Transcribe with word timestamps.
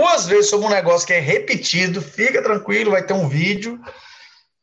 duas 0.00 0.26
vezes 0.26 0.48
sobre 0.48 0.66
um 0.66 0.70
negócio 0.70 1.06
que 1.06 1.12
é 1.12 1.20
repetido, 1.20 2.00
fica 2.00 2.42
tranquilo, 2.42 2.92
vai 2.92 3.04
ter 3.04 3.12
um 3.12 3.28
vídeo, 3.28 3.78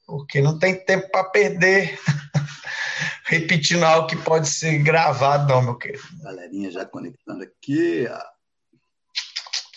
porque 0.05 0.41
não 0.41 0.57
tem 0.57 0.73
tempo 0.73 1.09
para 1.11 1.25
perder 1.25 1.99
repetindo 3.25 3.83
algo 3.83 4.08
que 4.08 4.15
pode 4.15 4.50
ser 4.50 4.79
gravado, 4.79 5.53
não, 5.53 5.61
meu 5.61 5.75
querido. 5.75 6.03
Galerinha 6.23 6.71
já 6.71 6.85
conectando 6.85 7.43
aqui. 7.43 8.07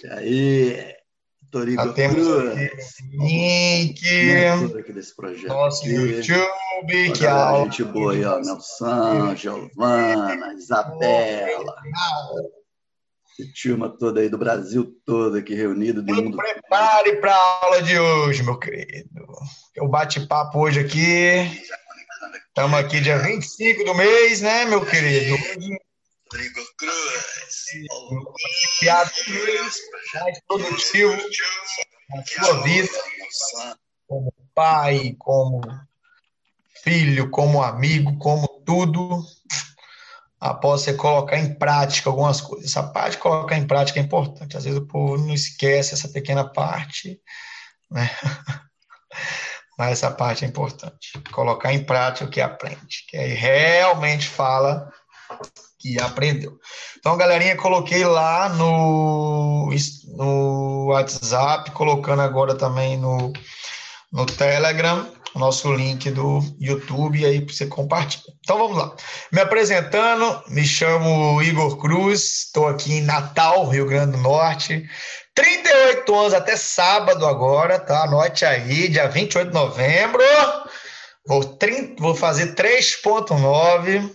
E 0.03 0.07
aí, 0.09 0.95
Torigo 1.51 1.85
Já 1.85 1.93
temos 1.93 2.27
link 3.11 4.01
aqui 4.79 4.93
desse 4.95 5.15
projeto. 5.15 5.49
Nosso 5.49 5.83
aqui. 5.83 5.93
YouTube, 5.93 7.13
que 7.13 7.27
é 7.27 7.29
a 7.29 7.51
a 7.51 7.65
gente 7.65 7.85
boa 7.85 8.13
aí, 8.13 8.25
ó. 8.25 8.39
Nelson, 8.39 9.37
Giovana, 9.37 10.55
Isabela. 10.55 11.75
Essa 13.39 13.49
turma 13.63 13.89
toda 13.89 14.21
aí 14.21 14.29
do 14.29 14.39
Brasil 14.39 14.93
todo 15.07 15.37
aqui 15.37 15.55
reunido, 15.55 16.03
do 16.03 16.15
mundo. 16.15 16.37
Prepare 16.37 17.17
para 17.17 17.35
a 17.35 17.65
aula 17.65 17.83
de 17.83 17.99
hoje, 17.99 18.43
meu 18.43 18.59
querido. 18.59 19.09
O 19.79 19.89
bate-papo 19.89 20.59
hoje 20.59 20.81
aqui. 20.81 21.61
Estamos 22.49 22.79
aqui 22.79 23.01
dia 23.01 23.19
25 23.19 23.85
do 23.85 23.95
mês, 23.95 24.41
né, 24.41 24.65
meu 24.65 24.85
querido? 24.85 25.35
Hoje, 25.35 25.79
Rodrigo 26.33 26.61
Cruz. 26.77 27.65
piada 28.81 29.11
mais 30.15 30.41
produtivo 30.47 31.17
na 32.11 32.25
sua 32.25 32.63
vida, 32.63 32.89
como 34.07 34.35
pai, 34.55 35.15
como 35.19 35.61
filho, 36.83 37.31
como 37.31 37.63
amigo, 37.63 38.19
como 38.19 38.49
tudo, 38.65 39.25
após 40.41 40.81
você 40.81 40.95
colocar 40.95 41.37
em 41.37 41.55
prática 41.55 42.09
algumas 42.09 42.41
coisas. 42.41 42.71
Essa 42.71 42.83
parte 42.83 43.13
de 43.13 43.19
colocar 43.19 43.57
em 43.57 43.67
prática 43.67 44.01
é 44.01 44.03
importante. 44.03 44.57
Às 44.57 44.65
vezes 44.65 44.79
o 44.79 44.87
povo 44.87 45.19
não 45.19 45.35
esquece 45.35 45.93
essa 45.93 46.09
pequena 46.09 46.45
parte, 46.45 47.21
né? 47.91 48.11
Mas 49.77 49.93
essa 49.93 50.11
parte 50.11 50.45
é 50.45 50.49
importante. 50.49 51.13
Colocar 51.33 51.73
em 51.73 51.83
prática 51.85 52.25
o 52.25 52.31
que 52.31 52.41
aprende, 52.41 53.05
que 53.09 53.17
aí 53.17 53.33
realmente 53.33 54.29
fala 54.29 54.91
que 55.79 55.99
aprendeu. 55.99 56.59
Então, 56.99 57.17
galerinha, 57.17 57.57
coloquei 57.57 58.05
lá 58.05 58.51
no, 58.51 59.71
no 60.09 60.87
WhatsApp, 60.89 61.71
colocando 61.71 62.21
agora 62.21 62.55
também 62.55 62.99
no, 62.99 63.33
no 64.13 64.27
Telegram, 64.27 65.11
o 65.35 65.39
nosso 65.39 65.73
link 65.73 66.11
do 66.11 66.41
YouTube, 66.59 67.25
aí 67.25 67.45
você 67.45 67.67
compartilha. 67.67 68.35
Então, 68.41 68.59
vamos 68.59 68.77
lá. 68.77 68.95
Me 69.33 69.41
apresentando, 69.41 70.43
me 70.49 70.65
chamo 70.65 71.43
Igor 71.43 71.77
Cruz, 71.77 72.47
estou 72.47 72.67
aqui 72.67 72.95
em 72.95 73.03
Natal, 73.03 73.69
Rio 73.69 73.87
Grande 73.87 74.13
do 74.13 74.19
Norte. 74.19 74.89
38 75.35 76.15
anos 76.15 76.35
até 76.35 76.57
sábado 76.57 77.27
agora, 77.27 77.79
tá? 77.79 78.05
Anote 78.05 78.45
aí, 78.45 78.89
dia 78.89 79.09
28 79.09 79.49
de 79.49 79.55
novembro. 79.55 80.23
Vou, 81.27 81.45
30, 81.45 82.03
vou 82.03 82.15
fazer 82.15 82.55
3.9 82.55 84.11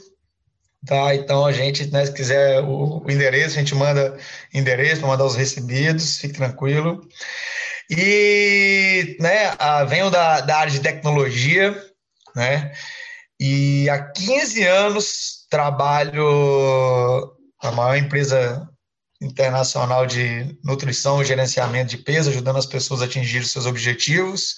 Tá, 0.86 1.16
então 1.16 1.44
a 1.44 1.52
gente, 1.52 1.92
né, 1.92 2.06
se 2.06 2.14
quiser 2.14 2.62
o, 2.62 3.04
o 3.04 3.12
endereço, 3.12 3.56
a 3.56 3.60
gente 3.60 3.74
manda 3.74 4.16
endereço 4.54 5.02
para 5.02 5.10
mandar 5.10 5.26
os 5.26 5.36
recebidos, 5.36 6.20
fique 6.20 6.36
tranquilo. 6.36 7.02
E, 7.90 9.18
né, 9.20 9.56
venho 9.88 10.10
da, 10.10 10.42
da 10.42 10.58
área 10.58 10.72
de 10.72 10.80
tecnologia, 10.80 11.80
né, 12.36 12.72
e 13.40 13.90
há 13.90 14.12
15 14.12 14.64
anos 14.64 15.46
trabalho 15.50 17.32
na 17.62 17.72
maior 17.72 17.98
empresa 17.98 18.68
internacional 19.22 20.06
de 20.06 20.58
nutrição 20.64 21.22
e 21.22 21.26
gerenciamento 21.26 21.90
de 21.90 21.98
peso, 21.98 22.30
ajudando 22.30 22.58
as 22.58 22.66
pessoas 22.66 23.02
a 23.02 23.06
atingir 23.06 23.46
seus 23.46 23.66
objetivos. 23.66 24.56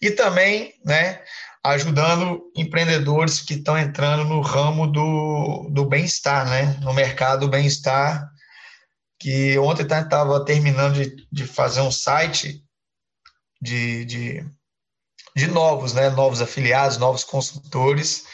E 0.00 0.10
também, 0.10 0.74
né, 0.84 1.20
ajudando 1.64 2.40
empreendedores 2.56 3.40
que 3.40 3.54
estão 3.54 3.78
entrando 3.78 4.24
no 4.24 4.40
ramo 4.40 4.86
do, 4.86 5.68
do 5.70 5.84
bem-estar, 5.84 6.48
né? 6.48 6.78
No 6.80 6.92
mercado 6.92 7.40
do 7.40 7.48
bem-estar, 7.48 8.28
que 9.20 9.58
ontem 9.58 9.82
estava 9.82 10.42
terminando 10.44 10.94
de, 10.94 11.26
de 11.30 11.46
fazer 11.46 11.82
um 11.82 11.92
site 11.92 12.64
de, 13.60 14.04
de, 14.06 14.44
de 15.36 15.46
novos, 15.46 15.92
né? 15.92 16.08
Novos 16.08 16.40
afiliados, 16.40 16.96
novos 16.96 17.22
consultores. 17.22 18.24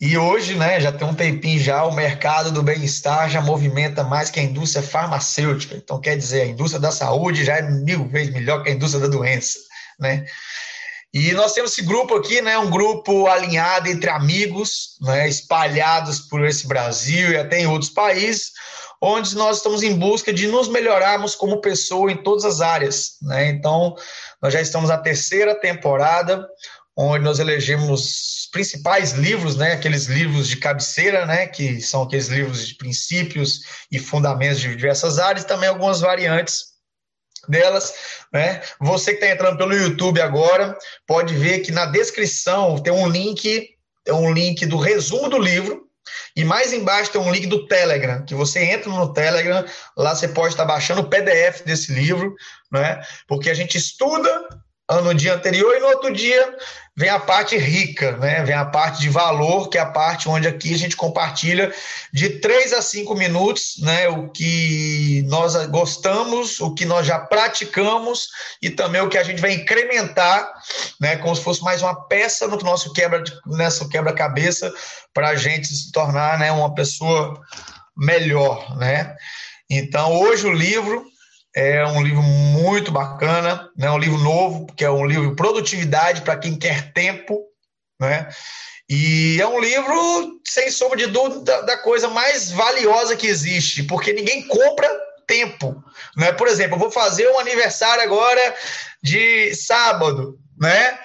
E 0.00 0.16
hoje, 0.16 0.54
né, 0.54 0.78
já 0.78 0.92
tem 0.92 1.08
um 1.08 1.14
tempinho 1.14 1.58
já, 1.58 1.82
o 1.84 1.94
mercado 1.94 2.52
do 2.52 2.62
bem-estar 2.62 3.30
já 3.30 3.40
movimenta 3.40 4.04
mais 4.04 4.30
que 4.30 4.38
a 4.38 4.42
indústria 4.42 4.82
farmacêutica. 4.82 5.74
Então, 5.74 5.98
quer 5.98 6.16
dizer, 6.16 6.42
a 6.42 6.46
indústria 6.46 6.78
da 6.78 6.92
saúde 6.92 7.44
já 7.44 7.56
é 7.56 7.62
mil 7.62 8.06
vezes 8.06 8.32
melhor 8.32 8.62
que 8.62 8.68
a 8.68 8.72
indústria 8.74 9.00
da 9.00 9.08
doença, 9.08 9.58
né? 9.98 10.26
E 11.14 11.32
nós 11.32 11.54
temos 11.54 11.72
esse 11.72 11.80
grupo 11.80 12.14
aqui, 12.14 12.42
né, 12.42 12.58
um 12.58 12.68
grupo 12.68 13.26
alinhado 13.26 13.88
entre 13.88 14.10
amigos, 14.10 14.98
né, 15.00 15.26
espalhados 15.26 16.20
por 16.20 16.44
esse 16.44 16.66
Brasil 16.66 17.30
e 17.30 17.38
até 17.38 17.60
em 17.60 17.66
outros 17.66 17.90
países, 17.90 18.52
onde 19.06 19.36
nós 19.36 19.58
estamos 19.58 19.84
em 19.84 19.96
busca 19.96 20.32
de 20.32 20.48
nos 20.48 20.66
melhorarmos 20.66 21.36
como 21.36 21.60
pessoa 21.60 22.10
em 22.10 22.16
todas 22.16 22.44
as 22.44 22.60
áreas. 22.60 23.12
Né? 23.22 23.48
Então, 23.48 23.94
nós 24.42 24.52
já 24.52 24.60
estamos 24.60 24.90
na 24.90 24.98
terceira 24.98 25.54
temporada, 25.54 26.44
onde 26.96 27.24
nós 27.24 27.38
elegemos 27.38 27.88
os 27.88 28.48
principais 28.50 29.12
livros, 29.12 29.54
né, 29.54 29.72
aqueles 29.72 30.06
livros 30.06 30.48
de 30.48 30.56
cabeceira, 30.56 31.24
né, 31.24 31.46
que 31.46 31.80
são 31.80 32.02
aqueles 32.02 32.28
livros 32.28 32.66
de 32.66 32.74
princípios 32.74 33.60
e 33.92 33.98
fundamentos 33.98 34.60
de 34.60 34.74
diversas 34.74 35.18
áreas, 35.18 35.44
e 35.44 35.46
também 35.46 35.68
algumas 35.68 36.00
variantes 36.00 36.64
delas, 37.48 37.94
né? 38.32 38.60
Você 38.80 39.12
que 39.12 39.22
está 39.22 39.32
entrando 39.32 39.58
pelo 39.58 39.74
YouTube 39.74 40.20
agora, 40.20 40.76
pode 41.06 41.34
ver 41.34 41.60
que 41.60 41.70
na 41.70 41.86
descrição 41.86 42.78
tem 42.78 42.92
um 42.92 43.06
link, 43.06 43.68
tem 44.02 44.14
um 44.14 44.32
link 44.32 44.66
do 44.66 44.78
resumo 44.78 45.28
do 45.28 45.38
livro, 45.38 45.85
e 46.36 46.44
mais 46.44 46.72
embaixo 46.72 47.10
tem 47.10 47.20
um 47.20 47.32
link 47.32 47.46
do 47.46 47.66
Telegram, 47.66 48.22
que 48.24 48.34
você 48.34 48.60
entra 48.62 48.90
no 48.90 49.12
Telegram, 49.12 49.64
lá 49.96 50.14
você 50.14 50.28
pode 50.28 50.52
estar 50.52 50.66
baixando 50.66 51.00
o 51.00 51.08
PDF 51.08 51.62
desse 51.64 51.92
livro, 51.92 52.36
né? 52.70 53.00
Porque 53.26 53.48
a 53.48 53.54
gente 53.54 53.78
estuda 53.78 54.46
no 55.02 55.14
dia 55.14 55.34
anterior 55.34 55.74
e 55.74 55.80
no 55.80 55.86
outro 55.86 56.12
dia 56.12 56.54
vem 56.96 57.10
a 57.10 57.20
parte 57.20 57.58
rica, 57.58 58.16
né? 58.16 58.42
Vem 58.42 58.54
a 58.54 58.64
parte 58.64 59.00
de 59.00 59.10
valor, 59.10 59.68
que 59.68 59.76
é 59.76 59.80
a 59.82 59.86
parte 59.86 60.28
onde 60.28 60.48
aqui 60.48 60.72
a 60.72 60.78
gente 60.78 60.96
compartilha 60.96 61.72
de 62.10 62.30
três 62.40 62.72
a 62.72 62.80
cinco 62.80 63.14
minutos, 63.14 63.76
né? 63.80 64.08
O 64.08 64.30
que 64.30 65.22
nós 65.26 65.54
gostamos, 65.66 66.58
o 66.58 66.72
que 66.74 66.86
nós 66.86 67.06
já 67.06 67.18
praticamos 67.18 68.28
e 68.62 68.70
também 68.70 69.02
o 69.02 69.10
que 69.10 69.18
a 69.18 69.22
gente 69.22 69.42
vai 69.42 69.52
incrementar, 69.52 70.50
né? 70.98 71.16
Como 71.16 71.36
se 71.36 71.42
fosse 71.42 71.62
mais 71.62 71.82
uma 71.82 71.94
peça 72.06 72.48
no 72.48 72.56
nosso 72.58 72.92
quebra 72.94 73.22
nessa 73.46 73.86
quebra-cabeça 73.86 74.72
para 75.12 75.28
a 75.28 75.36
gente 75.36 75.66
se 75.66 75.92
tornar, 75.92 76.38
né? 76.38 76.50
Uma 76.50 76.74
pessoa 76.74 77.38
melhor, 77.94 78.74
né? 78.78 79.14
Então 79.68 80.12
hoje 80.12 80.46
o 80.46 80.52
livro 80.52 81.04
é 81.56 81.86
um 81.86 82.02
livro 82.02 82.22
muito 82.22 82.92
bacana, 82.92 83.70
né? 83.74 83.90
um 83.90 83.96
livro 83.96 84.18
novo, 84.18 84.66
que 84.76 84.84
é 84.84 84.90
um 84.90 85.06
livro 85.06 85.30
de 85.30 85.36
produtividade 85.36 86.20
para 86.20 86.36
quem 86.36 86.54
quer 86.54 86.92
tempo, 86.92 87.40
né? 87.98 88.28
E 88.88 89.40
é 89.40 89.46
um 89.46 89.58
livro, 89.58 90.38
sem 90.46 90.70
sombra 90.70 90.98
de 90.98 91.06
dúvida, 91.06 91.62
da 91.62 91.78
coisa 91.78 92.08
mais 92.08 92.52
valiosa 92.52 93.16
que 93.16 93.26
existe, 93.26 93.82
porque 93.82 94.12
ninguém 94.12 94.46
compra 94.46 94.88
tempo. 95.26 95.82
Né? 96.16 96.30
Por 96.32 96.46
exemplo, 96.46 96.76
eu 96.76 96.80
vou 96.80 96.90
fazer 96.90 97.26
um 97.30 97.38
aniversário 97.38 98.04
agora 98.04 98.54
de 99.02 99.54
sábado, 99.54 100.38
né? 100.60 100.98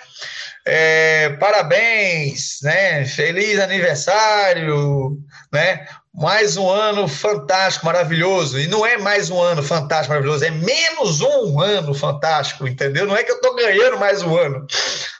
É, 0.64 1.30
parabéns, 1.40 2.60
né? 2.62 3.04
Feliz 3.06 3.58
aniversário, 3.58 5.18
né? 5.52 5.88
Mais 6.14 6.58
um 6.58 6.70
ano 6.70 7.08
fantástico, 7.08 7.86
maravilhoso. 7.86 8.60
E 8.60 8.68
não 8.68 8.86
é 8.86 8.98
mais 8.98 9.30
um 9.30 9.42
ano 9.42 9.64
fantástico, 9.64 10.10
maravilhoso, 10.10 10.44
é 10.44 10.52
menos 10.52 11.22
um 11.22 11.62
ano 11.62 11.94
fantástico, 11.94 12.68
entendeu? 12.68 13.08
Não 13.08 13.16
é 13.16 13.24
que 13.24 13.32
eu 13.32 13.38
estou 13.38 13.56
ganhando 13.56 13.98
mais 13.98 14.22
um 14.22 14.38
ano. 14.38 14.68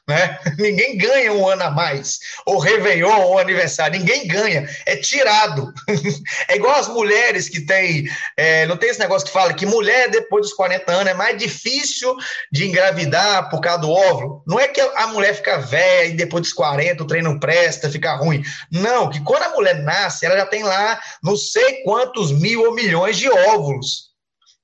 Né? 0.06 0.38
Ninguém 0.60 0.98
ganha 0.98 1.32
um 1.32 1.48
ano 1.48 1.64
a 1.64 1.72
mais, 1.72 2.20
ou 2.46 2.60
Réveillon, 2.60 3.22
ou 3.22 3.40
aniversário, 3.40 3.98
ninguém 3.98 4.28
ganha, 4.28 4.68
é 4.86 4.98
tirado. 4.98 5.72
é 6.50 6.56
igual 6.58 6.76
as 6.76 6.90
mulheres 6.90 7.48
que 7.48 7.62
têm, 7.62 8.06
é, 8.36 8.66
não 8.66 8.76
tem 8.76 8.90
esse 8.90 9.00
negócio 9.00 9.26
que 9.28 9.34
fala 9.34 9.54
que 9.54 9.66
mulher 9.66 10.10
depois 10.10 10.48
dos 10.48 10.54
40 10.54 10.92
anos 10.92 11.08
é 11.08 11.14
mais 11.14 11.38
difícil 11.38 12.16
de 12.52 12.68
engravidar 12.68 13.50
por 13.50 13.62
causa 13.62 13.82
do 13.82 13.92
óvulo. 13.92 14.44
Não 14.46 14.60
é 14.60 14.68
que 14.68 14.82
a 14.82 15.08
mulher 15.08 15.36
fica 15.36 15.60
velha 15.60 16.08
e 16.08 16.16
depois 16.16 16.42
dos 16.42 16.54
40 16.54 17.04
o 17.04 17.08
treino 17.08 17.40
presta, 17.40 17.90
fica 17.90 18.14
ruim. 18.16 18.44
Não, 18.70 19.10
que 19.10 19.22
quando 19.22 19.44
a 19.44 19.50
mulher 19.50 19.82
nasce, 19.82 20.26
ela 20.26 20.36
já 20.36 20.46
tem 20.46 20.64
lá 20.64 20.81
não 21.24 21.36
sei 21.36 21.84
quantos 21.84 22.32
mil 22.32 22.64
ou 22.64 22.74
milhões 22.74 23.18
de 23.18 23.30
óvulos. 23.30 24.12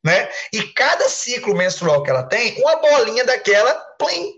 Né? 0.03 0.29
E 0.53 0.63
cada 0.63 1.09
ciclo 1.09 1.55
menstrual 1.55 2.03
que 2.03 2.09
ela 2.09 2.23
tem, 2.23 2.61
uma 2.61 2.77
bolinha 2.77 3.25
daquela, 3.25 3.73
plim, 3.97 4.33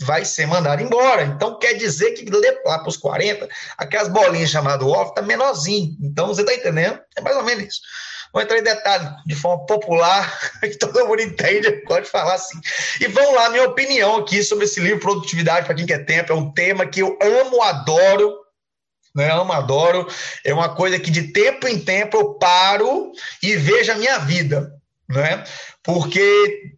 vai 0.00 0.24
ser 0.24 0.46
mandado 0.46 0.82
embora. 0.82 1.22
Então, 1.22 1.58
quer 1.58 1.74
dizer 1.74 2.12
que 2.12 2.24
lá 2.64 2.78
para 2.78 2.88
os 2.88 2.96
40, 2.96 3.48
aquelas 3.78 4.08
bolinhas 4.08 4.50
chamadas 4.50 4.86
off 4.86 5.14
tá 5.14 5.22
menorzinho. 5.22 5.96
Então, 6.00 6.28
você 6.28 6.42
está 6.42 6.54
entendendo? 6.54 7.00
É 7.16 7.20
mais 7.20 7.36
ou 7.36 7.42
menos 7.42 7.64
isso. 7.64 7.80
vou 8.32 8.42
entrar 8.42 8.58
em 8.58 8.62
detalhe 8.62 9.08
de 9.26 9.34
forma 9.34 9.64
popular, 9.66 10.38
que 10.60 10.76
todo 10.76 11.06
mundo 11.06 11.22
entende, 11.22 11.70
pode 11.86 12.08
falar 12.08 12.34
assim. 12.34 12.60
E 13.00 13.06
vamos 13.06 13.34
lá, 13.34 13.48
minha 13.50 13.68
opinião 13.68 14.16
aqui 14.16 14.42
sobre 14.42 14.64
esse 14.64 14.80
livro 14.80 15.00
Produtividade 15.00 15.66
para 15.66 15.74
quem 15.74 15.86
quer 15.86 16.04
tempo, 16.04 16.32
é 16.32 16.36
um 16.36 16.52
tema 16.52 16.86
que 16.86 17.00
eu 17.00 17.16
amo, 17.20 17.62
adoro, 17.62 18.43
né? 19.14 19.30
Amo, 19.30 19.52
adoro. 19.52 20.06
É 20.44 20.52
uma 20.52 20.74
coisa 20.74 20.98
que 20.98 21.10
de 21.10 21.32
tempo 21.32 21.68
em 21.68 21.78
tempo 21.78 22.16
eu 22.16 22.34
paro 22.34 23.12
e 23.42 23.56
vejo 23.56 23.92
a 23.92 23.96
minha 23.96 24.18
vida, 24.18 24.72
né? 25.08 25.44
Porque 25.82 26.74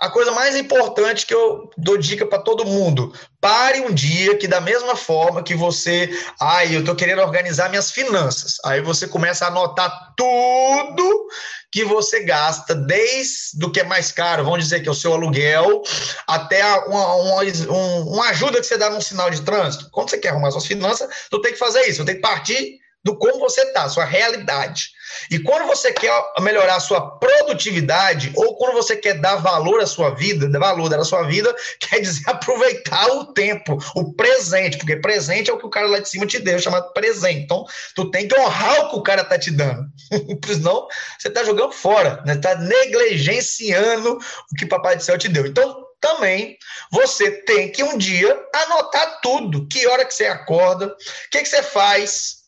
a 0.00 0.08
coisa 0.10 0.32
mais 0.32 0.56
importante 0.56 1.26
que 1.26 1.34
eu 1.34 1.70
dou 1.76 1.96
dica 1.96 2.24
para 2.26 2.38
todo 2.38 2.64
mundo: 2.64 3.12
pare 3.40 3.80
um 3.80 3.92
dia 3.92 4.36
que, 4.36 4.46
da 4.46 4.60
mesma 4.60 4.96
forma 4.96 5.42
que 5.42 5.54
você, 5.54 6.10
ai, 6.40 6.74
eu 6.74 6.80
estou 6.80 6.94
querendo 6.94 7.22
organizar 7.22 7.68
minhas 7.68 7.90
finanças, 7.90 8.56
aí 8.64 8.80
você 8.80 9.06
começa 9.06 9.44
a 9.44 9.48
anotar 9.48 10.14
tudo 10.16 11.26
que 11.74 11.84
você 11.84 12.22
gasta, 12.22 12.72
desde 12.72 13.64
o 13.64 13.68
que 13.68 13.80
é 13.80 13.82
mais 13.84 14.12
caro, 14.12 14.44
vamos 14.44 14.60
dizer 14.60 14.78
que 14.78 14.88
é 14.88 14.92
o 14.92 14.94
seu 14.94 15.12
aluguel, 15.12 15.82
até 16.24 16.64
uma, 16.86 17.14
uma, 17.16 17.42
uma 17.42 18.28
ajuda 18.28 18.60
que 18.60 18.66
você 18.68 18.78
dá 18.78 18.88
num 18.90 19.00
sinal 19.00 19.28
de 19.28 19.42
trânsito. 19.42 19.90
Quando 19.90 20.08
você 20.08 20.16
quer 20.16 20.28
arrumar 20.28 20.52
suas 20.52 20.66
finanças, 20.66 21.08
tu 21.28 21.40
tem 21.40 21.50
que 21.50 21.58
fazer 21.58 21.80
isso, 21.88 21.96
você 21.96 22.04
tem 22.04 22.14
que 22.14 22.20
partir 22.20 22.78
do 23.04 23.16
como 23.16 23.38
você 23.38 23.60
está, 23.62 23.88
sua 23.88 24.04
realidade. 24.04 24.94
E 25.30 25.38
quando 25.38 25.66
você 25.66 25.92
quer 25.92 26.10
melhorar 26.40 26.76
a 26.76 26.80
sua 26.80 27.18
produtividade, 27.18 28.32
ou 28.34 28.56
quando 28.56 28.74
você 28.74 28.96
quer 28.96 29.20
dar 29.20 29.36
valor 29.36 29.80
à 29.80 29.86
sua 29.86 30.10
vida, 30.10 30.48
dar 30.48 30.58
valor 30.58 30.92
à 30.94 31.04
sua 31.04 31.22
vida, 31.24 31.54
quer 31.78 32.00
dizer 32.00 32.28
aproveitar 32.28 33.06
o 33.08 33.32
tempo, 33.32 33.78
o 33.94 34.14
presente, 34.14 34.78
porque 34.78 34.96
presente 34.96 35.50
é 35.50 35.52
o 35.52 35.58
que 35.58 35.66
o 35.66 35.70
cara 35.70 35.86
lá 35.86 35.98
de 35.98 36.08
cima 36.08 36.26
te 36.26 36.38
deu, 36.38 36.58
chamado 36.58 36.92
presente. 36.92 37.40
Então, 37.40 37.64
tu 37.94 38.10
tem 38.10 38.26
que 38.26 38.38
honrar 38.38 38.86
o 38.86 38.90
que 38.90 38.96
o 38.96 39.02
cara 39.02 39.24
tá 39.24 39.38
te 39.38 39.50
dando. 39.50 39.86
Senão, 40.46 40.88
você 41.18 41.30
tá 41.30 41.44
jogando 41.44 41.72
fora, 41.72 42.22
né? 42.24 42.36
Tá 42.36 42.54
negligenciando 42.54 44.14
o 44.14 44.56
que 44.56 44.66
Papai 44.66 44.96
do 44.96 45.02
Céu 45.02 45.18
te 45.18 45.28
deu. 45.28 45.46
Então, 45.46 45.84
também 46.00 46.58
você 46.90 47.30
tem 47.30 47.72
que 47.72 47.82
um 47.82 47.96
dia 47.96 48.38
anotar 48.54 49.20
tudo. 49.22 49.66
Que 49.68 49.86
hora 49.86 50.04
que 50.04 50.12
você 50.12 50.26
acorda, 50.26 50.88
o 50.88 50.96
que, 51.30 51.40
que 51.40 51.48
você 51.48 51.62
faz, 51.62 52.43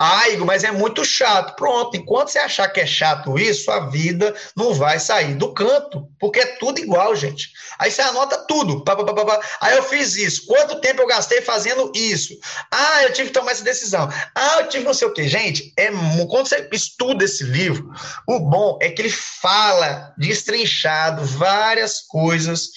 ah, 0.00 0.28
Igor, 0.28 0.46
mas 0.46 0.62
é 0.62 0.70
muito 0.70 1.04
chato. 1.04 1.56
Pronto, 1.56 1.96
enquanto 1.96 2.28
você 2.28 2.38
achar 2.38 2.68
que 2.68 2.80
é 2.80 2.86
chato 2.86 3.36
isso, 3.36 3.68
a 3.68 3.88
vida 3.88 4.32
não 4.54 4.72
vai 4.72 5.00
sair 5.00 5.34
do 5.34 5.52
canto, 5.52 6.08
porque 6.20 6.38
é 6.38 6.46
tudo 6.56 6.78
igual, 6.78 7.16
gente. 7.16 7.50
Aí 7.80 7.90
você 7.90 8.02
anota 8.02 8.36
tudo. 8.46 8.84
Pá, 8.84 8.94
pá, 8.94 9.04
pá, 9.04 9.40
Aí 9.60 9.76
eu 9.76 9.82
fiz 9.82 10.16
isso. 10.16 10.46
Quanto 10.46 10.80
tempo 10.80 11.02
eu 11.02 11.06
gastei 11.06 11.42
fazendo 11.42 11.90
isso? 11.96 12.32
Ah, 12.70 13.02
eu 13.02 13.12
tive 13.12 13.28
que 13.28 13.34
tomar 13.34 13.50
essa 13.50 13.64
decisão. 13.64 14.08
Ah, 14.36 14.60
eu 14.60 14.68
tive 14.68 14.84
não 14.84 14.94
sei 14.94 15.08
o 15.08 15.12
quê. 15.12 15.26
Gente, 15.26 15.72
é, 15.76 15.90
quando 16.30 16.46
você 16.46 16.68
estuda 16.70 17.24
esse 17.24 17.42
livro, 17.42 17.90
o 18.28 18.38
bom 18.38 18.78
é 18.80 18.90
que 18.90 19.02
ele 19.02 19.10
fala 19.10 20.14
destrinchado 20.16 21.24
várias 21.24 22.02
coisas 22.02 22.70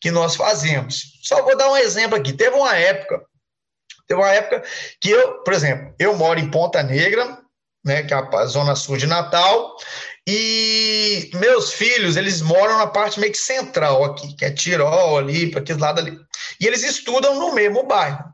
que 0.00 0.12
nós 0.12 0.36
fazemos. 0.36 1.18
Só 1.20 1.42
vou 1.42 1.56
dar 1.56 1.70
um 1.70 1.76
exemplo 1.76 2.16
aqui. 2.16 2.32
Teve 2.32 2.54
uma 2.54 2.76
época 2.76 3.20
Teve 4.10 4.20
uma 4.20 4.32
época 4.32 4.64
que 5.00 5.08
eu, 5.08 5.34
por 5.44 5.52
exemplo, 5.52 5.94
eu 5.96 6.16
moro 6.16 6.40
em 6.40 6.50
Ponta 6.50 6.82
Negra, 6.82 7.38
né, 7.84 8.02
que 8.02 8.12
é 8.12 8.16
a 8.16 8.46
zona 8.46 8.74
sul 8.74 8.96
de 8.96 9.06
Natal, 9.06 9.76
e 10.26 11.30
meus 11.34 11.72
filhos, 11.72 12.16
eles 12.16 12.42
moram 12.42 12.76
na 12.78 12.88
parte 12.88 13.20
meio 13.20 13.30
que 13.30 13.38
central 13.38 14.02
aqui, 14.02 14.34
que 14.34 14.44
é 14.44 14.50
Tirol 14.50 15.16
ali, 15.16 15.48
para 15.48 15.60
aquele 15.60 15.78
lado 15.78 16.00
ali. 16.00 16.18
E 16.60 16.66
eles 16.66 16.82
estudam 16.82 17.36
no 17.36 17.54
mesmo 17.54 17.84
bairro. 17.84 18.24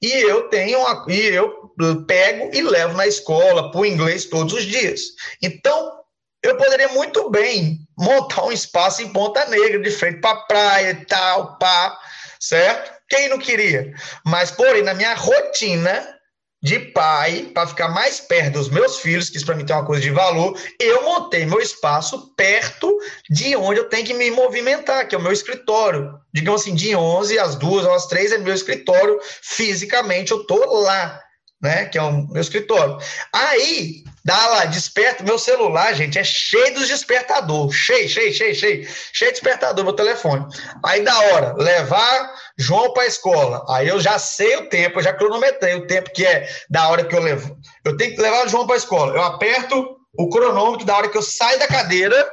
E 0.00 0.10
eu 0.10 0.48
tenho 0.48 0.78
uma, 0.78 1.04
e 1.06 1.20
eu 1.26 1.70
pego 2.06 2.50
e 2.54 2.62
levo 2.62 2.96
na 2.96 3.06
escola 3.06 3.70
para 3.70 3.78
o 3.78 3.84
inglês 3.84 4.24
todos 4.24 4.54
os 4.54 4.64
dias. 4.64 5.02
Então, 5.42 6.00
eu 6.42 6.56
poderia 6.56 6.88
muito 6.88 7.28
bem 7.28 7.80
montar 7.94 8.46
um 8.46 8.52
espaço 8.52 9.02
em 9.02 9.12
Ponta 9.12 9.44
Negra, 9.44 9.80
de 9.80 9.90
frente 9.90 10.22
para 10.22 10.46
praia 10.46 10.92
e 10.92 11.04
tal, 11.04 11.58
pá, 11.58 11.98
certo? 12.40 12.99
Quem 13.10 13.28
não 13.28 13.38
queria? 13.38 13.92
Mas, 14.24 14.50
porém, 14.50 14.82
na 14.82 14.94
minha 14.94 15.14
rotina 15.14 16.16
de 16.62 16.78
pai, 16.78 17.50
para 17.54 17.66
ficar 17.66 17.88
mais 17.88 18.20
perto 18.20 18.52
dos 18.52 18.68
meus 18.68 18.98
filhos, 18.98 19.28
que 19.28 19.38
isso 19.38 19.46
para 19.46 19.54
mim 19.54 19.64
tem 19.64 19.74
uma 19.74 19.84
coisa 19.84 20.02
de 20.02 20.10
valor, 20.10 20.58
eu 20.78 21.02
montei 21.02 21.44
meu 21.46 21.58
espaço 21.58 22.34
perto 22.36 22.96
de 23.30 23.56
onde 23.56 23.80
eu 23.80 23.88
tenho 23.88 24.06
que 24.06 24.14
me 24.14 24.30
movimentar, 24.30 25.08
que 25.08 25.14
é 25.14 25.18
o 25.18 25.22
meu 25.22 25.32
escritório. 25.32 26.12
Digamos 26.32 26.60
assim, 26.60 26.74
de 26.74 26.94
11 26.94 27.38
às 27.38 27.54
2 27.56 27.86
ou 27.86 27.94
às 27.94 28.06
3 28.06 28.32
é 28.32 28.38
meu 28.38 28.54
escritório, 28.54 29.18
fisicamente 29.42 30.32
eu 30.32 30.44
tô 30.46 30.82
lá 30.82 31.20
né? 31.60 31.84
Que 31.86 31.98
é 31.98 32.02
o 32.02 32.26
meu 32.28 32.40
escritório. 32.40 32.96
Aí, 33.32 34.02
dá 34.24 34.46
lá, 34.48 34.64
desperta. 34.64 35.22
Meu 35.22 35.38
celular, 35.38 35.94
gente, 35.94 36.18
é 36.18 36.24
cheio 36.24 36.74
dos 36.74 36.88
despertador. 36.88 37.72
Cheio, 37.72 38.08
cheio, 38.08 38.32
cheio, 38.32 38.54
cheio. 38.54 38.88
Cheio 39.12 39.30
de 39.30 39.40
despertador 39.40 39.84
meu 39.84 39.92
telefone. 39.92 40.46
Aí, 40.84 41.02
da 41.02 41.18
hora, 41.18 41.54
levar 41.58 42.34
João 42.58 42.92
para 42.92 43.04
a 43.04 43.06
escola. 43.06 43.64
Aí 43.68 43.88
eu 43.88 44.00
já 44.00 44.18
sei 44.18 44.56
o 44.56 44.68
tempo, 44.68 44.98
eu 44.98 45.02
já 45.02 45.12
cronometrei 45.12 45.74
o 45.74 45.86
tempo 45.86 46.12
que 46.12 46.26
é 46.26 46.48
da 46.68 46.88
hora 46.88 47.04
que 47.04 47.14
eu 47.14 47.20
levo. 47.20 47.56
Eu 47.84 47.96
tenho 47.96 48.14
que 48.14 48.20
levar 48.20 48.46
o 48.46 48.48
João 48.48 48.66
para 48.66 48.76
a 48.76 48.78
escola. 48.78 49.14
Eu 49.14 49.22
aperto 49.22 49.96
o 50.16 50.28
cronômetro 50.28 50.86
da 50.86 50.96
hora 50.96 51.08
que 51.08 51.16
eu 51.16 51.22
saio 51.22 51.58
da 51.58 51.66
cadeira 51.66 52.30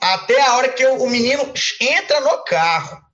até 0.00 0.40
a 0.40 0.56
hora 0.56 0.68
que 0.68 0.82
eu, 0.82 0.94
o 0.96 1.08
menino 1.08 1.52
entra 1.80 2.20
no 2.20 2.44
carro. 2.44 3.05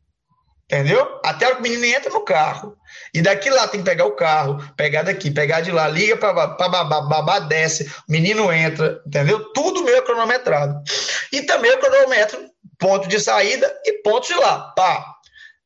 Entendeu? 0.73 1.21
Até 1.23 1.53
o 1.53 1.61
menino 1.61 1.85
entra 1.85 2.11
no 2.11 2.25
carro. 2.25 2.75
E 3.13 3.21
daqui 3.21 3.51
lá 3.51 3.69
tem 3.69 3.81
que 3.81 3.85
pegar 3.85 4.07
o 4.07 4.17
carro, 4.17 4.57
pegar 4.75 5.03
daqui, 5.03 5.31
pegar 5.31 5.61
de 5.61 5.71
lá, 5.71 5.87
liga 5.87 6.17
para 6.17 6.33
babá, 6.33 7.03
babá 7.03 7.39
desce, 7.41 7.85
o 8.09 8.11
menino 8.11 8.51
entra, 8.51 9.03
entendeu? 9.07 9.53
Tudo 9.53 9.85
meio 9.85 10.03
cronometrado. 10.03 10.83
E 11.31 11.43
também 11.43 11.71
o 11.75 11.79
cronômetro, 11.79 12.49
ponto 12.79 13.07
de 13.07 13.21
saída 13.21 13.71
e 13.85 14.01
ponto 14.03 14.27
de 14.27 14.35
lá. 14.35 14.73
Pá. 14.75 15.15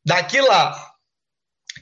Daqui 0.05 0.41
lá. 0.41 0.77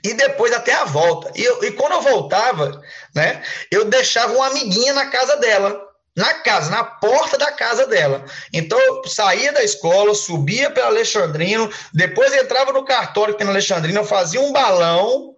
E 0.05 0.12
depois 0.12 0.53
até 0.53 0.75
a 0.75 0.85
volta. 0.85 1.32
E, 1.35 1.43
eu, 1.43 1.65
e 1.65 1.73
quando 1.73 1.93
eu 1.93 2.03
voltava, 2.03 2.79
né, 3.15 3.43
eu 3.70 3.87
deixava 3.87 4.35
uma 4.35 4.49
amiguinha 4.49 4.93
na 4.93 5.06
casa 5.06 5.38
dela 5.38 5.81
na 6.17 6.35
casa, 6.35 6.71
na 6.71 6.85
porta 6.85 7.37
da 7.37 7.51
casa 7.51 7.87
dela. 7.87 8.25
Então, 8.53 8.79
eu 8.79 9.05
saía 9.09 9.53
da 9.53 9.63
escola, 9.63 10.15
subia 10.15 10.71
pela 10.71 10.87
Alexandrino, 10.87 11.71
depois 11.93 12.33
entrava 12.33 12.73
no 12.73 12.85
cartório 12.85 13.35
que 13.35 13.39
tem 13.39 13.49
Alexandrino, 13.49 14.01
eu 14.01 14.05
fazia 14.05 14.41
um 14.41 14.53
balão 14.53 15.35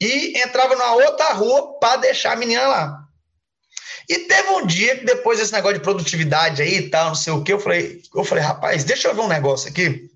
e 0.00 0.40
entrava 0.42 0.74
na 0.74 0.92
outra 0.94 1.32
rua 1.32 1.78
para 1.78 1.96
deixar 1.96 2.32
a 2.32 2.36
menina 2.36 2.66
lá. 2.66 3.00
E 4.08 4.18
teve 4.20 4.48
um 4.50 4.66
dia 4.66 4.98
que 4.98 5.04
depois 5.04 5.38
desse 5.38 5.52
negócio 5.52 5.78
de 5.78 5.82
produtividade 5.82 6.60
aí 6.60 6.76
e 6.76 6.90
tal, 6.90 7.08
não 7.08 7.14
sei 7.14 7.32
o 7.32 7.42
que, 7.42 7.52
eu 7.52 7.60
falei, 7.60 8.02
eu 8.14 8.24
falei, 8.24 8.44
rapaz, 8.44 8.84
deixa 8.84 9.08
eu 9.08 9.14
ver 9.14 9.22
um 9.22 9.28
negócio 9.28 9.70
aqui. 9.70 10.10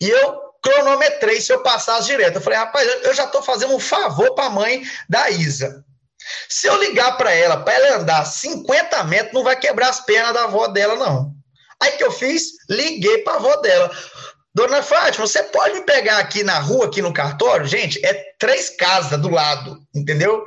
E 0.00 0.10
eu 0.10 0.40
cronometrei 0.62 1.40
se 1.40 1.52
eu 1.52 1.62
passasse 1.62 2.08
direto. 2.08 2.36
Eu 2.36 2.40
falei, 2.40 2.58
rapaz, 2.58 2.86
eu 3.04 3.14
já 3.14 3.24
estou 3.24 3.42
fazendo 3.42 3.74
um 3.74 3.80
favor 3.80 4.34
para 4.34 4.46
a 4.46 4.50
mãe 4.50 4.82
da 5.08 5.30
Isa. 5.30 5.84
Se 6.48 6.66
eu 6.66 6.78
ligar 6.80 7.16
para 7.16 7.32
ela, 7.32 7.56
para 7.58 7.74
ela 7.74 7.96
andar 7.98 8.24
50 8.24 9.04
metros, 9.04 9.32
não 9.32 9.44
vai 9.44 9.56
quebrar 9.56 9.88
as 9.88 10.00
pernas 10.00 10.34
da 10.34 10.44
avó 10.44 10.68
dela, 10.68 10.96
não. 10.96 11.32
Aí 11.80 11.92
que 11.92 12.04
eu 12.04 12.12
fiz? 12.12 12.52
Liguei 12.68 13.18
para 13.18 13.34
a 13.34 13.36
avó 13.36 13.56
dela. 13.56 13.90
Dona 14.54 14.82
Fátima, 14.82 15.26
você 15.26 15.42
pode 15.44 15.74
me 15.74 15.80
pegar 15.82 16.18
aqui 16.18 16.44
na 16.44 16.58
rua, 16.58 16.86
aqui 16.86 17.00
no 17.00 17.12
cartório? 17.12 17.66
Gente, 17.66 18.04
é 18.04 18.34
três 18.38 18.70
casas 18.70 19.18
do 19.18 19.30
lado, 19.30 19.78
entendeu? 19.94 20.44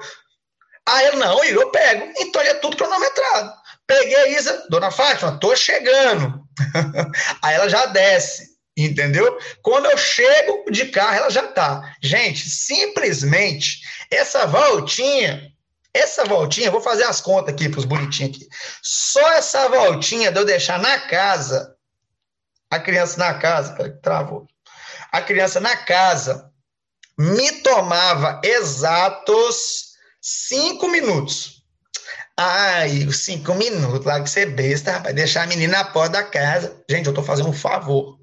Aí 0.88 1.06
ela, 1.08 1.16
não, 1.16 1.44
eu 1.44 1.72
pego. 1.72 2.14
Então 2.20 2.42
é 2.42 2.54
tudo 2.56 2.78
cronometrado. 2.78 3.52
Peguei 3.88 4.36
Isa, 4.36 4.66
Dona 4.70 4.92
Fátima, 4.92 5.40
tô 5.40 5.56
chegando. 5.56 6.44
Aí 7.42 7.56
ela 7.56 7.68
já 7.68 7.88
desce, 7.88 8.50
entendeu? 8.78 9.38
Quando 9.62 9.86
eu 9.88 9.98
chego 9.98 10.66
de 10.72 10.86
carro, 10.88 11.16
ela 11.16 11.30
já 11.30 11.44
tá. 11.48 11.96
Gente, 12.02 12.48
simplesmente 12.48 13.80
essa 14.12 14.46
voltinha 14.46 15.52
essa 15.96 16.26
voltinha, 16.26 16.70
vou 16.70 16.82
fazer 16.82 17.06
as 17.06 17.22
contas 17.22 17.54
aqui 17.54 17.70
para 17.70 17.80
os 17.80 17.86
bonitinhos 17.86 18.36
aqui. 18.36 18.50
Só 18.84 19.26
essa 19.32 19.70
voltinha 19.70 20.30
de 20.30 20.38
eu 20.38 20.44
deixar 20.44 20.78
na 20.78 21.00
casa, 21.00 21.74
a 22.70 22.78
criança 22.78 23.18
na 23.18 23.34
casa, 23.36 23.98
travou. 24.04 24.46
A 25.10 25.22
criança 25.22 25.62
na 25.62 25.78
casa 25.78 26.52
me 27.18 27.50
tomava 27.62 28.42
exatos 28.44 29.94
cinco 30.22 30.90
minutos. 30.90 31.64
Ai, 32.38 33.10
cinco 33.14 33.56
minutos, 33.56 34.06
lá 34.06 34.22
que 34.22 34.30
você 34.30 34.46
besta, 34.46 34.92
rapaz, 34.92 35.16
deixar 35.16 35.44
a 35.44 35.48
menina 35.48 35.78
na 35.78 35.86
porta 35.86 36.22
da 36.22 36.24
casa. 36.24 36.84
Gente, 36.90 37.08
eu 37.08 37.14
tô 37.14 37.24
fazendo 37.24 37.48
um 37.48 37.54
favor. 37.54 38.20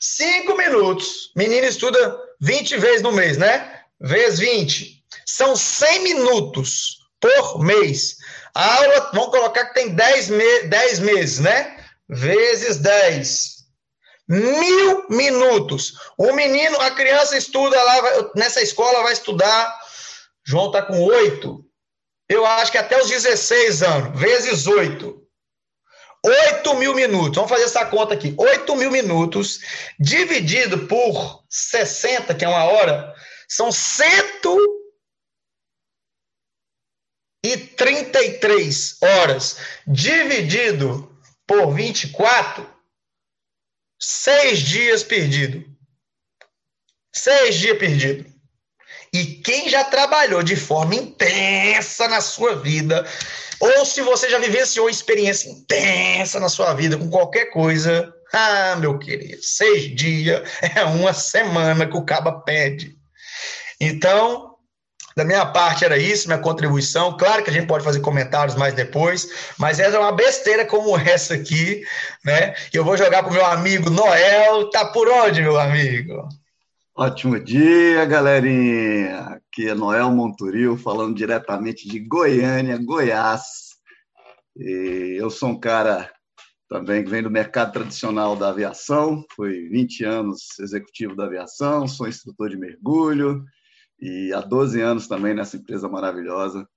Cinco 0.00 0.56
minutos. 0.56 1.30
Menina 1.36 1.66
estuda 1.66 2.18
20 2.40 2.78
vezes 2.78 3.02
no 3.02 3.12
mês, 3.12 3.36
né? 3.36 3.82
Vezes 4.00 4.38
20. 4.38 5.04
São 5.26 5.54
100 5.54 6.02
minutos 6.02 7.01
por 7.22 7.60
mês. 7.60 8.16
A 8.54 8.74
aula, 8.74 9.10
vamos 9.14 9.30
colocar 9.30 9.66
que 9.66 9.74
tem 9.74 9.94
10, 9.94 10.28
me 10.30 10.62
10 10.64 10.98
meses, 10.98 11.38
né? 11.38 11.78
Vezes 12.08 12.78
10. 12.78 13.62
Mil 14.28 15.08
minutos. 15.08 15.94
O 16.18 16.32
menino, 16.32 16.78
a 16.80 16.90
criança 16.90 17.36
estuda 17.36 17.80
lá, 17.82 18.00
vai, 18.00 18.30
nessa 18.36 18.60
escola 18.60 19.02
vai 19.02 19.12
estudar. 19.12 19.80
João 20.44 20.66
está 20.66 20.82
com 20.82 21.00
oito. 21.00 21.64
eu 22.28 22.44
acho 22.44 22.72
que 22.72 22.78
até 22.78 23.00
os 23.00 23.08
16 23.08 23.82
anos, 23.82 24.20
vezes 24.20 24.66
8. 24.66 25.22
8 26.24 26.74
mil 26.74 26.94
minutos. 26.94 27.34
Vamos 27.34 27.50
fazer 27.50 27.64
essa 27.64 27.84
conta 27.86 28.14
aqui. 28.14 28.34
8 28.36 28.76
mil 28.76 28.90
minutos 28.90 29.60
dividido 29.98 30.86
por 30.86 31.44
60, 31.48 32.34
que 32.34 32.44
é 32.44 32.48
uma 32.48 32.64
hora, 32.64 33.12
são 33.48 33.70
133 37.44 38.98
horas. 39.02 39.56
Dividido 39.86 41.10
por 41.46 41.72
24, 41.74 42.68
seis 44.00 44.60
dias 44.60 45.02
perdido. 45.02 45.64
Seis 47.14 47.56
dias 47.56 47.78
perdido. 47.78 48.32
E 49.12 49.26
quem 49.26 49.68
já 49.68 49.84
trabalhou 49.84 50.42
de 50.42 50.56
forma 50.56 50.94
intensa 50.94 52.08
na 52.08 52.22
sua 52.22 52.56
vida, 52.56 53.06
ou 53.60 53.84
se 53.84 54.00
você 54.00 54.30
já 54.30 54.38
vivenciou 54.38 54.88
experiência 54.88 55.50
intensa 55.50 56.40
na 56.40 56.48
sua 56.48 56.72
vida 56.72 56.96
com 56.96 57.10
qualquer 57.10 57.46
coisa, 57.50 58.10
ah, 58.32 58.76
meu 58.76 58.98
querido, 58.98 59.42
seis 59.42 59.94
dias 59.94 60.40
é 60.74 60.82
uma 60.84 61.12
semana 61.12 61.86
que 61.86 61.96
o 61.96 62.04
caba 62.04 62.40
pede. 62.40 62.96
Então, 63.78 64.51
da 65.16 65.24
minha 65.24 65.44
parte 65.46 65.84
era 65.84 65.96
isso, 65.96 66.28
minha 66.28 66.38
contribuição. 66.38 67.16
Claro 67.16 67.42
que 67.42 67.50
a 67.50 67.52
gente 67.52 67.66
pode 67.66 67.84
fazer 67.84 68.00
comentários 68.00 68.56
mais 68.56 68.74
depois, 68.74 69.52
mas 69.58 69.78
essa 69.78 69.96
é 69.96 70.00
uma 70.00 70.12
besteira 70.12 70.64
como 70.64 70.96
essa 70.96 71.34
aqui, 71.34 71.82
né? 72.24 72.54
Eu 72.72 72.84
vou 72.84 72.96
jogar 72.96 73.22
para 73.22 73.30
o 73.30 73.34
meu 73.34 73.44
amigo 73.44 73.90
Noel. 73.90 74.70
Tá 74.70 74.86
por 74.86 75.08
onde, 75.08 75.42
meu 75.42 75.58
amigo? 75.58 76.28
Ótimo 76.94 77.40
dia, 77.40 78.04
galerinha! 78.04 79.20
Aqui 79.20 79.68
é 79.68 79.74
Noel 79.74 80.10
Monturil, 80.10 80.76
falando 80.76 81.16
diretamente 81.16 81.88
de 81.88 81.98
Goiânia, 81.98 82.78
Goiás. 82.78 83.42
E 84.56 85.16
eu 85.18 85.30
sou 85.30 85.50
um 85.50 85.58
cara 85.58 86.10
também 86.68 87.04
que 87.04 87.10
vem 87.10 87.22
do 87.22 87.30
mercado 87.30 87.72
tradicional 87.72 88.34
da 88.34 88.48
aviação, 88.48 89.24
fui 89.34 89.68
20 89.68 90.04
anos 90.04 90.58
executivo 90.58 91.14
da 91.14 91.24
aviação, 91.24 91.86
sou 91.86 92.08
instrutor 92.08 92.48
de 92.48 92.56
mergulho 92.56 93.44
e 94.02 94.32
há 94.34 94.40
12 94.40 94.80
anos 94.80 95.06
também 95.06 95.32
nessa 95.32 95.56
empresa 95.56 95.88
maravilhosa 95.88 96.68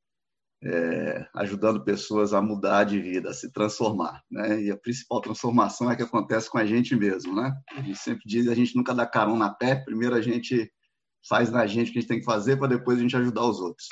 é, 0.63 1.27
ajudando 1.36 1.84
pessoas 1.84 2.34
a 2.34 2.41
mudar 2.41 2.84
de 2.84 3.00
vida, 3.00 3.29
a 3.29 3.34
se 3.34 3.51
transformar, 3.51 4.24
né? 4.29 4.62
E 4.62 4.72
a 4.72 4.77
principal 4.77 5.22
transformação 5.22 5.91
é 5.91 5.96
que 5.96 6.03
acontece 6.03 6.50
com 6.50 6.58
a 6.58 6.65
gente 6.65 6.96
mesmo, 6.96 7.36
né? 7.36 7.51
A 7.72 7.82
gente 7.82 7.98
sempre 7.98 8.24
diz, 8.25 8.48
a 8.48 8.55
gente 8.55 8.75
nunca 8.75 8.94
dá 8.94 9.05
carão 9.05 9.36
na 9.36 9.50
pé, 9.50 9.75
primeiro 9.75 10.15
a 10.15 10.22
gente 10.22 10.72
faz 11.27 11.51
na 11.51 11.65
gente 11.65 11.89
o 11.89 11.94
que 11.94 12.00
a 12.00 12.01
gente 12.01 12.10
tem 12.10 12.20
que 12.20 12.25
fazer 12.25 12.58
para 12.58 12.67
depois 12.67 13.00
a 13.00 13.01
gente 13.01 13.17
ajudar 13.17 13.46
os 13.46 13.60
outros. 13.60 13.88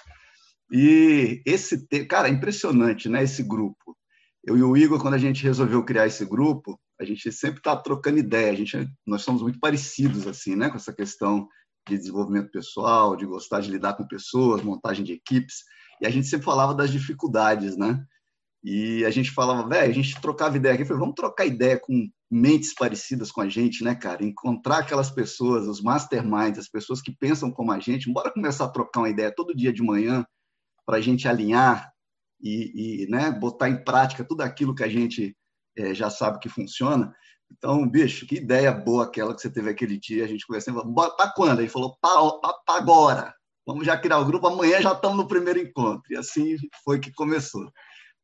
E 0.71 1.41
esse, 1.45 1.87
cara, 2.07 2.27
é 2.27 2.31
impressionante, 2.31 3.09
né? 3.09 3.23
Esse 3.23 3.43
grupo. 3.43 3.97
Eu 4.43 4.57
e 4.57 4.63
o 4.63 4.75
Igor, 4.75 5.01
quando 5.01 5.13
a 5.13 5.19
gente 5.19 5.43
resolveu 5.43 5.83
criar 5.83 6.05
esse 6.05 6.25
grupo, 6.25 6.79
a 6.99 7.03
gente 7.03 7.31
sempre 7.31 7.59
está 7.59 7.75
trocando 7.75 8.19
ideia. 8.19 8.51
A 8.51 8.55
gente, 8.55 8.87
nós 9.05 9.21
somos 9.21 9.41
muito 9.41 9.59
parecidos 9.59 10.27
assim, 10.27 10.55
né? 10.55 10.69
Com 10.69 10.77
essa 10.77 10.93
questão 10.93 11.47
de 11.87 11.97
desenvolvimento 11.97 12.51
pessoal, 12.51 13.15
de 13.15 13.25
gostar 13.25 13.59
de 13.59 13.71
lidar 13.71 13.93
com 13.93 14.07
pessoas, 14.07 14.61
montagem 14.61 15.03
de 15.03 15.13
equipes. 15.13 15.63
E 16.01 16.05
a 16.05 16.09
gente 16.09 16.27
sempre 16.27 16.45
falava 16.45 16.73
das 16.73 16.91
dificuldades, 16.91 17.77
né? 17.77 18.03
E 18.63 19.03
a 19.03 19.11
gente 19.11 19.29
falava, 19.31 19.67
velho, 19.67 19.91
a 19.91 19.93
gente 19.93 20.19
trocava 20.21 20.55
ideia 20.55 20.73
aqui, 20.73 20.85
falei, 20.85 21.01
vamos 21.01 21.15
trocar 21.15 21.45
ideia 21.45 21.77
com 21.77 22.09
mentes 22.31 22.73
parecidas 22.73 23.29
com 23.29 23.41
a 23.41 23.49
gente, 23.49 23.83
né, 23.83 23.93
cara? 23.93 24.23
Encontrar 24.23 24.79
aquelas 24.79 25.11
pessoas, 25.11 25.67
os 25.67 25.81
masterminds, 25.81 26.57
as 26.57 26.69
pessoas 26.69 27.01
que 27.01 27.11
pensam 27.11 27.51
como 27.51 27.73
a 27.73 27.79
gente, 27.79 28.11
bora 28.11 28.31
começar 28.31 28.65
a 28.65 28.69
trocar 28.69 29.01
uma 29.01 29.09
ideia 29.09 29.33
todo 29.35 29.55
dia 29.55 29.73
de 29.73 29.83
manhã 29.83 30.25
para 30.85 30.97
a 30.97 31.01
gente 31.01 31.27
alinhar 31.27 31.91
e, 32.41 33.03
e, 33.03 33.07
né, 33.09 33.31
botar 33.31 33.69
em 33.69 33.83
prática 33.83 34.23
tudo 34.23 34.41
aquilo 34.41 34.73
que 34.73 34.83
a 34.83 34.89
gente 34.89 35.35
é, 35.77 35.93
já 35.93 36.09
sabe 36.09 36.39
que 36.39 36.49
funciona. 36.49 37.13
Então, 37.57 37.87
bicho, 37.87 38.25
que 38.25 38.35
ideia 38.35 38.71
boa 38.71 39.05
aquela 39.05 39.33
que 39.33 39.41
você 39.41 39.49
teve 39.49 39.69
aquele 39.69 39.99
dia, 39.99 40.25
a 40.25 40.27
gente 40.27 40.45
conversando, 40.45 40.83
para 40.93 41.31
quando? 41.33 41.59
Ele 41.59 41.69
falou, 41.69 41.95
para 42.01 42.59
agora. 42.67 43.33
Vamos 43.65 43.85
já 43.85 43.97
criar 43.97 44.19
o 44.19 44.25
grupo, 44.25 44.47
amanhã 44.47 44.81
já 44.81 44.91
estamos 44.91 45.17
no 45.17 45.27
primeiro 45.27 45.59
encontro. 45.59 46.03
E 46.09 46.17
assim 46.17 46.57
foi 46.83 46.99
que 46.99 47.11
começou. 47.13 47.71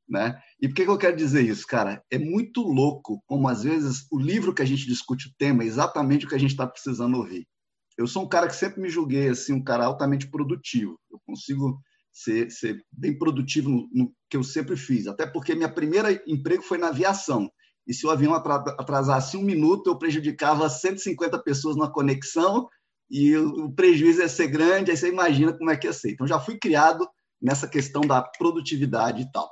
Né? 0.08 0.36
E 0.60 0.68
por 0.68 0.74
que, 0.74 0.86
que 0.86 0.90
eu 0.90 0.98
quero 0.98 1.16
dizer 1.16 1.44
isso, 1.46 1.66
cara? 1.68 2.04
É 2.12 2.18
muito 2.18 2.62
louco 2.62 3.22
como, 3.28 3.48
às 3.48 3.64
vezes, 3.64 4.08
o 4.12 4.20
livro 4.20 4.54
que 4.54 4.62
a 4.62 4.66
gente 4.66 4.88
discute 4.88 5.28
o 5.28 5.34
tema 5.38 5.64
é 5.64 5.68
exatamente 5.68 6.26
o 6.26 6.30
que 6.30 6.36
a 6.36 6.40
gente 6.40 6.52
está 6.52 6.66
precisando 6.66 7.16
ouvir. 7.16 7.48
Eu 7.96 8.08
sou 8.08 8.24
um 8.24 8.28
cara 8.28 8.48
que 8.48 8.56
sempre 8.56 8.82
me 8.82 8.90
julguei 8.90 9.30
assim, 9.30 9.54
um 9.54 9.64
cara 9.64 9.86
altamente 9.86 10.28
produtivo. 10.28 11.00
Eu 11.12 11.20
consigo 11.26 11.80
ser, 12.12 12.50
ser 12.50 12.84
bem 12.92 13.18
produtivo 13.18 13.70
no, 13.70 13.90
no, 13.94 14.14
que 14.30 14.36
eu 14.36 14.44
sempre 14.44 14.76
fiz. 14.76 15.06
Até 15.06 15.28
porque 15.28 15.54
minha 15.54 15.70
primeira 15.70 16.12
emprego 16.28 16.64
foi 16.64 16.78
na 16.78 16.88
aviação. 16.88 17.50
E 17.90 17.94
se 17.96 18.06
o 18.06 18.12
avião 18.12 18.36
atrasasse 18.36 19.36
um 19.36 19.42
minuto, 19.42 19.90
eu 19.90 19.98
prejudicava 19.98 20.70
150 20.70 21.42
pessoas 21.42 21.76
na 21.76 21.90
conexão 21.90 22.70
e 23.10 23.36
o 23.36 23.72
prejuízo 23.72 24.22
ia 24.22 24.30
ser 24.30 24.48
grande, 24.48 24.92
aí 24.92 24.98
você 24.98 25.10
imagina 25.10 25.58
como 25.58 25.72
é 25.72 25.76
que 25.76 25.88
ia 25.88 25.94
ser. 25.94 26.12
Então, 26.12 26.28
já 26.28 26.40
fui 26.40 26.60
criado 26.60 27.10
nessa 27.42 27.68
questão 27.68 28.02
da 28.02 28.22
produtividade 28.22 29.24
e 29.24 29.32
tal. 29.32 29.52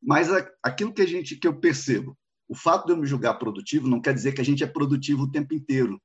Mas 0.00 0.28
aquilo 0.62 0.94
que 0.94 1.02
a 1.02 1.06
gente 1.06 1.34
que 1.34 1.48
eu 1.48 1.58
percebo, 1.58 2.16
o 2.48 2.54
fato 2.54 2.86
de 2.86 2.92
eu 2.92 2.96
me 2.96 3.08
julgar 3.08 3.40
produtivo 3.40 3.88
não 3.88 4.00
quer 4.00 4.14
dizer 4.14 4.32
que 4.32 4.40
a 4.40 4.44
gente 4.44 4.62
é 4.62 4.68
produtivo 4.68 5.24
o 5.24 5.30
tempo 5.32 5.52
inteiro. 5.52 6.00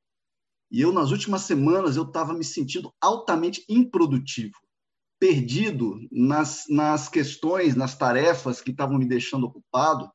E 0.71 0.81
eu 0.81 0.91
nas 0.91 1.11
últimas 1.11 1.41
semanas 1.41 1.95
eu 1.95 2.03
estava 2.03 2.33
me 2.33 2.43
sentindo 2.43 2.91
altamente 2.99 3.63
improdutivo, 3.69 4.57
perdido 5.19 5.99
nas, 6.11 6.63
nas 6.67 7.07
questões, 7.07 7.75
nas 7.75 7.95
tarefas 7.95 8.59
que 8.59 8.71
estavam 8.71 8.97
me 8.97 9.05
deixando 9.05 9.45
ocupado, 9.45 10.09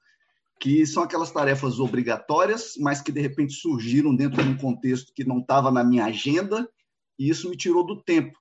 que 0.64 0.86
são 0.86 1.02
aquelas 1.02 1.30
tarefas 1.30 1.78
obrigatórias, 1.78 2.72
mas 2.78 3.02
que 3.02 3.12
de 3.12 3.20
repente 3.20 3.52
surgiram 3.52 4.16
dentro 4.16 4.42
de 4.42 4.48
um 4.48 4.56
contexto 4.56 5.12
que 5.14 5.22
não 5.22 5.40
estava 5.40 5.70
na 5.70 5.84
minha 5.84 6.06
agenda, 6.06 6.66
e 7.18 7.28
isso 7.28 7.50
me 7.50 7.54
tirou 7.54 7.84
do 7.84 8.02
tempo, 8.02 8.38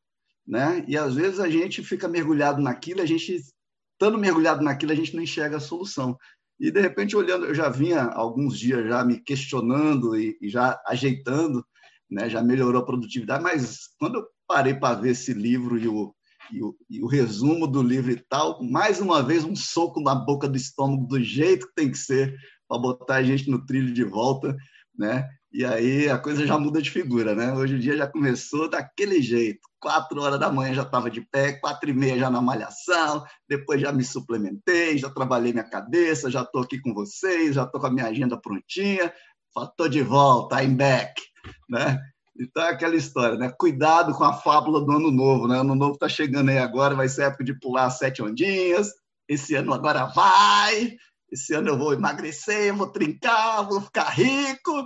né? 0.48 0.86
E 0.88 0.98
às 0.98 1.16
vezes 1.16 1.42
a 1.42 1.50
gente 1.50 1.84
fica 1.84 2.08
mergulhado 2.08 2.62
naquilo, 2.62 3.02
a 3.02 3.06
gente 3.06 3.36
estando 3.36 4.18
mergulhado 4.18 4.64
naquilo, 4.64 4.94
a 4.94 4.96
gente 4.96 5.14
não 5.14 5.22
enxerga 5.22 5.58
a 5.58 5.60
solução. 5.60 6.18
E 6.58 6.72
de 6.72 6.80
repente 6.80 7.14
olhando, 7.14 7.46
eu 7.46 7.54
já 7.54 7.68
vinha 7.68 8.04
alguns 8.04 8.58
dias 8.58 8.88
já 8.88 9.04
me 9.04 9.20
questionando 9.20 10.16
e, 10.16 10.38
e 10.42 10.48
já 10.48 10.82
ajeitando, 10.88 11.62
né? 12.10 12.30
Já 12.30 12.42
melhorou 12.42 12.82
a 12.82 12.86
produtividade, 12.86 13.44
mas 13.44 13.90
quando 14.00 14.20
eu 14.20 14.28
parei 14.48 14.74
para 14.74 14.98
ver 14.98 15.10
esse 15.10 15.34
livro 15.34 15.78
e 15.78 15.90
o 15.90 16.16
e 16.52 16.64
o, 16.64 16.76
e 16.90 17.02
o, 17.02 17.08
resumo 17.08 17.68
do 17.68 17.82
livro 17.82 18.12
e 18.12 18.18
tal, 18.18 18.64
mais 18.64 19.00
uma 19.00 19.24
vez 19.24 19.44
um 19.44 19.56
soco 19.56 20.02
na 20.02 20.16
boca 20.16 20.48
do 20.48 20.58
estômago 20.58 21.06
do 21.08 21.22
jeito 21.22 21.68
que 21.68 21.76
tem 21.76 21.92
que 21.92 21.98
ser 21.98 22.36
para 22.68 22.80
botar 22.80 23.16
a 23.16 23.24
gente 23.24 23.50
no 23.50 23.66
trilho 23.66 23.94
de 23.94 24.04
volta, 24.04 24.56
né? 24.98 25.28
E 25.52 25.64
aí 25.64 26.10
a 26.10 26.18
coisa 26.18 26.48
já 26.48 26.58
muda 26.58 26.82
de 26.82 26.90
figura, 26.90 27.36
né? 27.36 27.54
Hoje 27.54 27.76
o 27.76 27.80
dia 27.80 27.96
já 27.96 28.08
começou 28.08 28.68
daquele 28.68 29.22
jeito. 29.22 29.60
Quatro 29.80 30.20
horas 30.22 30.40
da 30.40 30.52
manhã 30.52 30.74
já 30.74 30.82
estava 30.82 31.12
de 31.12 31.22
pé, 31.22 31.54
quatro 31.54 31.90
e 31.90 31.94
meia 31.94 32.18
já 32.18 32.30
na 32.30 32.42
malhação, 32.42 33.24
depois 33.48 33.80
já 33.80 33.92
me 33.92 34.04
suplementei, 34.04 34.98
já 34.98 35.10
trabalhei 35.12 35.54
minha 35.54 35.70
cabeça, 35.70 36.32
já 36.32 36.42
estou 36.42 36.64
aqui 36.64 36.80
com 36.80 36.94
vocês, 36.94 37.54
já 37.56 37.64
estou 37.64 37.80
com 37.80 37.88
a 37.88 37.92
minha 37.92 38.08
agenda 38.08 38.40
prontinha, 38.40 39.14
estou 39.56 39.88
de 39.88 40.02
volta, 40.02 40.64
I'm 40.64 40.76
back, 40.76 41.22
né? 41.70 42.00
Então 42.40 42.64
é 42.64 42.70
aquela 42.70 42.96
história, 42.96 43.38
né? 43.38 43.54
Cuidado 43.58 44.14
com 44.14 44.24
a 44.24 44.34
fábula 44.34 44.84
do 44.84 44.92
ano 44.92 45.12
novo, 45.12 45.48
né? 45.48 45.60
Ano 45.60 45.76
novo 45.76 45.94
está 45.94 46.10
chegando 46.10 46.50
aí 46.50 46.58
agora, 46.58 46.96
vai 46.96 47.08
ser 47.08 47.24
época 47.24 47.44
de 47.44 47.60
pular 47.60 47.90
sete 47.92 48.24
ondinhas. 48.24 48.92
Esse 49.28 49.56
ano 49.56 49.74
agora 49.74 50.06
vai. 50.06 50.98
Esse 51.32 51.54
ano 51.54 51.70
eu 51.70 51.78
vou 51.78 51.94
emagrecer, 51.94 52.76
vou 52.76 52.88
trincar, 52.88 53.68
vou 53.68 53.82
ficar 53.82 54.10
rico. 54.10 54.86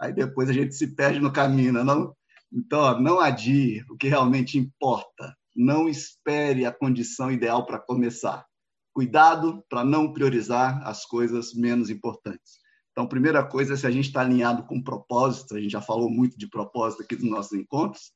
Aí 0.00 0.12
depois 0.12 0.50
a 0.50 0.52
gente 0.52 0.74
se 0.74 0.94
perde 0.94 1.20
no 1.20 1.32
caminho, 1.32 1.72
né, 1.72 1.82
não? 1.82 2.14
Então, 2.52 2.80
ó, 2.80 3.00
não 3.00 3.20
adie 3.20 3.84
o 3.90 3.96
que 3.96 4.08
realmente 4.08 4.58
importa. 4.58 5.34
Não 5.56 5.88
espere 5.88 6.66
a 6.66 6.72
condição 6.72 7.30
ideal 7.30 7.64
para 7.64 7.78
começar. 7.78 8.44
Cuidado 8.92 9.64
para 9.70 9.82
não 9.84 10.12
priorizar 10.12 10.86
as 10.86 11.06
coisas 11.06 11.54
menos 11.54 11.88
importantes. 11.88 12.60
Então, 12.92 13.08
primeira 13.08 13.42
coisa, 13.42 13.76
se 13.76 13.86
a 13.86 13.90
gente 13.90 14.06
está 14.06 14.20
alinhado 14.20 14.64
com 14.64 14.82
propósito, 14.82 15.56
a 15.56 15.60
gente 15.60 15.72
já 15.72 15.80
falou 15.80 16.10
muito 16.10 16.38
de 16.38 16.46
propósito 16.46 17.02
aqui 17.02 17.16
nos 17.16 17.30
nossos 17.30 17.52
encontros, 17.52 18.12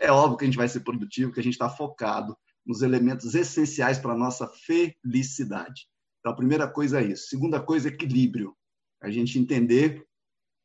é 0.00 0.10
óbvio 0.10 0.38
que 0.38 0.44
a 0.44 0.46
gente 0.46 0.56
vai 0.56 0.68
ser 0.68 0.80
produtivo, 0.80 1.32
que 1.32 1.40
a 1.40 1.42
gente 1.42 1.54
está 1.54 1.68
focado 1.68 2.36
nos 2.64 2.82
elementos 2.82 3.34
essenciais 3.34 3.98
para 3.98 4.12
a 4.12 4.16
nossa 4.16 4.48
felicidade. 4.48 5.86
Então, 6.20 6.32
a 6.32 6.36
primeira 6.36 6.66
coisa 6.66 7.00
é 7.00 7.04
isso. 7.04 7.28
Segunda 7.28 7.60
coisa, 7.60 7.88
equilíbrio. 7.88 8.56
A 9.02 9.10
gente 9.10 9.38
entender, 9.38 10.06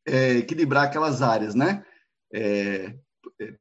é, 0.08 0.38
equilibrar 0.38 0.86
aquelas 0.86 1.22
áreas, 1.22 1.54
né? 1.54 1.84
É, 2.34 2.96
é, 3.42 3.58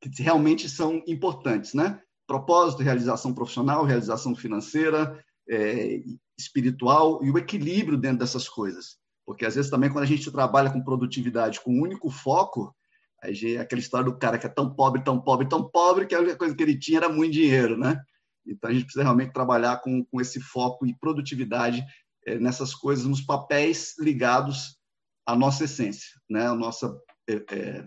que 0.00 0.22
realmente 0.22 0.68
são 0.68 1.02
importantes, 1.06 1.74
né? 1.74 2.00
Propósito, 2.26 2.82
realização 2.82 3.34
profissional, 3.34 3.84
realização 3.84 4.34
financeira, 4.34 5.22
é, 5.48 6.02
espiritual 6.38 7.22
e 7.22 7.30
o 7.30 7.38
equilíbrio 7.38 7.98
dentro 7.98 8.18
dessas 8.18 8.48
coisas. 8.48 8.96
Porque 9.26 9.44
às 9.46 9.54
vezes 9.54 9.70
também 9.70 9.90
quando 9.90 10.04
a 10.04 10.08
gente 10.08 10.30
trabalha 10.30 10.70
com 10.70 10.82
produtividade 10.82 11.60
com 11.60 11.72
um 11.72 11.82
único 11.82 12.10
foco, 12.10 12.74
aí 13.22 13.56
é 13.56 13.60
aquela 13.60 13.80
história 13.80 14.04
do 14.04 14.18
cara 14.18 14.38
que 14.38 14.46
é 14.46 14.50
tão 14.50 14.74
pobre, 14.74 15.02
tão 15.02 15.20
pobre, 15.20 15.48
tão 15.48 15.68
pobre, 15.68 16.06
que 16.06 16.14
a 16.14 16.20
única 16.20 16.36
coisa 16.36 16.54
que 16.54 16.62
ele 16.62 16.78
tinha 16.78 16.98
era 16.98 17.08
muito 17.08 17.32
dinheiro, 17.32 17.76
né? 17.76 18.00
Então, 18.46 18.70
a 18.70 18.72
gente 18.72 18.84
precisa 18.84 19.02
realmente 19.02 19.32
trabalhar 19.32 19.78
com, 19.78 20.04
com 20.04 20.20
esse 20.20 20.38
foco 20.40 20.86
e 20.86 20.96
produtividade 20.98 21.84
é, 22.26 22.38
nessas 22.38 22.74
coisas, 22.74 23.06
nos 23.06 23.20
papéis 23.20 23.94
ligados 23.98 24.78
à 25.26 25.34
nossa 25.34 25.64
essência, 25.64 26.20
né? 26.28 26.46
a 26.46 26.54
nossa 26.54 26.94
é, 27.28 27.34
é, 27.50 27.84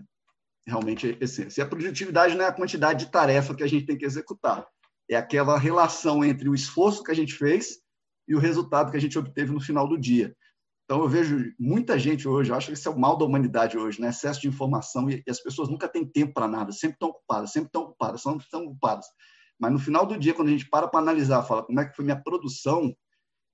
realmente 0.66 1.16
essência. 1.20 1.60
E 1.60 1.62
a 1.62 1.68
produtividade 1.68 2.34
não 2.34 2.44
é 2.44 2.48
a 2.48 2.52
quantidade 2.52 3.04
de 3.04 3.10
tarefa 3.12 3.54
que 3.54 3.62
a 3.62 3.66
gente 3.66 3.86
tem 3.86 3.96
que 3.96 4.04
executar, 4.04 4.66
é 5.10 5.16
aquela 5.16 5.58
relação 5.58 6.24
entre 6.24 6.48
o 6.48 6.54
esforço 6.54 7.02
que 7.02 7.10
a 7.10 7.16
gente 7.16 7.34
fez 7.34 7.78
e 8.28 8.34
o 8.34 8.38
resultado 8.38 8.90
que 8.90 8.96
a 8.96 9.00
gente 9.00 9.18
obteve 9.18 9.52
no 9.52 9.60
final 9.60 9.88
do 9.88 9.98
dia. 9.98 10.36
Então, 10.88 11.02
eu 11.02 11.08
vejo 11.08 11.52
muita 11.60 11.98
gente 11.98 12.26
hoje, 12.26 12.50
acho 12.50 12.68
que 12.68 12.72
esse 12.72 12.88
é 12.88 12.90
o 12.90 12.98
mal 12.98 13.14
da 13.14 13.22
humanidade 13.22 13.76
hoje, 13.76 14.00
né? 14.00 14.08
excesso 14.08 14.40
de 14.40 14.48
informação 14.48 15.10
e, 15.10 15.22
e 15.26 15.30
as 15.30 15.38
pessoas 15.38 15.68
nunca 15.68 15.86
têm 15.86 16.02
tempo 16.02 16.32
para 16.32 16.48
nada, 16.48 16.72
sempre 16.72 16.94
estão 16.94 17.10
ocupadas, 17.10 17.52
sempre 17.52 17.66
estão 17.66 17.82
ocupadas, 17.82 18.22
sempre 18.22 18.44
estão 18.44 18.64
ocupadas. 18.64 19.04
Mas 19.60 19.70
no 19.70 19.78
final 19.78 20.06
do 20.06 20.18
dia, 20.18 20.32
quando 20.32 20.48
a 20.48 20.50
gente 20.50 20.66
para 20.66 20.88
para 20.88 20.98
analisar, 20.98 21.42
fala 21.42 21.62
como 21.62 21.78
é 21.78 21.84
que 21.84 21.94
foi 21.94 22.06
minha 22.06 22.18
produção, 22.18 22.96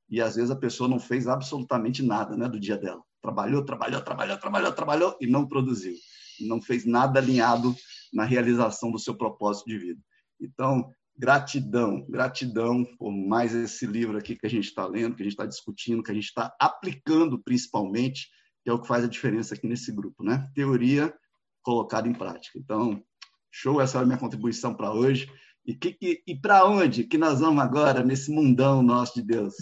e 0.09 0.21
às 0.21 0.37
vezes 0.37 0.53
a 0.53 0.57
pessoa 0.57 0.89
não 0.89 1.01
fez 1.01 1.27
absolutamente 1.27 2.05
nada 2.05 2.37
né, 2.37 2.49
do 2.49 2.61
dia 2.61 2.77
dela. 2.77 3.03
Trabalhou, 3.21 3.65
trabalhou, 3.65 4.01
trabalhou, 4.01 4.39
trabalhou, 4.39 4.73
trabalhou 4.73 5.19
e 5.21 5.27
não 5.27 5.45
produziu. 5.45 5.95
Não 6.43 6.63
fez 6.63 6.87
nada 6.87 7.19
alinhado 7.19 7.75
na 8.13 8.23
realização 8.23 8.93
do 8.93 8.99
seu 9.01 9.17
propósito 9.17 9.67
de 9.67 9.77
vida. 9.77 10.01
Então, 10.41 10.89
gratidão, 11.17 12.05
gratidão 12.09 12.85
por 12.99 13.13
mais 13.13 13.55
esse 13.55 13.87
livro 13.87 14.19
aqui 14.19 14.37
que 14.37 14.47
a 14.47 14.51
gente 14.51 14.67
está 14.67 14.87
lendo, 14.87 15.15
que 15.15 15.23
a 15.23 15.25
gente 15.25 15.35
está 15.35 15.47
discutindo, 15.47 16.03
que 16.03 16.11
a 16.11 16.15
gente 16.15 16.25
está 16.25 16.55
aplicando 16.61 17.39
principalmente, 17.39 18.29
que 18.63 18.71
é 18.71 18.73
o 18.73 18.81
que 18.81 18.89
faz 18.89 19.05
a 19.05 19.09
diferença 19.09 19.55
aqui 19.55 19.67
nesse 19.67 19.93
grupo, 19.93 20.25
né? 20.25 20.49
Teoria 20.55 21.15
colocada 21.63 22.09
em 22.09 22.13
prática. 22.13 22.59
Então, 22.59 23.03
show, 23.51 23.81
essa 23.81 23.99
é 23.99 24.03
a 24.03 24.05
minha 24.05 24.19
contribuição 24.19 24.75
para 24.75 24.93
hoje. 24.93 25.31
E, 25.67 25.75
que, 25.75 25.93
que, 25.93 26.23
e 26.27 26.37
para 26.37 26.67
onde 26.67 27.05
que 27.05 27.17
nós 27.17 27.41
vamos 27.41 27.63
agora 27.63 28.03
nesse 28.03 28.31
mundão 28.31 28.83
nosso 28.83 29.15
de 29.15 29.23
Deus? 29.23 29.55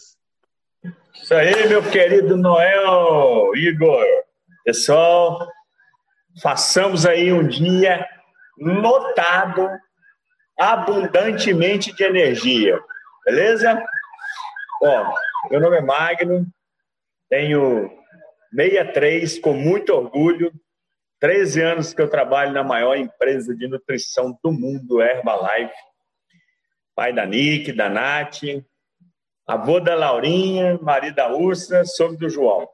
Isso 1.15 1.35
aí, 1.35 1.69
meu 1.69 1.83
querido 1.91 2.37
Noel, 2.37 3.55
Igor. 3.55 4.05
Pessoal, 4.65 5.47
façamos 6.43 7.07
aí 7.07 7.33
um 7.33 7.47
dia 7.47 8.05
lotado, 8.59 9.69
abundantemente 10.59 11.95
de 11.95 12.05
energia, 12.05 12.81
beleza? 13.25 13.83
Bom, 14.81 15.15
meu 15.51 15.61
nome 15.61 15.79
é 15.79 15.81
Magno, 15.81 16.47
tenho 17.29 17.91
63, 18.55 19.39
com 19.39 19.55
muito 19.55 19.93
orgulho, 19.93 20.53
13 21.21 21.63
anos 21.63 21.95
que 21.95 22.03
eu 22.03 22.11
trabalho 22.11 22.53
na 22.53 22.65
maior 22.65 22.97
empresa 22.97 23.55
de 23.55 23.69
nutrição 23.69 24.39
do 24.43 24.53
mundo, 24.53 25.01
Herbalife 25.01 25.73
pai 26.95 27.13
da 27.13 27.27
Nick, 27.27 27.73
da 27.73 27.89
Nath, 27.89 28.43
avô 29.47 29.81
da 29.81 29.95
Laurinha, 29.95 30.79
marido 30.81 31.17
da 31.17 31.35
Ursa, 31.35 31.85
sogro 31.85 32.19
do 32.19 32.31
João. 32.31 32.69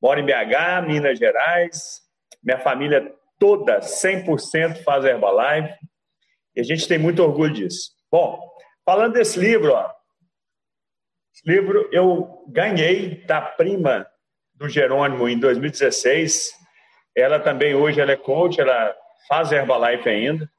Moro 0.00 0.20
em 0.20 0.26
BH, 0.26 0.86
Minas 0.86 1.18
Gerais. 1.18 2.02
Minha 2.42 2.58
família 2.58 3.12
toda, 3.38 3.80
100% 3.80 4.82
faz 4.84 5.04
Herbalife. 5.04 5.74
E 6.56 6.60
a 6.60 6.64
gente 6.64 6.88
tem 6.88 6.98
muito 6.98 7.22
orgulho 7.22 7.52
disso. 7.52 7.90
Bom, 8.10 8.40
falando 8.84 9.12
desse 9.12 9.38
livro, 9.38 9.72
ó, 9.72 9.90
esse 11.34 11.42
livro 11.46 11.88
eu 11.92 12.44
ganhei 12.48 13.24
da 13.26 13.40
prima 13.40 14.06
do 14.54 14.68
Jerônimo 14.68 15.28
em 15.28 15.38
2016. 15.38 16.50
Ela 17.14 17.38
também 17.38 17.74
hoje 17.74 18.00
ela 18.00 18.12
é 18.12 18.16
coach, 18.16 18.60
ela 18.60 18.96
faz 19.28 19.52
Herbalife 19.52 20.08
ainda 20.08 20.50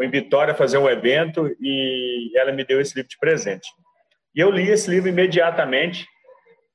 em 0.00 0.10
Vitória 0.10 0.54
fazer 0.54 0.78
um 0.78 0.88
evento 0.88 1.54
e 1.60 2.32
ela 2.36 2.52
me 2.52 2.64
deu 2.64 2.80
esse 2.80 2.94
livro 2.94 3.08
de 3.08 3.18
presente. 3.18 3.68
E 4.34 4.40
eu 4.40 4.50
li 4.50 4.68
esse 4.68 4.90
livro 4.90 5.08
imediatamente 5.08 6.06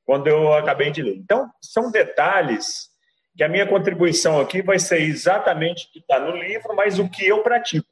quando 0.06 0.28
eu 0.28 0.54
acabei 0.54 0.92
de 0.92 1.02
ler. 1.02 1.18
Então, 1.18 1.50
são 1.62 1.92
detalhes 1.92 2.88
que 3.36 3.44
a 3.44 3.50
minha 3.50 3.68
contribuição 3.68 4.40
aqui 4.40 4.62
vai 4.62 4.80
ser 4.80 5.02
exatamente 5.02 5.86
o 5.86 5.92
que 5.92 6.00
está 6.00 6.20
no 6.20 6.36
livro, 6.36 6.76
mas 6.76 6.98
o 6.98 7.10
que 7.10 7.28
eu 7.28 7.44
pratico. 7.44 7.88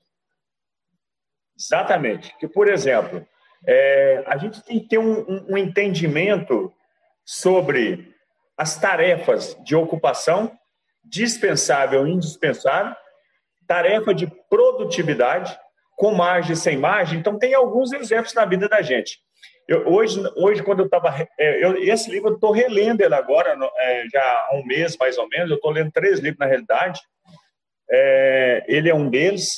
Exatamente. 1.57 2.35
Que, 2.37 2.47
por 2.47 2.67
exemplo, 2.67 3.25
é, 3.65 4.23
a 4.27 4.37
gente 4.37 4.63
tem 4.63 4.79
que 4.79 4.87
ter 4.87 4.97
um, 4.97 5.45
um, 5.49 5.57
entendimento 5.57 6.71
sobre 7.25 8.13
as 8.57 8.79
tarefas 8.79 9.57
de 9.63 9.75
ocupação 9.75 10.51
dispensável 11.03 12.05
e 12.05 12.11
indispensável 12.11 12.95
tarefa 13.67 14.13
de 14.13 14.27
produtividade, 14.49 15.59
com 15.97 16.13
margem 16.13 16.55
sem 16.55 16.77
margem. 16.77 17.19
Então, 17.19 17.37
tem 17.37 17.53
alguns 17.53 17.91
exemplos 17.91 18.33
na 18.33 18.45
vida 18.45 18.69
da 18.69 18.81
gente. 18.81 19.19
Eu, 19.67 19.85
hoje, 19.89 20.23
hoje, 20.37 20.63
quando 20.63 20.79
eu 20.79 20.85
estava. 20.85 21.27
É, 21.37 21.69
esse 21.81 22.09
livro 22.09 22.29
eu 22.29 22.35
estou 22.35 22.51
relendo 22.51 23.01
ele 23.01 23.13
agora, 23.13 23.57
é, 23.77 24.05
já 24.09 24.23
há 24.23 24.55
um 24.55 24.65
mês 24.65 24.95
mais 24.97 25.17
ou 25.17 25.27
menos. 25.27 25.49
Eu 25.49 25.57
estou 25.57 25.71
lendo 25.71 25.91
três 25.91 26.19
livros 26.19 26.39
na 26.39 26.45
realidade. 26.45 27.01
É, 27.91 28.63
ele 28.67 28.89
é 28.89 28.95
um 28.95 29.09
deles. 29.09 29.57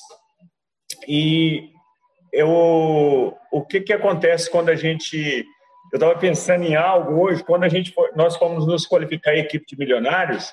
E 1.08 1.70
eu, 2.32 3.38
o 3.52 3.66
que, 3.66 3.82
que 3.82 3.94
acontece 3.94 4.50
quando 4.50 4.70
a 4.70 4.76
gente. 4.76 5.46
Eu 5.92 5.98
estava 5.98 6.16
pensando 6.20 6.64
em 6.64 6.76
algo 6.76 7.20
hoje, 7.20 7.44
quando 7.44 7.64
a 7.64 7.70
gente 7.70 7.94
nós 8.16 8.36
fomos 8.36 8.68
nos 8.68 8.86
qualificar 8.86 9.32
a 9.32 9.38
equipe 9.38 9.66
de 9.66 9.78
milionários, 9.78 10.52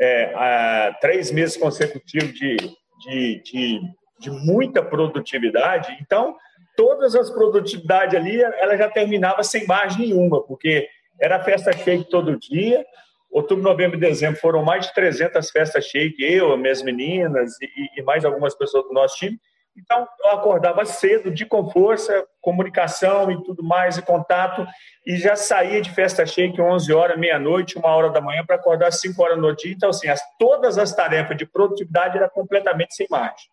é, 0.00 0.32
há 0.34 0.96
três 1.00 1.30
meses 1.30 1.56
consecutivos 1.56 2.32
de 2.32 2.56
de, 3.00 3.42
de, 3.42 3.80
de 4.18 4.30
muita 4.30 4.82
produtividade, 4.82 5.96
então 6.00 6.36
todas 6.76 7.14
as 7.14 7.30
produtividades 7.30 8.14
ali, 8.14 8.40
ela 8.42 8.76
já 8.76 8.88
terminava 8.88 9.42
sem 9.42 9.66
margem 9.66 10.06
nenhuma, 10.08 10.42
porque 10.42 10.88
era 11.20 11.42
festa 11.42 11.72
shake 11.72 12.08
todo 12.08 12.38
dia, 12.38 12.84
outubro, 13.30 13.62
novembro 13.64 13.96
e 13.96 14.00
dezembro 14.00 14.40
foram 14.40 14.62
mais 14.62 14.86
de 14.86 14.94
300 14.94 15.50
festas 15.50 15.84
shake, 15.84 16.22
eu, 16.22 16.56
minhas 16.56 16.82
meninas 16.82 17.52
e, 17.60 18.00
e 18.00 18.02
mais 18.02 18.24
algumas 18.24 18.54
pessoas 18.54 18.84
do 18.84 18.92
nosso 18.92 19.16
time, 19.16 19.38
então, 19.76 20.06
eu 20.24 20.30
acordava 20.30 20.84
cedo, 20.84 21.30
de 21.30 21.46
com 21.46 21.70
força, 21.70 22.26
comunicação 22.40 23.30
e 23.30 23.42
tudo 23.44 23.62
mais, 23.62 23.96
e 23.96 24.02
contato, 24.02 24.66
e 25.06 25.16
já 25.16 25.36
saía 25.36 25.80
de 25.80 25.90
festa 25.90 26.26
shake 26.26 26.60
11 26.60 26.92
horas, 26.92 27.18
meia-noite, 27.18 27.78
uma 27.78 27.88
hora 27.88 28.10
da 28.10 28.20
manhã, 28.20 28.44
para 28.44 28.56
acordar 28.56 28.88
às 28.88 29.00
5 29.00 29.22
horas 29.22 29.36
da 29.36 29.42
noite. 29.42 29.70
Então, 29.70 29.90
assim, 29.90 30.08
as, 30.08 30.20
todas 30.38 30.76
as 30.76 30.94
tarefas 30.94 31.36
de 31.36 31.46
produtividade 31.46 32.18
eram 32.18 32.28
completamente 32.28 32.94
sem 32.94 33.06
margem. 33.10 33.48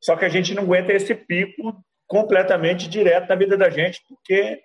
Só 0.00 0.16
que 0.16 0.24
a 0.24 0.28
gente 0.28 0.54
não 0.54 0.62
aguenta 0.62 0.92
esse 0.92 1.14
pico 1.14 1.74
completamente 2.06 2.88
direto 2.88 3.28
na 3.28 3.34
vida 3.34 3.56
da 3.56 3.68
gente, 3.68 4.00
porque. 4.08 4.60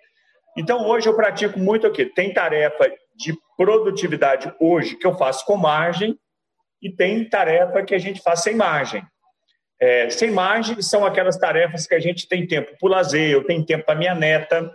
Então, 0.56 0.86
hoje 0.86 1.08
eu 1.08 1.16
pratico 1.16 1.58
muito 1.58 1.84
aqui. 1.84 2.06
Tem 2.06 2.32
tarefa 2.32 2.88
de 3.16 3.36
produtividade 3.56 4.54
hoje 4.60 4.94
que 4.96 5.06
eu 5.06 5.16
faço 5.18 5.44
com 5.44 5.56
margem, 5.56 6.16
e 6.80 6.90
tem 6.90 7.28
tarefa 7.28 7.82
que 7.82 7.94
a 7.94 7.98
gente 7.98 8.22
faz 8.22 8.40
sem 8.42 8.54
margem. 8.54 9.02
É, 9.80 10.08
sem 10.08 10.30
margem 10.30 10.80
são 10.80 11.04
aquelas 11.04 11.36
tarefas 11.36 11.86
que 11.86 11.94
a 11.94 12.00
gente 12.00 12.28
tem 12.28 12.46
tempo 12.46 12.72
para 12.78 12.86
o 12.86 12.90
lazer, 12.90 13.30
eu 13.30 13.44
tenho 13.44 13.64
tempo 13.64 13.84
para 13.84 13.94
minha 13.94 14.14
neta, 14.14 14.70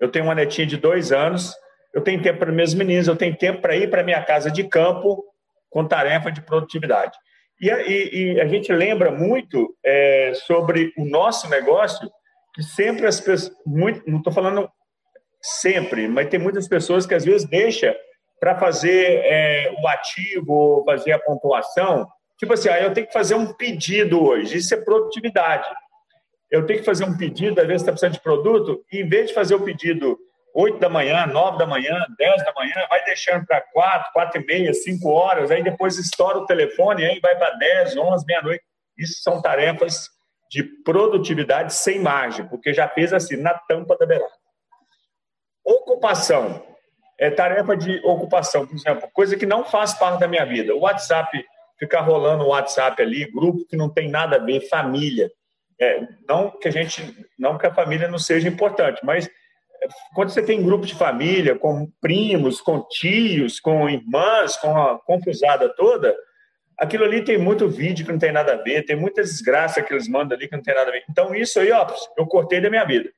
eu 0.00 0.10
tenho 0.10 0.24
uma 0.24 0.34
netinha 0.34 0.66
de 0.66 0.76
dois 0.76 1.12
anos, 1.12 1.52
eu 1.92 2.00
tenho 2.00 2.22
tempo 2.22 2.38
para 2.38 2.52
meus 2.52 2.72
meninos, 2.72 3.08
eu 3.08 3.16
tenho 3.16 3.36
tempo 3.36 3.60
para 3.60 3.76
ir 3.76 3.90
para 3.90 4.04
minha 4.04 4.22
casa 4.22 4.50
de 4.50 4.64
campo 4.64 5.24
com 5.68 5.86
tarefa 5.86 6.30
de 6.30 6.40
produtividade. 6.42 7.16
E, 7.60 7.68
e, 7.68 8.34
e 8.34 8.40
a 8.40 8.46
gente 8.46 8.72
lembra 8.72 9.10
muito 9.10 9.76
é, 9.84 10.32
sobre 10.46 10.92
o 10.96 11.04
nosso 11.04 11.48
negócio, 11.48 12.10
que 12.54 12.62
sempre 12.62 13.06
as 13.06 13.20
pessoas, 13.20 13.54
muito, 13.66 14.02
não 14.08 14.18
estou 14.18 14.32
falando 14.32 14.68
sempre, 15.42 16.08
mas 16.08 16.28
tem 16.28 16.40
muitas 16.40 16.66
pessoas 16.68 17.06
que 17.06 17.14
às 17.14 17.24
vezes 17.24 17.48
deixa 17.48 17.94
para 18.40 18.58
fazer 18.58 19.20
é, 19.24 19.74
o 19.78 19.86
ativo, 19.88 20.82
fazer 20.86 21.12
a 21.12 21.18
pontuação, 21.18 22.08
Tipo 22.40 22.54
assim, 22.54 22.70
ah, 22.70 22.80
eu 22.80 22.94
tenho 22.94 23.06
que 23.06 23.12
fazer 23.12 23.34
um 23.34 23.52
pedido 23.52 24.24
hoje, 24.24 24.56
isso 24.56 24.72
é 24.72 24.78
produtividade. 24.78 25.68
Eu 26.50 26.64
tenho 26.64 26.78
que 26.78 26.86
fazer 26.86 27.04
um 27.04 27.14
pedido, 27.14 27.60
às 27.60 27.66
vezes 27.66 27.82
está 27.82 27.92
precisando 27.92 28.14
de 28.14 28.22
produto, 28.22 28.82
e 28.90 29.02
em 29.02 29.06
vez 29.06 29.28
de 29.28 29.34
fazer 29.34 29.54
o 29.54 29.62
pedido 29.62 30.18
8 30.54 30.78
da 30.78 30.88
manhã, 30.88 31.26
9 31.26 31.58
da 31.58 31.66
manhã, 31.66 31.94
10 32.18 32.42
da 32.42 32.52
manhã, 32.54 32.74
vai 32.88 33.04
deixando 33.04 33.44
para 33.44 33.60
4, 33.60 34.10
4 34.14 34.40
e 34.40 34.46
meia, 34.46 34.72
5 34.72 35.06
horas, 35.10 35.50
aí 35.50 35.62
depois 35.62 35.98
estoura 35.98 36.38
o 36.38 36.46
telefone, 36.46 37.04
aí 37.04 37.20
vai 37.20 37.36
para 37.36 37.50
10, 37.56 37.98
11, 37.98 38.24
meia-noite. 38.24 38.64
Isso 38.96 39.22
são 39.22 39.42
tarefas 39.42 40.08
de 40.50 40.64
produtividade 40.82 41.74
sem 41.74 42.00
margem, 42.00 42.48
porque 42.48 42.72
já 42.72 42.88
fez 42.88 43.12
assim, 43.12 43.36
na 43.36 43.52
tampa 43.52 43.98
da 43.98 44.06
beirada. 44.06 44.32
Ocupação. 45.62 46.66
É 47.18 47.28
tarefa 47.30 47.76
de 47.76 48.00
ocupação, 48.02 48.66
por 48.66 48.74
exemplo, 48.74 49.10
coisa 49.12 49.36
que 49.36 49.44
não 49.44 49.62
faz 49.62 49.92
parte 49.92 50.20
da 50.20 50.26
minha 50.26 50.46
vida. 50.46 50.74
O 50.74 50.80
WhatsApp 50.80 51.44
ficar 51.80 52.02
rolando 52.02 52.44
o 52.44 52.48
WhatsApp 52.48 53.02
ali, 53.02 53.24
grupo 53.32 53.66
que 53.66 53.76
não 53.76 53.88
tem 53.88 54.08
nada 54.08 54.36
a 54.36 54.38
ver, 54.38 54.68
família. 54.68 55.30
É, 55.80 56.06
não 56.28 56.50
que 56.50 56.68
a 56.68 56.70
gente, 56.70 57.02
não 57.38 57.56
que 57.56 57.66
a 57.66 57.72
família 57.72 58.06
não 58.06 58.18
seja 58.18 58.46
importante, 58.46 59.00
mas 59.02 59.26
é, 59.26 59.88
quando 60.14 60.28
você 60.28 60.42
tem 60.42 60.62
grupo 60.62 60.84
de 60.84 60.94
família, 60.94 61.58
com 61.58 61.90
primos, 62.02 62.60
com 62.60 62.86
tios, 62.86 63.58
com 63.58 63.88
irmãs, 63.88 64.58
com 64.58 64.76
a 64.76 64.98
confusada 65.00 65.74
toda, 65.74 66.14
aquilo 66.78 67.04
ali 67.04 67.24
tem 67.24 67.38
muito 67.38 67.66
vídeo 67.66 68.04
que 68.04 68.12
não 68.12 68.18
tem 68.18 68.30
nada 68.30 68.52
a 68.52 68.62
ver, 68.62 68.84
tem 68.84 68.94
muita 68.94 69.22
desgraça 69.22 69.82
que 69.82 69.92
eles 69.94 70.06
mandam 70.06 70.36
ali 70.36 70.48
que 70.48 70.56
não 70.56 70.62
tem 70.62 70.74
nada 70.74 70.90
a 70.90 70.92
ver. 70.92 71.04
Então, 71.08 71.34
isso 71.34 71.58
aí, 71.58 71.72
ó, 71.72 71.86
eu 72.18 72.26
cortei 72.26 72.60
da 72.60 72.68
minha 72.68 72.84
vida. 72.84 73.10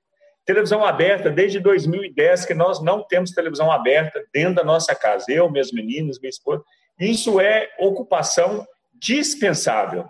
Televisão 0.44 0.84
aberta, 0.84 1.30
desde 1.30 1.58
2010, 1.58 2.46
que 2.46 2.54
nós 2.54 2.80
não 2.80 3.04
temos 3.04 3.32
televisão 3.32 3.70
aberta 3.70 4.24
dentro 4.32 4.56
da 4.56 4.64
nossa 4.64 4.94
casa, 4.94 5.26
eu, 5.28 5.50
meus 5.50 5.72
meninos, 5.72 6.20
minha 6.20 6.30
esposa. 6.30 6.62
Isso 6.98 7.40
é 7.40 7.68
ocupação 7.78 8.66
dispensável. 8.94 10.06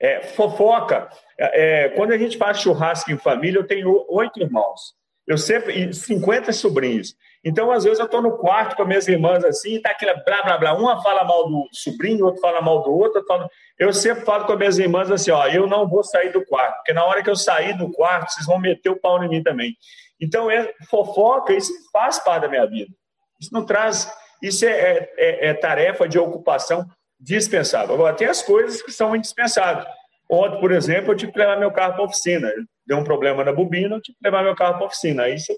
É, 0.00 0.22
fofoca. 0.22 1.08
É, 1.38 1.88
quando 1.90 2.12
a 2.12 2.18
gente 2.18 2.36
faz 2.36 2.60
churrasco 2.60 3.10
em 3.10 3.18
família, 3.18 3.58
eu 3.58 3.66
tenho 3.66 4.04
oito 4.08 4.40
irmãos. 4.40 4.96
Eu 5.26 5.36
sempre, 5.36 5.92
50 5.92 6.52
sobrinhos. 6.52 7.14
Então, 7.44 7.70
às 7.70 7.84
vezes, 7.84 7.98
eu 7.98 8.06
estou 8.06 8.22
no 8.22 8.38
quarto 8.38 8.74
com 8.76 8.84
minhas 8.84 9.06
irmãs 9.08 9.44
assim, 9.44 9.74
e 9.74 9.82
tá 9.82 9.90
aquela 9.90 10.14
blá, 10.14 10.42
blá, 10.42 10.58
blá. 10.58 10.74
Uma 10.74 11.02
fala 11.02 11.22
mal 11.22 11.48
do 11.48 11.68
sobrinho, 11.72 12.24
outro 12.24 12.40
fala 12.40 12.60
mal 12.62 12.82
do 12.82 12.90
outro. 12.90 13.22
Fala... 13.26 13.48
Eu 13.78 13.92
sempre 13.92 14.24
falo 14.24 14.46
com 14.46 14.56
minhas 14.56 14.78
irmãs 14.78 15.10
assim, 15.10 15.30
ó, 15.30 15.46
eu 15.46 15.66
não 15.66 15.86
vou 15.86 16.02
sair 16.02 16.32
do 16.32 16.44
quarto, 16.46 16.76
porque 16.76 16.92
na 16.92 17.04
hora 17.04 17.22
que 17.22 17.28
eu 17.28 17.36
sair 17.36 17.76
do 17.76 17.92
quarto, 17.92 18.32
vocês 18.32 18.46
vão 18.46 18.58
meter 18.58 18.90
o 18.90 18.98
pau 18.98 19.22
em 19.22 19.28
mim 19.28 19.42
também. 19.42 19.76
Então, 20.20 20.50
é 20.50 20.72
fofoca, 20.88 21.52
isso 21.52 21.72
faz 21.92 22.18
parte 22.18 22.42
da 22.42 22.48
minha 22.48 22.66
vida. 22.66 22.92
Isso 23.40 23.52
não 23.52 23.64
traz... 23.64 24.10
Isso 24.42 24.64
é, 24.64 24.70
é, 24.70 25.12
é, 25.16 25.46
é 25.48 25.54
tarefa 25.54 26.08
de 26.08 26.18
ocupação 26.18 26.86
dispensável. 27.18 27.94
Agora, 27.94 28.14
tem 28.14 28.28
as 28.28 28.42
coisas 28.42 28.80
que 28.82 28.92
são 28.92 29.14
indispensáveis. 29.14 29.86
Ontem, 30.30 30.60
por 30.60 30.72
exemplo, 30.72 31.12
eu 31.12 31.16
tive 31.16 31.32
que 31.32 31.38
levar 31.38 31.58
meu 31.58 31.70
carro 31.70 31.94
para 31.94 32.02
a 32.02 32.06
oficina. 32.06 32.52
Deu 32.86 32.98
um 32.98 33.04
problema 33.04 33.42
na 33.42 33.52
bobina, 33.52 33.96
eu 33.96 34.00
tive 34.00 34.16
que 34.18 34.24
levar 34.24 34.42
meu 34.42 34.54
carro 34.54 34.74
para 34.74 34.84
a 34.84 34.86
oficina. 34.86 35.28
Isso, 35.28 35.52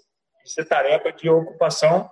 isso 0.45 0.61
é 0.61 0.65
tarefa 0.65 1.13
de 1.13 1.29
ocupação 1.29 2.09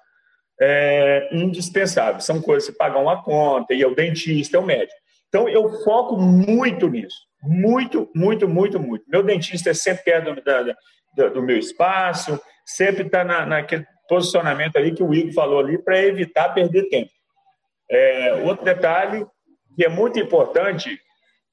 é, 0.60 1.28
indispensável. 1.32 2.20
São 2.20 2.42
coisas 2.42 2.68
que 2.68 2.76
pagar 2.76 2.98
uma 2.98 3.22
conta, 3.22 3.72
ir 3.74 3.84
ao 3.84 3.94
dentista, 3.94 4.56
é 4.56 4.60
o 4.60 4.64
médico. 4.64 4.98
Então, 5.28 5.48
eu 5.48 5.68
foco 5.84 6.16
muito 6.16 6.88
nisso. 6.88 7.16
Muito, 7.42 8.10
muito, 8.14 8.48
muito, 8.48 8.80
muito. 8.80 9.04
Meu 9.08 9.22
dentista 9.22 9.70
é 9.70 9.74
sempre 9.74 10.02
perto 10.04 10.42
do, 11.14 11.30
do 11.30 11.42
meu 11.42 11.56
espaço, 11.56 12.40
sempre 12.66 13.06
está 13.06 13.22
na, 13.22 13.46
naquele 13.46 13.86
posicionamento 14.08 14.76
ali 14.76 14.92
que 14.92 15.02
o 15.02 15.14
Igor 15.14 15.32
falou 15.32 15.60
ali, 15.60 15.78
para 15.78 16.02
evitar 16.02 16.54
perder 16.54 16.88
tempo. 16.88 17.10
É, 17.90 18.42
outro 18.44 18.64
detalhe 18.64 19.26
que 19.76 19.84
é 19.84 19.88
muito 19.88 20.18
importante 20.18 21.00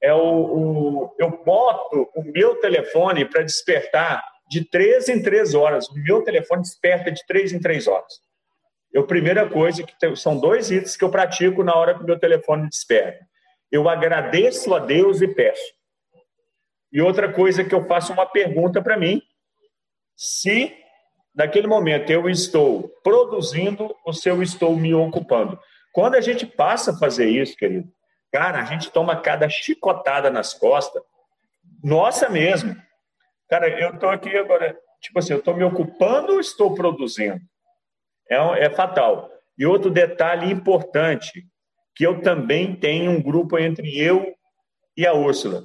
é 0.02 0.12
o, 0.12 0.18
o 0.18 1.14
eu 1.18 1.42
boto 1.44 2.10
o 2.14 2.22
meu 2.22 2.56
telefone 2.56 3.24
para 3.24 3.42
despertar 3.42 4.24
de 4.48 4.64
três 4.64 5.08
em 5.08 5.22
três 5.22 5.54
horas. 5.54 5.88
O 5.88 5.94
meu 5.94 6.22
telefone 6.22 6.62
desperta 6.62 7.10
de 7.10 7.24
três 7.26 7.52
em 7.52 7.60
três 7.60 7.86
horas. 7.86 8.20
A 8.96 9.02
primeira 9.02 9.48
coisa 9.48 9.82
que 9.82 9.98
tem, 9.98 10.16
são 10.16 10.38
dois 10.38 10.70
itens 10.70 10.96
que 10.96 11.04
eu 11.04 11.10
pratico 11.10 11.62
na 11.62 11.74
hora 11.74 11.94
que 11.94 12.02
o 12.02 12.06
meu 12.06 12.18
telefone 12.18 12.68
desperta. 12.68 13.24
Eu 13.70 13.88
agradeço 13.88 14.74
a 14.74 14.78
Deus 14.78 15.20
e 15.20 15.28
peço. 15.28 15.74
E 16.92 17.00
outra 17.00 17.30
coisa 17.30 17.64
que 17.64 17.74
eu 17.74 17.84
faço 17.86 18.12
uma 18.12 18.24
pergunta 18.24 18.80
para 18.80 18.96
mim, 18.96 19.20
se 20.14 20.74
naquele 21.36 21.66
momento 21.66 22.10
eu 22.10 22.28
estou 22.28 22.88
produzindo 23.04 23.94
ou 24.04 24.12
se 24.12 24.28
eu 24.28 24.42
estou 24.42 24.74
me 24.74 24.94
ocupando. 24.94 25.58
Quando 25.92 26.14
a 26.14 26.20
gente 26.20 26.46
passa 26.46 26.92
a 26.92 26.98
fazer 26.98 27.28
isso, 27.28 27.56
querido, 27.56 27.88
Cara, 28.36 28.60
a 28.60 28.64
gente 28.64 28.90
toma 28.90 29.20
cada 29.20 29.48
chicotada 29.48 30.30
nas 30.30 30.52
costas, 30.52 31.02
nossa 31.82 32.28
mesmo. 32.28 32.76
Cara, 33.48 33.66
eu 33.80 33.94
estou 33.94 34.10
aqui 34.10 34.36
agora, 34.36 34.76
tipo 35.00 35.18
assim, 35.18 35.32
eu 35.32 35.38
estou 35.38 35.56
me 35.56 35.64
ocupando 35.64 36.34
ou 36.34 36.40
estou 36.40 36.74
produzindo? 36.74 37.40
É, 38.28 38.36
é 38.66 38.70
fatal. 38.70 39.30
E 39.56 39.64
outro 39.64 39.90
detalhe 39.90 40.52
importante, 40.52 41.46
que 41.94 42.06
eu 42.06 42.20
também 42.20 42.74
tenho 42.76 43.10
um 43.10 43.22
grupo 43.22 43.58
entre 43.58 43.98
eu 43.98 44.34
e 44.94 45.06
a 45.06 45.14
Úrsula. 45.14 45.64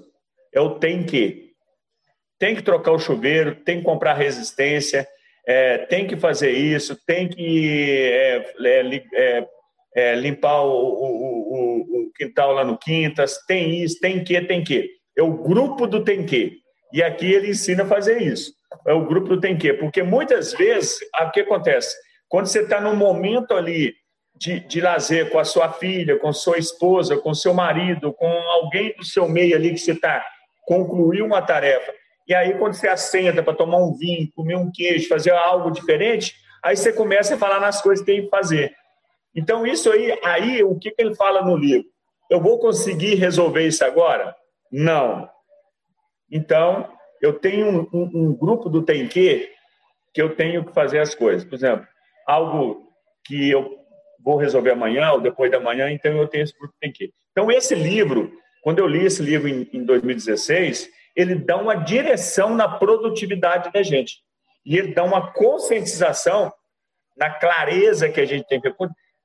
É 0.54 0.62
o 0.62 0.80
tem 0.80 1.06
que. 1.06 1.52
Tem 2.40 2.56
que 2.56 2.62
trocar 2.64 2.94
o 2.94 3.00
chuveiro, 3.00 3.56
tem 3.56 3.80
que 3.80 3.84
comprar 3.84 4.14
resistência, 4.14 5.06
é, 5.48 5.80
tem 5.80 6.08
que 6.08 6.16
fazer 6.16 6.52
isso, 6.52 6.98
tem 7.06 7.28
que 7.28 8.12
é, 8.14 8.54
é, 8.60 9.04
é 9.16 9.48
é, 9.96 10.16
limpar 10.16 10.62
o, 10.62 10.72
o, 10.72 11.82
o, 11.82 12.12
quintal 12.16 12.54
lá 12.54 12.64
no 12.64 12.78
Quintas, 12.78 13.38
tem 13.46 13.84
isso, 13.84 14.00
tem 14.00 14.24
que, 14.24 14.40
tem 14.42 14.64
que. 14.64 14.90
É 15.18 15.22
o 15.22 15.34
grupo 15.34 15.86
do 15.86 16.04
tem 16.04 16.26
que. 16.26 16.60
E 16.94 17.04
aqui 17.04 17.32
ele 17.32 17.50
ensina 17.50 17.84
a 17.84 17.88
fazer 17.88 18.22
isso. 18.22 18.54
É 18.88 18.94
o 18.94 19.06
grupo 19.06 19.36
do 19.36 19.42
tem 19.42 19.58
que. 19.58 19.74
Porque 19.74 20.02
muitas 20.02 20.54
vezes, 20.54 20.98
o 21.20 21.32
que 21.32 21.42
acontece? 21.42 21.96
Quando 22.30 22.48
você 22.48 22.62
está 22.62 22.80
num 22.80 22.96
momento 22.96 23.54
ali 23.54 23.94
de, 24.36 24.62
de 24.62 24.80
lazer 24.80 25.30
com 25.30 25.40
a 25.40 25.44
sua 25.44 25.72
filha, 25.74 26.18
com 26.18 26.32
sua 26.32 26.58
esposa, 26.58 27.18
com 27.18 27.34
seu 27.34 27.54
marido, 27.54 28.14
com 28.14 28.28
alguém 28.28 28.94
do 28.96 29.04
seu 29.04 29.28
meio 29.28 29.56
ali 29.56 29.72
que 29.72 29.78
você 29.78 29.92
está 29.92 30.26
concluiu 30.66 31.26
uma 31.26 31.42
tarefa. 31.42 31.92
E 32.32 32.34
aí, 32.34 32.58
quando 32.58 32.76
você 32.76 32.88
assenta 32.88 33.44
para 33.44 33.54
tomar 33.54 33.80
um 33.80 33.92
vinho, 33.92 34.32
comer 34.34 34.56
um 34.56 34.72
queijo, 34.72 35.10
fazer 35.10 35.32
algo 35.32 35.70
diferente, 35.70 36.34
aí 36.64 36.78
você 36.78 36.94
começa 36.94 37.36
a 37.36 37.38
falar 37.38 37.60
nas 37.60 37.82
coisas 37.82 38.06
que 38.06 38.10
tem 38.10 38.24
que 38.24 38.30
fazer. 38.30 38.74
Então, 39.36 39.68
isso 39.68 39.92
aí, 39.92 40.18
aí 40.24 40.64
o 40.64 40.80
que, 40.80 40.92
que 40.92 41.02
ele 41.02 41.14
fala 41.14 41.44
no 41.44 41.58
livro? 41.58 41.90
Eu 42.30 42.40
vou 42.40 42.58
conseguir 42.58 43.16
resolver 43.16 43.68
isso 43.68 43.84
agora? 43.84 44.34
Não. 44.72 45.30
Então, 46.32 46.90
eu 47.22 47.34
tenho 47.34 47.68
um, 47.68 47.90
um, 47.92 48.12
um 48.14 48.34
grupo 48.34 48.70
do 48.70 48.82
Tem 48.82 49.10
que 49.10 49.52
que 50.14 50.22
eu 50.22 50.34
tenho 50.34 50.64
que 50.64 50.74
fazer 50.74 51.00
as 51.00 51.14
coisas. 51.14 51.44
Por 51.44 51.56
exemplo, 51.56 51.86
algo 52.26 52.88
que 53.26 53.50
eu 53.50 53.78
vou 54.24 54.38
resolver 54.38 54.72
amanhã 54.72 55.12
ou 55.12 55.20
depois 55.20 55.52
da 55.52 55.60
manhã, 55.60 55.92
então 55.92 56.16
eu 56.16 56.30
tenho 56.30 56.46
esse 56.46 56.58
grupo 56.58 56.74
Tem 56.80 56.94
que. 56.94 57.12
Então, 57.34 57.52
esse 57.52 57.76
livro, 57.76 58.32
quando 58.64 58.80
eu 58.80 58.88
li 58.88 59.06
esse 59.06 59.22
livro 59.22 59.50
em, 59.50 59.68
em 59.74 59.84
2016, 59.84 61.01
ele 61.16 61.36
dá 61.36 61.58
uma 61.58 61.76
direção 61.76 62.56
na 62.56 62.68
produtividade 62.68 63.72
da 63.72 63.84
gente. 63.84 64.20
E 64.66 64.78
ele 64.78 64.94
dá 64.94 65.04
uma 65.04 65.32
conscientização 65.32 66.52
na 67.18 67.30
clareza 67.30 68.10
que 68.10 68.22
a 68.22 68.26
gente 68.26 68.48
tem 68.48 68.62
que 68.62 68.72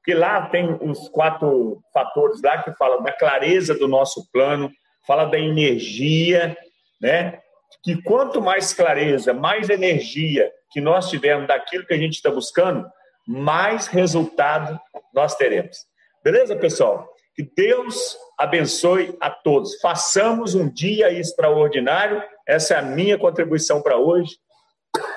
que 0.05 0.14
lá 0.14 0.49
tem 0.49 0.79
os 0.83 1.09
quatro 1.09 1.83
fatores 1.92 2.40
lá 2.40 2.62
que 2.62 2.72
falam 2.75 3.03
da 3.03 3.11
clareza 3.11 3.75
do 3.75 3.88
nosso 3.88 4.31
plano, 4.31 4.70
fala 5.05 5.25
da 5.25 5.37
energia, 5.37 6.57
né? 7.01 7.40
Que 7.83 8.01
quanto 8.03 8.40
mais 8.40 8.72
clareza, 8.72 9.35
mais 9.35 9.68
energia 9.68 10.49
que 10.70 10.81
nós 10.81 11.11
tivermos 11.11 11.49
daquilo 11.49 11.85
que 11.85 11.94
a 11.94 11.99
gente 11.99 12.14
está 12.14 12.31
buscando, 12.31 12.88
mais 13.27 13.88
resultado 13.88 14.81
nós 15.12 15.35
teremos. 15.35 15.77
Beleza, 16.22 16.55
pessoal? 16.55 17.09
Que 17.37 17.42
Deus 17.57 18.16
abençoe 18.38 19.16
a 19.20 19.31
todos. 19.31 19.79
Façamos 19.81 20.55
um 20.55 20.68
dia 20.68 21.12
extraordinário. 21.12 22.22
Essa 22.46 22.75
é 22.75 22.79
a 22.79 22.83
minha 22.83 23.18
contribuição 23.18 23.83
para 23.83 23.96
hoje. 23.96 24.38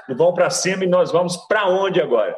E 0.08 0.14
vamos 0.14 0.36
para 0.36 0.50
cima 0.50 0.84
e 0.84 0.88
nós 0.88 1.12
vamos 1.12 1.38
para 1.48 1.68
onde 1.68 2.02
agora? 2.02 2.38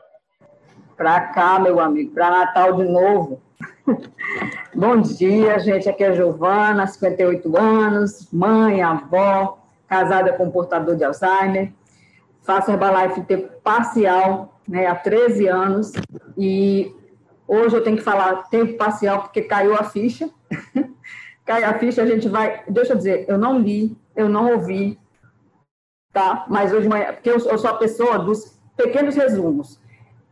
para 1.01 1.19
cá, 1.19 1.57
meu 1.57 1.79
amigo, 1.79 2.13
para 2.13 2.29
Natal 2.29 2.73
de 2.73 2.83
novo. 2.83 3.41
Bom 4.71 5.01
dia, 5.01 5.57
gente. 5.57 5.89
Aqui 5.89 6.03
é 6.03 6.09
a 6.09 6.13
Giovana, 6.13 6.85
58 6.85 7.57
anos, 7.57 8.27
mãe, 8.31 8.83
avó, 8.83 9.57
casada 9.87 10.31
com 10.33 10.51
portador 10.51 10.95
de 10.95 11.03
Alzheimer. 11.03 11.73
Faço 12.43 12.69
Herbalife 12.69 13.21
tempo 13.21 13.49
parcial, 13.63 14.59
né, 14.67 14.85
há 14.85 14.93
13 14.93 15.47
anos. 15.47 15.91
E 16.37 16.95
hoje 17.51 17.75
eu 17.75 17.83
tenho 17.83 17.97
que 17.97 18.03
falar 18.03 18.43
tempo 18.43 18.77
parcial 18.77 19.23
porque 19.23 19.41
caiu 19.41 19.75
a 19.75 19.83
ficha. 19.83 20.29
caiu 21.45 21.67
a 21.67 21.73
ficha, 21.73 22.01
a 22.01 22.05
gente 22.05 22.29
vai. 22.29 22.63
Deixa 22.67 22.93
eu 22.93 22.97
dizer, 22.97 23.25
eu 23.27 23.37
não 23.37 23.59
li, 23.59 23.97
eu 24.15 24.29
não 24.29 24.53
ouvi, 24.53 24.97
tá? 26.13 26.45
Mas 26.47 26.71
hoje 26.71 26.83
de 26.83 26.89
manhã, 26.89 27.11
porque 27.11 27.29
eu, 27.29 27.37
eu 27.37 27.57
sou 27.57 27.69
a 27.69 27.75
pessoa 27.75 28.19
dos 28.19 28.57
pequenos 28.77 29.15
resumos. 29.15 29.81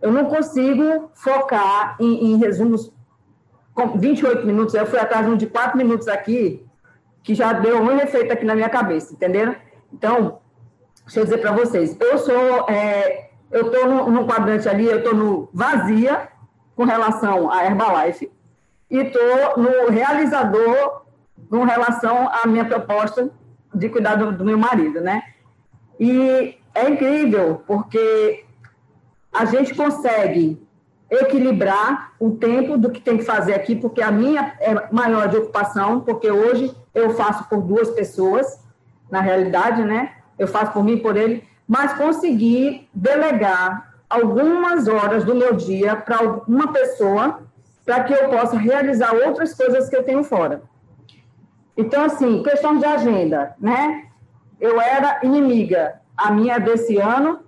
Eu 0.02 0.12
não 0.14 0.26
consigo 0.26 1.12
focar 1.14 1.98
em, 2.00 2.32
em 2.32 2.38
resumos 2.38 2.94
com 3.74 3.98
28 3.98 4.48
minutos. 4.48 4.74
Eu 4.74 4.86
fui 4.86 4.98
atrás 4.98 5.26
de 5.26 5.32
um 5.32 5.36
de 5.36 5.48
4 5.48 5.78
minutos 5.78 6.08
aqui, 6.08 6.66
que 7.22 7.36
já 7.36 7.52
deu 7.52 7.82
um 7.82 8.00
efeito 8.00 8.32
aqui 8.32 8.46
na 8.46 8.56
minha 8.56 8.70
cabeça, 8.70 9.14
entenderam? 9.14 9.56
Então, 9.92 10.40
deixa 11.04 11.20
eu 11.20 11.24
dizer 11.26 11.40
para 11.40 11.52
vocês, 11.52 11.98
eu 12.00 12.18
sou, 12.18 12.70
é, 12.70 13.30
eu 13.52 13.68
estou 13.68 14.10
no, 14.10 14.26
quadrante 14.26 14.70
ali, 14.70 14.86
eu 14.86 15.00
estou 15.00 15.14
no 15.14 15.50
vazia 15.54 16.29
com 16.80 16.86
relação 16.86 17.52
à 17.52 17.66
Herbalife 17.66 18.32
e 18.90 19.00
estou 19.00 19.58
no 19.58 19.90
realizador 19.90 21.02
com 21.50 21.66
relação 21.66 22.30
à 22.30 22.48
minha 22.48 22.64
proposta 22.64 23.30
de 23.76 23.90
cuidar 23.90 24.16
do, 24.16 24.32
do 24.32 24.46
meu 24.46 24.58
marido, 24.58 25.02
né? 25.02 25.22
E 26.00 26.58
é 26.74 26.90
incrível, 26.90 27.62
porque 27.68 28.46
a 29.30 29.44
gente 29.44 29.76
consegue 29.76 30.66
equilibrar 31.12 32.14
o 32.18 32.32
tempo 32.38 32.78
do 32.78 32.90
que 32.90 33.02
tem 33.02 33.18
que 33.18 33.26
fazer 33.26 33.56
aqui, 33.56 33.76
porque 33.76 34.02
a 34.02 34.10
minha 34.10 34.54
é 34.62 34.88
maior 34.90 35.28
de 35.28 35.36
ocupação, 35.36 36.00
porque 36.00 36.32
hoje 36.32 36.74
eu 36.96 37.10
faço 37.10 37.44
por 37.50 37.62
duas 37.62 37.90
pessoas, 37.90 38.58
na 39.12 39.20
realidade, 39.20 39.84
né? 39.84 40.14
Eu 40.38 40.48
faço 40.48 40.72
por 40.72 40.82
mim 40.82 40.94
e 40.94 41.02
por 41.02 41.18
ele, 41.18 41.44
mas 41.68 41.92
conseguir 41.92 42.88
delegar 42.94 43.89
algumas 44.10 44.88
horas 44.88 45.24
do 45.24 45.36
meu 45.36 45.54
dia 45.54 45.96
para 45.96 46.22
uma 46.48 46.72
pessoa, 46.72 47.42
para 47.86 48.04
que 48.04 48.14
eu 48.14 48.30
possa 48.30 48.58
realizar 48.58 49.14
outras 49.14 49.54
coisas 49.54 49.90
que 49.90 49.96
eu 49.96 50.04
tenho 50.04 50.24
fora. 50.24 50.64
Então, 51.78 52.04
assim, 52.04 52.44
questão 52.44 52.78
de 52.78 52.86
agenda, 52.86 53.56
né? 53.60 54.08
Eu 54.60 54.82
era 54.82 55.20
inimiga 55.24 56.00
a 56.20 56.32
minha 56.32 56.56
é 56.56 56.60
desse 56.60 56.98
ano, 56.98 57.40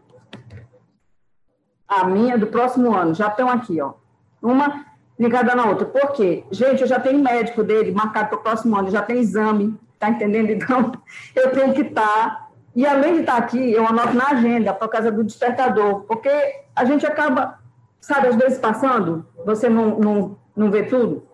a 1.88 2.06
minha 2.06 2.36
é 2.36 2.38
do 2.38 2.48
próximo 2.48 2.96
ano, 2.96 3.14
já 3.14 3.28
estão 3.28 3.50
aqui, 3.50 3.82
ó. 3.82 3.94
Uma 4.42 4.86
ligada 5.20 5.54
na 5.54 5.66
outra. 5.66 5.86
Por 5.86 6.14
quê? 6.14 6.46
Gente, 6.50 6.82
eu 6.82 6.88
já 6.88 7.00
tenho 7.00 7.22
médico 7.22 7.64
dele 7.64 7.92
marcado 7.92 8.30
para 8.30 8.38
o 8.40 8.42
próximo 8.42 8.78
ano, 8.78 8.90
já 8.90 9.02
tem 9.02 9.20
exame, 9.20 9.78
tá 10.00 10.10
entendendo? 10.10 10.50
Então, 10.50 10.94
eu 11.36 11.52
tenho 11.52 11.74
que 11.74 11.82
estar. 11.82 12.04
Tá, 12.04 12.48
e 12.76 12.86
além 12.86 13.16
de 13.16 13.20
estar 13.22 13.34
tá 13.34 13.38
aqui, 13.40 13.72
eu 13.72 13.86
anoto 13.86 14.14
na 14.14 14.30
agenda 14.30 14.74
por 14.74 14.88
causa 14.88 15.12
do 15.12 15.24
despertador, 15.24 16.02
porque 16.02 16.30
a 16.76 16.86
gente 16.86 17.06
acaba, 17.06 17.60
sabe, 18.00 18.28
às 18.28 18.36
vezes 18.36 18.60
passando, 18.60 19.26
você 19.46 19.70
não, 19.70 20.00
não, 20.00 20.38
não 20.56 20.72
vê 20.72 20.84
tudo. 20.84 21.28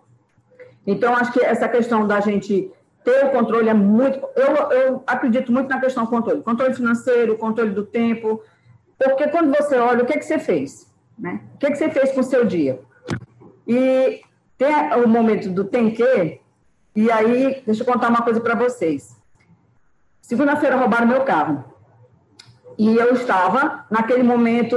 Então, 0.86 1.14
acho 1.14 1.32
que 1.32 1.40
essa 1.40 1.68
questão 1.68 2.06
da 2.06 2.20
gente 2.20 2.72
ter 3.04 3.26
o 3.26 3.30
controle 3.30 3.68
é 3.68 3.74
muito. 3.74 4.18
Eu, 4.34 4.72
eu 4.72 5.04
acredito 5.06 5.52
muito 5.52 5.68
na 5.68 5.80
questão 5.80 6.04
do 6.04 6.10
controle. 6.10 6.42
Controle 6.42 6.74
financeiro, 6.74 7.36
controle 7.36 7.70
do 7.70 7.84
tempo. 7.84 8.42
Porque 8.98 9.28
quando 9.28 9.54
você 9.54 9.76
olha, 9.76 10.02
o 10.02 10.06
que, 10.06 10.14
é 10.14 10.18
que 10.18 10.24
você 10.24 10.38
fez? 10.38 10.90
Né? 11.18 11.40
O 11.54 11.58
que, 11.58 11.66
é 11.66 11.70
que 11.70 11.76
você 11.76 11.90
fez 11.90 12.12
com 12.12 12.20
o 12.20 12.24
seu 12.24 12.44
dia? 12.44 12.80
E 13.66 14.22
tem 14.56 14.74
o 15.04 15.06
momento 15.06 15.50
do 15.50 15.64
tem 15.64 15.90
que, 15.90 16.40
e 16.96 17.10
aí, 17.12 17.62
deixa 17.64 17.82
eu 17.82 17.86
contar 17.86 18.08
uma 18.08 18.22
coisa 18.22 18.40
para 18.40 18.56
vocês. 18.56 19.17
Segunda-feira 20.28 20.76
roubaram 20.76 21.06
meu 21.06 21.22
carro. 21.22 21.64
E 22.76 22.94
eu 22.94 23.14
estava, 23.14 23.86
naquele 23.90 24.22
momento, 24.22 24.76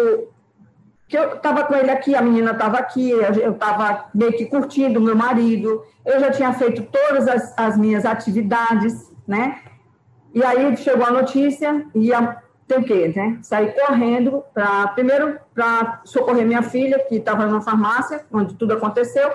que 1.09 1.17
eu 1.17 1.33
estava 1.33 1.65
com 1.65 1.75
ele 1.75 1.91
aqui, 1.91 2.15
a 2.15 2.21
menina 2.21 2.51
estava 2.51 2.77
aqui, 2.77 3.09
eu 3.09 3.51
estava 3.51 4.05
meio 4.15 4.31
que 4.31 4.45
curtindo 4.45 5.01
meu 5.01 5.13
marido, 5.13 5.83
eu 6.05 6.21
já 6.21 6.31
tinha 6.31 6.53
feito 6.53 6.83
todas 6.83 7.27
as, 7.27 7.53
as 7.57 7.77
minhas 7.77 8.05
atividades, 8.05 9.11
né? 9.27 9.59
E 10.33 10.41
aí 10.41 10.77
chegou 10.77 11.05
a 11.05 11.11
notícia 11.11 11.85
e 11.93 12.13
a, 12.13 12.41
tem 12.65 12.81
que 12.81 13.09
né? 13.09 13.37
sair 13.41 13.75
correndo 13.75 14.45
para 14.53 14.87
primeiro 14.87 15.37
para 15.53 15.99
socorrer 16.05 16.45
minha 16.45 16.63
filha 16.63 16.97
que 17.09 17.15
estava 17.17 17.45
na 17.45 17.59
farmácia 17.59 18.25
onde 18.31 18.55
tudo 18.55 18.71
aconteceu 18.71 19.29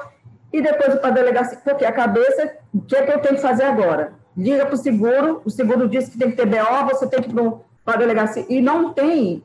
e 0.51 0.63
depois 0.63 0.95
para 0.95 1.09
a 1.09 1.13
delegacia 1.13 1.59
porque 1.63 1.85
a 1.85 1.93
cabeça 1.93 2.57
o 2.73 2.81
que 2.81 2.97
é 2.97 3.03
que 3.05 3.13
eu 3.13 3.21
tenho 3.21 3.35
que 3.35 3.43
fazer 3.43 3.65
agora 3.65 4.15
liga 4.37 4.67
para 4.67 4.75
o 4.75 4.79
seguro 4.79 5.43
o 5.45 5.51
seguro 5.51 5.89
disse 5.89 6.11
que 6.11 6.19
tem 6.19 6.31
que 6.31 6.37
ter 6.37 6.47
BO 6.47 6.87
você 6.91 7.07
tem 7.07 7.23
que 7.23 7.31
ir 7.31 7.53
para 7.85 7.95
a 7.95 7.99
delegacia. 7.99 8.45
E 8.49 8.61
não 8.61 8.93
tem 8.93 9.43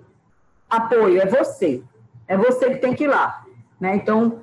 apoio 0.70 1.22
é 1.22 1.26
você. 1.26 1.84
É 2.28 2.38
você 2.38 2.72
que 2.72 2.78
tem 2.78 2.94
que 2.94 3.04
ir 3.04 3.08
lá 3.08 3.44
né? 3.80 3.96
Então 3.96 4.40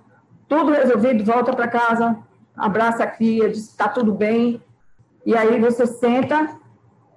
tudo 0.48 0.72
resolvido 0.72 1.24
volta 1.24 1.54
para 1.54 1.68
casa 1.68 2.18
abraça 2.56 3.04
a 3.04 3.06
cria 3.06 3.48
diz 3.48 3.68
está 3.68 3.88
tudo 3.88 4.12
bem. 4.12 4.60
E 5.24 5.36
aí 5.36 5.60
você 5.60 5.86
senta 5.86 6.56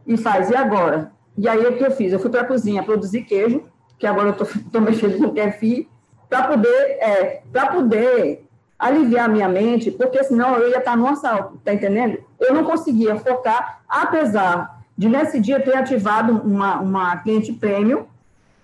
e 0.06 0.16
faz 0.16 0.50
e 0.50 0.56
agora? 0.56 1.12
E 1.38 1.48
aí 1.48 1.66
o 1.66 1.78
que 1.78 1.84
eu 1.84 1.92
fiz? 1.92 2.14
Eu 2.14 2.20
fui 2.20 2.30
para 2.30 2.42
a 2.42 2.46
cozinha 2.46 2.84
produzir 2.84 3.24
queijo, 3.24 3.64
que 3.98 4.06
agora 4.06 4.36
eu 4.38 4.44
estou 4.44 4.82
mexendo 4.82 5.18
com 5.18 5.34
kefir, 5.34 5.88
para 6.30 6.48
poder, 6.48 6.98
é, 7.00 7.42
para 7.52 7.68
poder 7.68 8.46
aliviar 8.78 9.30
minha 9.30 9.48
mente, 9.48 9.92
porque 9.92 10.24
senão 10.24 10.56
eu 10.58 10.70
ia 10.70 10.80
estar 10.80 10.98
no 10.98 11.08
assalto, 11.08 11.60
tá 11.64 11.74
entendendo? 11.74 12.18
Eu 12.42 12.54
não 12.54 12.64
conseguia 12.64 13.16
focar, 13.18 13.82
apesar 13.88 14.82
de 14.98 15.08
nesse 15.08 15.40
dia 15.40 15.60
ter 15.60 15.76
ativado 15.76 16.34
uma, 16.34 16.80
uma 16.80 17.18
cliente 17.18 17.54
prêmio, 17.54 18.08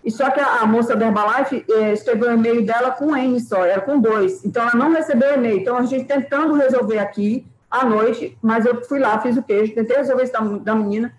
e 0.03 0.11
só 0.11 0.29
que 0.29 0.39
a, 0.39 0.61
a 0.61 0.65
moça 0.65 0.95
da 0.95 1.07
Herbalife 1.07 1.65
é, 1.69 1.93
escreveu 1.93 2.29
o 2.29 2.33
e-mail 2.33 2.65
dela 2.65 2.91
com 2.91 3.15
N 3.15 3.39
só, 3.39 3.65
era 3.65 3.81
com 3.81 3.99
dois, 3.99 4.43
então 4.45 4.63
ela 4.63 4.75
não 4.75 4.91
recebeu 4.91 5.33
e-mail. 5.35 5.59
Então 5.59 5.77
a 5.77 5.83
gente 5.83 6.05
tentando 6.05 6.53
resolver 6.53 6.99
aqui 6.99 7.45
à 7.69 7.85
noite, 7.85 8.37
mas 8.41 8.65
eu 8.65 8.83
fui 8.85 8.99
lá, 8.99 9.19
fiz 9.19 9.35
o 9.35 9.43
queijo, 9.43 9.75
tentei 9.75 9.97
resolver 9.97 10.23
isso 10.23 10.33
da, 10.33 10.39
da 10.39 10.75
menina, 10.75 11.13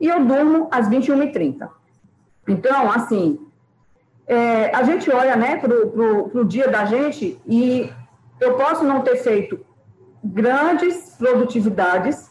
e 0.00 0.08
eu 0.08 0.24
durmo 0.24 0.68
às 0.70 0.88
21h30. 0.88 1.68
Então, 2.48 2.90
assim, 2.90 3.38
é, 4.26 4.74
a 4.74 4.82
gente 4.82 5.10
olha 5.10 5.36
né, 5.36 5.56
para 5.56 5.72
o 5.74 6.44
dia 6.44 6.68
da 6.68 6.84
gente 6.84 7.40
e 7.46 7.92
eu 8.40 8.54
posso 8.54 8.84
não 8.84 9.02
ter 9.02 9.16
feito 9.16 9.64
grandes 10.22 11.16
produtividades, 11.18 12.30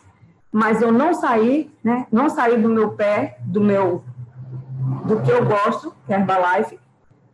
mas 0.52 0.82
eu 0.82 0.92
não 0.92 1.14
saí, 1.14 1.72
né, 1.84 2.08
não 2.12 2.30
saí 2.30 2.58
do 2.58 2.70
meu 2.70 2.92
pé, 2.92 3.38
do 3.42 3.62
meu 3.62 4.04
do 5.06 5.22
que 5.22 5.32
eu 5.32 5.46
gosto, 5.46 5.96
que 6.06 6.14
é 6.14 6.18
Herbalife, 6.18 6.80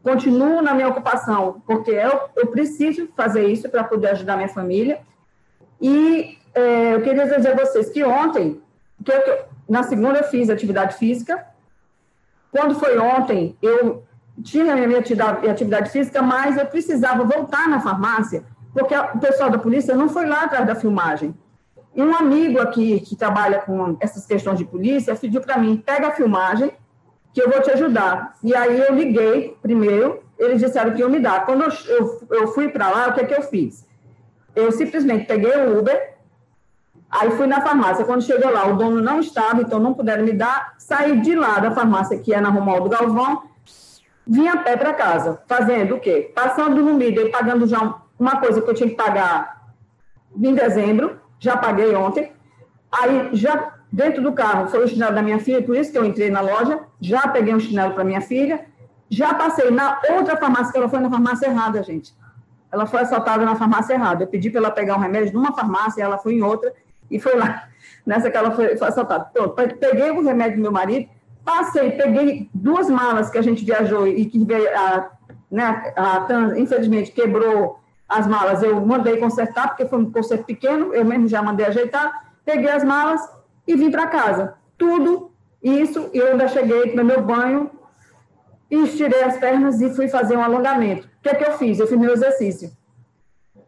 continuo 0.03 0.61
na 0.61 0.73
minha 0.73 0.87
ocupação, 0.87 1.61
porque 1.65 1.91
eu, 1.91 2.29
eu 2.35 2.47
preciso 2.47 3.09
fazer 3.15 3.47
isso 3.47 3.69
para 3.69 3.83
poder 3.83 4.09
ajudar 4.09 4.37
minha 4.37 4.49
família. 4.49 4.99
E 5.81 6.37
é, 6.53 6.95
eu 6.95 7.01
queria 7.01 7.25
dizer 7.25 7.51
a 7.51 7.55
vocês 7.55 7.89
que 7.89 8.03
ontem, 8.03 8.61
que 9.03 9.11
eu, 9.11 9.45
na 9.67 9.83
segunda 9.83 10.19
eu 10.19 10.23
fiz 10.25 10.49
atividade 10.49 10.95
física. 10.95 11.45
Quando 12.51 12.75
foi 12.75 12.97
ontem, 12.97 13.57
eu 13.61 14.03
tinha 14.43 14.73
a 14.73 14.75
minha 14.75 14.99
atividade 14.99 15.89
física, 15.89 16.21
mas 16.21 16.57
eu 16.57 16.65
precisava 16.65 17.23
voltar 17.23 17.67
na 17.67 17.79
farmácia, 17.79 18.43
porque 18.77 18.95
o 18.95 19.19
pessoal 19.19 19.49
da 19.49 19.57
polícia 19.57 19.95
não 19.95 20.07
foi 20.07 20.27
lá 20.27 20.43
atrás 20.43 20.67
da 20.67 20.75
filmagem. 20.75 21.33
E 21.95 22.01
um 22.01 22.15
amigo 22.15 22.59
aqui 22.59 22.99
que 22.99 23.15
trabalha 23.15 23.59
com 23.59 23.97
essas 23.99 24.23
questões 24.23 24.59
de 24.59 24.65
polícia 24.65 25.15
pediu 25.15 25.41
para 25.41 25.57
mim: 25.57 25.77
pega 25.77 26.09
a 26.09 26.11
filmagem, 26.11 26.71
que 27.33 27.41
eu 27.41 27.49
vou 27.49 27.59
te 27.59 27.71
ajudar. 27.71 28.35
E 28.43 28.55
aí 28.55 28.79
eu 28.79 28.93
liguei 28.93 29.57
primeiro, 29.63 30.21
eles 30.37 30.61
disseram 30.61 30.93
que 30.93 30.99
iam 30.99 31.09
me 31.09 31.19
dar. 31.19 31.43
Quando 31.43 31.63
eu, 31.63 32.27
eu, 32.29 32.47
fui 32.49 32.69
para 32.69 32.87
lá, 32.89 33.07
o 33.07 33.13
que 33.13 33.21
é 33.21 33.25
que 33.25 33.33
eu 33.33 33.41
fiz? 33.41 33.83
Eu 34.55 34.71
simplesmente 34.71 35.25
peguei 35.25 35.55
o 35.57 35.79
Uber, 35.79 36.15
Aí 37.09 37.31
fui 37.31 37.47
na 37.47 37.61
farmácia. 37.61 38.03
Quando 38.03 38.21
chegou 38.21 38.51
lá, 38.51 38.67
o 38.67 38.75
dono 38.75 39.01
não 39.01 39.21
estava, 39.21 39.61
então 39.61 39.79
não 39.79 39.93
puderam 39.93 40.25
me 40.25 40.33
dar. 40.33 40.75
Saí 40.77 41.21
de 41.21 41.35
lá 41.35 41.57
da 41.57 41.71
farmácia, 41.71 42.19
que 42.19 42.33
é 42.33 42.41
na 42.41 42.49
Romualdo 42.49 42.89
Galvão, 42.89 43.43
vim 44.27 44.45
a 44.49 44.57
pé 44.57 44.75
para 44.75 44.93
casa, 44.93 45.41
fazendo 45.47 45.95
o 45.95 45.99
quê? 46.01 46.29
Passando 46.35 46.83
no 46.83 46.95
mídia 46.95 47.21
e 47.21 47.29
pagando 47.29 47.65
já 47.65 47.95
uma 48.19 48.39
coisa 48.39 48.61
que 48.61 48.69
eu 48.69 48.73
tinha 48.73 48.89
que 48.89 48.95
pagar 48.95 49.73
em 50.35 50.53
dezembro, 50.53 51.19
já 51.39 51.57
paguei 51.57 51.95
ontem. 51.95 52.31
Aí, 52.91 53.29
já 53.33 53.73
dentro 53.91 54.21
do 54.21 54.33
carro, 54.33 54.67
foi 54.67 54.83
o 54.83 54.87
chinelo 54.87 55.15
da 55.15 55.21
minha 55.21 55.39
filha, 55.39 55.61
por 55.63 55.75
isso 55.75 55.91
que 55.91 55.97
eu 55.97 56.05
entrei 56.05 56.29
na 56.29 56.41
loja, 56.41 56.79
já 56.99 57.27
peguei 57.27 57.53
um 57.53 57.59
chinelo 57.59 57.93
para 57.93 58.03
minha 58.03 58.21
filha, 58.21 58.65
já 59.09 59.33
passei 59.33 59.71
na 59.71 59.99
outra 60.09 60.35
farmácia, 60.37 60.71
que 60.71 60.77
ela 60.77 60.89
foi 60.89 60.99
na 60.99 61.09
farmácia 61.09 61.47
errada, 61.47 61.81
gente. 61.83 62.13
Ela 62.71 62.85
foi 62.85 63.01
assaltada 63.01 63.45
na 63.45 63.55
farmácia 63.55 63.93
errada. 63.93 64.23
Eu 64.23 64.27
pedi 64.27 64.49
para 64.49 64.59
ela 64.59 64.71
pegar 64.71 64.97
um 64.97 64.99
remédio 64.99 65.33
numa 65.33 65.53
farmácia, 65.53 66.03
ela 66.03 66.17
foi 66.17 66.33
em 66.33 66.41
outra, 66.41 66.73
e 67.09 67.19
foi 67.19 67.37
lá, 67.37 67.67
nessa 68.05 68.29
que 68.29 68.37
ela 68.37 68.51
foi, 68.51 68.75
foi 68.75 68.87
assaltada. 68.87 69.25
Pronto, 69.25 69.55
peguei 69.55 70.11
o 70.11 70.21
remédio 70.21 70.57
do 70.57 70.63
meu 70.63 70.71
marido, 70.71 71.09
passei, 71.45 71.91
peguei 71.91 72.49
duas 72.53 72.89
malas 72.89 73.29
que 73.29 73.37
a 73.37 73.41
gente 73.41 73.63
viajou 73.63 74.05
e 74.05 74.25
que 74.25 74.43
veio, 74.43 74.67
a, 74.77 75.11
né, 75.49 75.93
a, 75.95 76.27
infelizmente 76.57 77.11
quebrou 77.11 77.79
as 78.07 78.27
malas. 78.27 78.63
Eu 78.63 78.79
mandei 78.85 79.17
consertar, 79.17 79.69
porque 79.69 79.85
foi 79.85 79.99
um 79.99 80.11
conserto 80.11 80.45
pequeno, 80.45 80.93
eu 80.93 81.03
mesmo 81.03 81.27
já 81.27 81.41
mandei 81.41 81.65
ajeitar. 81.65 82.33
Peguei 82.45 82.69
as 82.69 82.83
malas 82.83 83.21
e 83.67 83.75
vim 83.75 83.91
para 83.91 84.07
casa. 84.07 84.55
Tudo 84.77 85.31
isso, 85.61 86.09
eu 86.13 86.27
ainda 86.27 86.47
cheguei 86.47 86.95
no 86.95 87.03
meu 87.03 87.21
banho, 87.21 87.69
estirei 88.69 89.23
as 89.23 89.37
pernas 89.37 89.81
e 89.81 89.93
fui 89.93 90.07
fazer 90.07 90.37
um 90.37 90.43
alongamento. 90.43 91.07
O 91.07 91.21
que 91.21 91.29
é 91.29 91.35
que 91.35 91.43
eu 91.43 91.57
fiz? 91.57 91.79
Eu 91.79 91.87
fiz 91.87 91.97
meu 91.97 92.13
exercício. 92.13 92.71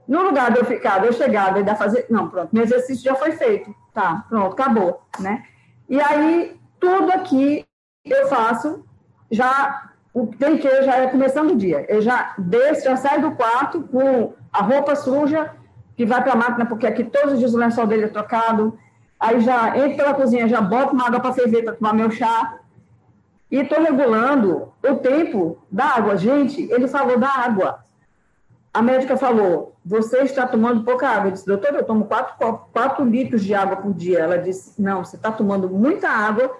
No 0.07 0.23
lugar 0.23 0.51
de 0.51 0.59
eu 0.59 0.65
ficar, 0.65 0.99
de 0.99 1.07
eu 1.07 1.13
chegar, 1.13 1.53
de 1.53 1.69
eu 1.69 1.75
fazer. 1.75 2.05
Não, 2.09 2.29
pronto, 2.29 2.49
meu 2.51 2.63
exercício 2.63 3.03
já 3.03 3.15
foi 3.15 3.33
feito. 3.33 3.73
Tá, 3.93 4.25
pronto, 4.29 4.53
acabou, 4.53 5.01
né? 5.19 5.43
E 5.87 5.99
aí, 5.99 6.59
tudo 6.79 7.11
aqui 7.11 7.65
eu 8.05 8.27
faço, 8.27 8.85
já. 9.29 9.88
Tem 10.27 10.57
que 10.57 10.83
já 10.83 10.97
é 10.97 11.07
começando 11.07 11.51
o 11.51 11.55
dia. 11.55 11.85
Eu 11.87 12.01
já 12.01 12.33
desço, 12.37 12.85
já 12.85 12.97
saio 12.97 13.21
do 13.21 13.31
quarto 13.31 13.81
com 13.83 14.33
a 14.51 14.61
roupa 14.63 14.95
suja, 14.95 15.51
que 15.95 16.05
vai 16.05 16.23
para 16.23 16.33
a 16.33 16.35
máquina, 16.35 16.65
porque 16.65 16.87
aqui 16.87 17.03
todos 17.03 17.33
os 17.33 17.39
dias 17.39 17.53
o 17.53 17.57
lençol 17.57 17.85
dele 17.85 18.05
é 18.05 18.07
trocado. 18.07 18.77
Aí 19.19 19.41
já 19.41 19.77
entro 19.77 19.97
pela 19.97 20.13
cozinha, 20.13 20.47
já 20.47 20.61
boto 20.61 20.93
uma 20.93 21.07
água 21.07 21.19
para 21.19 21.33
ferver 21.33 21.63
para 21.63 21.73
tomar 21.73 21.93
meu 21.93 22.09
chá. 22.09 22.59
E 23.51 23.57
estou 23.57 23.81
regulando 23.81 24.71
o 24.83 24.95
tempo 24.95 25.57
da 25.71 25.85
água. 25.85 26.15
Gente, 26.15 26.61
ele 26.71 26.87
falou 26.87 27.17
da 27.19 27.27
água. 27.27 27.83
A 28.73 28.81
médica 28.81 29.17
falou: 29.17 29.75
Você 29.83 30.19
está 30.19 30.47
tomando 30.47 30.83
pouca 30.83 31.09
água. 31.09 31.27
Eu 31.27 31.31
disse: 31.31 31.45
Doutor, 31.45 31.73
eu 31.73 31.83
tomo 31.83 32.05
4, 32.05 32.35
4 32.71 33.05
litros 33.05 33.43
de 33.43 33.53
água 33.53 33.77
por 33.77 33.93
dia. 33.93 34.19
Ela 34.19 34.37
disse: 34.37 34.81
Não, 34.81 35.03
você 35.03 35.15
está 35.15 35.31
tomando 35.31 35.69
muita 35.69 36.07
água 36.07 36.57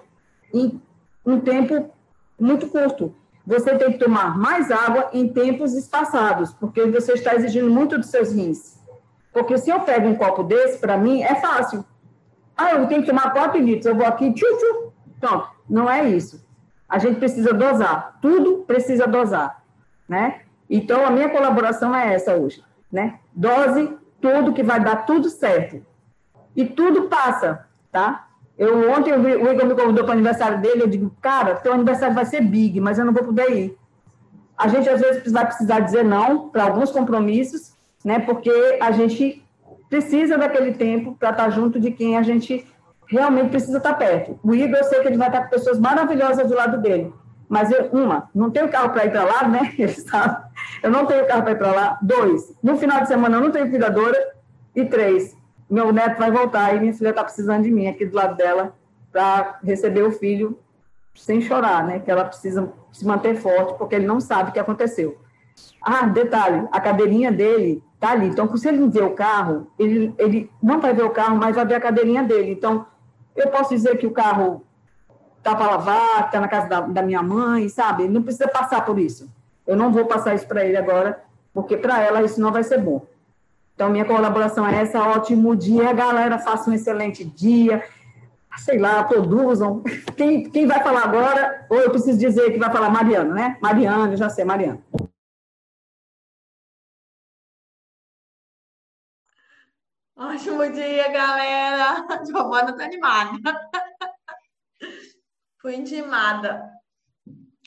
em 0.52 0.80
um 1.24 1.40
tempo 1.40 1.90
muito 2.38 2.66
curto. 2.68 3.14
Você 3.46 3.76
tem 3.76 3.92
que 3.92 3.98
tomar 3.98 4.36
mais 4.38 4.70
água 4.70 5.10
em 5.12 5.28
tempos 5.28 5.74
espaçados, 5.74 6.52
porque 6.54 6.84
você 6.86 7.12
está 7.14 7.34
exigindo 7.34 7.70
muito 7.70 7.98
dos 7.98 8.08
seus 8.08 8.32
rins. 8.32 8.78
Porque 9.32 9.56
se 9.58 9.70
eu 9.70 9.80
pego 9.80 10.08
um 10.08 10.14
copo 10.14 10.42
desse, 10.42 10.78
para 10.78 10.96
mim, 10.96 11.22
é 11.22 11.34
fácil. 11.36 11.84
Ah, 12.56 12.72
eu 12.74 12.86
tenho 12.86 13.00
que 13.00 13.08
tomar 13.08 13.32
4 13.32 13.58
litros, 13.60 13.86
eu 13.86 13.94
vou 13.94 14.06
aqui, 14.06 14.32
tchu, 14.32 14.44
tchu. 14.44 14.92
Pronto, 15.18 15.48
não 15.68 15.88
é 15.88 16.08
isso. 16.08 16.44
A 16.88 16.98
gente 16.98 17.18
precisa 17.18 17.52
dosar, 17.52 18.18
tudo 18.20 18.64
precisa 18.66 19.06
dosar, 19.06 19.62
né? 20.08 20.42
Então, 20.68 21.04
a 21.04 21.10
minha 21.10 21.28
colaboração 21.28 21.94
é 21.94 22.14
essa 22.14 22.34
hoje, 22.34 22.62
né? 22.90 23.18
Dose 23.32 23.96
tudo 24.20 24.52
que 24.52 24.62
vai 24.62 24.80
dar 24.80 25.06
tudo 25.06 25.30
certo. 25.30 25.84
E 26.54 26.64
tudo 26.64 27.08
passa, 27.08 27.66
tá? 27.90 28.28
Eu 28.60 28.90
ontem 28.90 29.10
o 29.14 29.50
Igor 29.50 29.64
me 29.64 29.74
convidou 29.74 30.04
para 30.04 30.10
o 30.10 30.12
aniversário 30.12 30.60
dele, 30.60 30.82
eu 30.82 30.86
digo, 30.86 31.10
cara, 31.22 31.54
teu 31.54 31.72
aniversário 31.72 32.14
vai 32.14 32.26
ser 32.26 32.42
big, 32.42 32.78
mas 32.78 32.98
eu 32.98 33.06
não 33.06 33.12
vou 33.14 33.24
poder 33.24 33.50
ir. 33.50 33.78
A 34.54 34.68
gente 34.68 34.86
às 34.86 35.00
vezes 35.00 35.32
vai 35.32 35.46
precisar 35.46 35.80
dizer 35.80 36.04
não 36.04 36.50
para 36.50 36.64
alguns 36.64 36.90
compromissos, 36.90 37.74
né? 38.04 38.18
Porque 38.18 38.52
a 38.78 38.90
gente 38.90 39.42
precisa 39.88 40.36
daquele 40.36 40.74
tempo 40.74 41.16
para 41.18 41.30
estar 41.30 41.44
tá 41.44 41.48
junto 41.50 41.80
de 41.80 41.90
quem 41.90 42.18
a 42.18 42.22
gente 42.22 42.66
realmente 43.08 43.48
precisa 43.48 43.78
estar 43.78 43.94
tá 43.94 43.96
perto. 43.96 44.38
O 44.44 44.54
Igor, 44.54 44.76
eu 44.76 44.84
sei 44.84 45.00
que 45.00 45.08
ele 45.08 45.16
vai 45.16 45.28
estar 45.28 45.40
tá 45.40 45.44
com 45.46 45.50
pessoas 45.52 45.80
maravilhosas 45.80 46.46
do 46.46 46.54
lado 46.54 46.82
dele. 46.82 47.10
Mas 47.48 47.70
eu, 47.70 47.86
uma, 47.92 48.28
não 48.34 48.50
tenho 48.50 48.68
carro 48.68 48.90
para 48.90 49.06
ir 49.06 49.10
para 49.10 49.24
lá, 49.24 49.48
né? 49.48 49.74
Eu 50.82 50.90
não 50.90 51.06
tenho 51.06 51.26
carro 51.26 51.42
para 51.42 51.52
ir 51.52 51.58
para 51.58 51.72
lá. 51.72 51.98
Dois, 52.02 52.54
no 52.62 52.76
final 52.76 53.00
de 53.00 53.08
semana 53.08 53.36
eu 53.36 53.40
não 53.40 53.50
tenho 53.50 53.68
cuidadora. 53.68 54.16
E 54.74 54.84
três, 54.84 55.36
meu 55.70 55.92
neto 55.92 56.18
vai 56.18 56.30
voltar 56.30 56.74
e 56.74 56.80
minha 56.80 56.92
filha 56.92 57.10
está 57.10 57.22
precisando 57.22 57.62
de 57.62 57.70
mim 57.70 57.86
aqui 57.86 58.04
do 58.04 58.16
lado 58.16 58.36
dela 58.36 58.74
para 59.12 59.58
receber 59.62 60.02
o 60.02 60.12
filho 60.12 60.58
sem 61.14 61.40
chorar, 61.40 61.84
né? 61.86 62.00
Que 62.00 62.10
ela 62.10 62.24
precisa 62.24 62.72
se 62.92 63.06
manter 63.06 63.36
forte 63.36 63.76
porque 63.78 63.94
ele 63.94 64.06
não 64.06 64.20
sabe 64.20 64.50
o 64.50 64.52
que 64.52 64.58
aconteceu. 64.58 65.18
Ah, 65.82 66.06
detalhe, 66.06 66.66
a 66.72 66.80
cadeirinha 66.80 67.30
dele 67.30 67.82
tá 67.98 68.10
ali. 68.12 68.28
Então, 68.28 68.54
se 68.56 68.68
ele 68.68 68.78
não 68.78 68.90
ver 68.90 69.04
o 69.04 69.14
carro, 69.14 69.70
ele, 69.78 70.14
ele 70.18 70.50
não 70.62 70.80
vai 70.80 70.92
ver 70.94 71.04
o 71.04 71.10
carro, 71.10 71.36
mas 71.36 71.54
vai 71.54 71.66
ver 71.66 71.74
a 71.74 71.80
cadeirinha 71.80 72.22
dele. 72.22 72.52
Então, 72.52 72.86
eu 73.36 73.48
posso 73.48 73.70
dizer 73.70 73.96
que 73.98 74.06
o 74.06 74.10
carro 74.10 74.64
tá 75.42 75.54
para 75.54 75.70
lavar, 75.70 76.30
tá 76.30 76.40
na 76.40 76.48
casa 76.48 76.68
da, 76.68 76.80
da 76.80 77.02
minha 77.02 77.22
mãe, 77.22 77.68
sabe? 77.68 78.04
Ele 78.04 78.12
não 78.12 78.22
precisa 78.22 78.48
passar 78.48 78.84
por 78.84 78.98
isso. 78.98 79.28
Eu 79.66 79.76
não 79.76 79.92
vou 79.92 80.06
passar 80.06 80.34
isso 80.34 80.46
para 80.46 80.64
ele 80.64 80.76
agora, 80.76 81.22
porque 81.52 81.76
para 81.76 82.00
ela 82.02 82.22
isso 82.22 82.40
não 82.40 82.52
vai 82.52 82.62
ser 82.62 82.78
bom. 82.78 83.06
Então, 83.80 83.88
minha 83.88 84.04
colaboração 84.04 84.68
é 84.68 84.82
essa. 84.82 85.00
Ótimo 85.00 85.56
dia, 85.56 85.90
galera. 85.94 86.38
Faça 86.38 86.68
um 86.68 86.74
excelente 86.74 87.24
dia. 87.24 87.82
Sei 88.58 88.78
lá, 88.78 89.02
produzam. 89.04 89.82
Quem, 90.18 90.50
quem 90.50 90.66
vai 90.66 90.82
falar 90.82 91.04
agora? 91.04 91.66
Ou 91.70 91.78
eu 91.78 91.90
preciso 91.90 92.18
dizer 92.18 92.52
que 92.52 92.58
vai 92.58 92.70
falar 92.70 92.90
Mariana, 92.90 93.32
né? 93.32 93.58
Mariana, 93.62 94.14
já 94.18 94.28
sei, 94.28 94.44
Mariana. 94.44 94.84
Ótimo 100.14 100.70
dia, 100.70 101.10
galera. 101.10 102.06
Giovana 102.28 102.76
tá 102.76 102.84
animada. 102.84 103.38
Fui 105.62 105.74
intimada. 105.74 106.70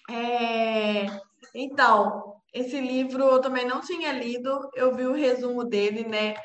É... 0.07 1.07
Então, 1.55 2.32
esse 2.53 2.79
livro 2.79 3.23
eu 3.23 3.41
também 3.41 3.65
não 3.65 3.81
tinha 3.81 4.11
lido, 4.11 4.69
eu 4.75 4.93
vi 4.95 5.05
o 5.05 5.13
resumo 5.13 5.63
dele, 5.63 6.03
né? 6.03 6.35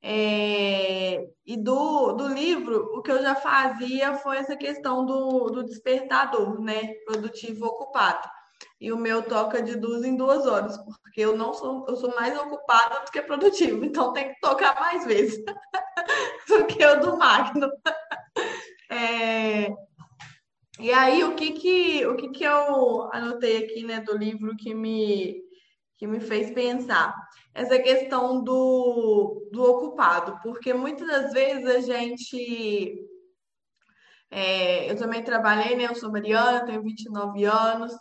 É, 0.00 1.26
e 1.44 1.56
do, 1.56 2.12
do 2.12 2.28
livro, 2.28 2.88
o 2.94 3.02
que 3.02 3.10
eu 3.10 3.20
já 3.20 3.34
fazia 3.34 4.14
foi 4.14 4.38
essa 4.38 4.56
questão 4.56 5.04
do, 5.04 5.50
do 5.50 5.64
despertador, 5.64 6.60
né? 6.60 6.94
Produtivo 7.04 7.66
ocupado. 7.66 8.26
E 8.80 8.92
o 8.92 8.96
meu 8.96 9.22
toca 9.22 9.60
de 9.60 9.76
duas 9.76 10.04
em 10.04 10.16
duas 10.16 10.46
horas, 10.46 10.78
porque 11.02 11.20
eu 11.20 11.36
não 11.36 11.52
sou, 11.52 11.84
eu 11.88 11.96
sou 11.96 12.14
mais 12.14 12.36
ocupada 12.38 13.04
do 13.04 13.10
que 13.10 13.20
produtivo, 13.20 13.84
então 13.84 14.12
tem 14.12 14.32
que 14.32 14.40
tocar 14.40 14.78
mais 14.80 15.04
vezes 15.04 15.44
do 16.48 16.64
que 16.66 16.84
o 16.84 17.00
do 17.00 17.16
Magno. 17.16 17.70
É, 18.90 19.68
e 20.80 20.90
aí, 20.90 21.22
o 21.22 21.34
que 21.34 21.52
que, 21.52 22.06
o 22.06 22.16
que 22.16 22.30
que 22.30 22.42
eu 22.42 23.12
anotei 23.12 23.64
aqui, 23.64 23.82
né, 23.82 24.00
do 24.00 24.16
livro 24.16 24.56
que 24.56 24.72
me 24.74 25.42
que 25.98 26.06
me 26.06 26.20
fez 26.20 26.50
pensar. 26.52 27.14
Essa 27.52 27.78
questão 27.78 28.42
do, 28.42 29.48
do 29.52 29.62
ocupado, 29.64 30.38
porque 30.42 30.72
muitas 30.72 31.06
das 31.06 31.32
vezes 31.32 31.66
a 31.66 31.80
gente. 31.80 33.04
É, 34.30 34.90
eu 34.90 34.96
também 34.96 35.22
trabalhei, 35.22 35.74
né? 35.74 35.86
Eu 35.86 35.94
sou 35.94 36.12
Mariana, 36.12 36.64
tenho 36.64 36.82
29 36.82 37.44
anos, 37.44 37.92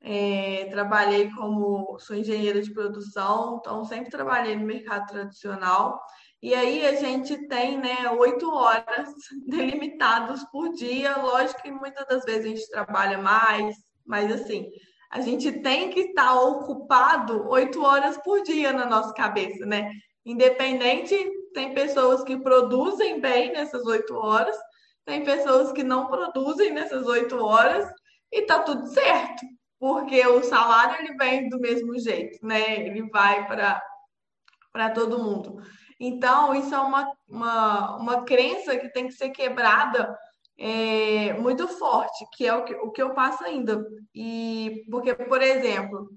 é, 0.00 0.66
trabalhei 0.70 1.30
como. 1.32 1.98
sou 1.98 2.14
engenheira 2.14 2.62
de 2.62 2.72
produção, 2.72 3.58
então 3.60 3.84
sempre 3.84 4.10
trabalhei 4.10 4.54
no 4.56 4.64
mercado 4.64 5.06
tradicional. 5.06 6.00
E 6.42 6.54
aí 6.54 6.86
a 6.86 6.94
gente 6.94 7.48
tem, 7.48 7.78
né, 7.78 8.10
oito 8.12 8.50
horas 8.50 9.12
delimitadas 9.46 10.42
por 10.50 10.72
dia. 10.72 11.18
Lógico 11.18 11.62
que 11.62 11.70
muitas 11.70 12.06
das 12.06 12.24
vezes 12.24 12.44
a 12.44 12.48
gente 12.48 12.70
trabalha 12.70 13.18
mais, 13.18 13.76
mas 14.06 14.32
assim, 14.32 14.70
a 15.10 15.20
gente 15.20 15.50
tem 15.60 15.90
que 15.90 16.00
estar 16.00 16.40
ocupado 16.40 17.48
oito 17.48 17.82
horas 17.82 18.16
por 18.18 18.42
dia 18.42 18.72
na 18.72 18.86
nossa 18.86 19.12
cabeça, 19.12 19.66
né? 19.66 19.90
Independente, 20.24 21.16
tem 21.52 21.74
pessoas 21.74 22.22
que 22.22 22.36
produzem 22.36 23.20
bem 23.20 23.52
nessas 23.52 23.84
oito 23.86 24.14
horas, 24.14 24.56
tem 25.04 25.24
pessoas 25.24 25.72
que 25.72 25.82
não 25.82 26.06
produzem 26.06 26.72
nessas 26.72 27.04
oito 27.06 27.36
horas 27.44 27.90
e 28.30 28.42
tá 28.42 28.60
tudo 28.60 28.86
certo, 28.86 29.44
porque 29.80 30.24
o 30.26 30.44
salário 30.44 31.04
ele 31.04 31.16
vem 31.16 31.48
do 31.48 31.58
mesmo 31.58 31.98
jeito, 31.98 32.46
né? 32.46 32.86
Ele 32.86 33.02
vai 33.10 33.46
para 33.46 33.82
para 34.72 34.90
todo 34.90 35.18
mundo. 35.18 35.60
Então, 35.98 36.54
isso 36.54 36.72
é 36.72 36.78
uma, 36.78 37.12
uma, 37.28 37.96
uma 37.96 38.24
crença 38.24 38.76
que 38.76 38.88
tem 38.88 39.08
que 39.08 39.14
ser 39.14 39.30
quebrada 39.30 40.16
é, 40.62 41.32
muito 41.32 41.66
forte, 41.66 42.26
que 42.34 42.46
é 42.46 42.54
o 42.54 42.64
que, 42.64 42.74
o 42.74 42.90
que 42.90 43.02
eu 43.02 43.14
passo 43.14 43.42
ainda. 43.44 43.82
E 44.14 44.84
porque, 44.90 45.14
por 45.14 45.40
exemplo, 45.40 46.10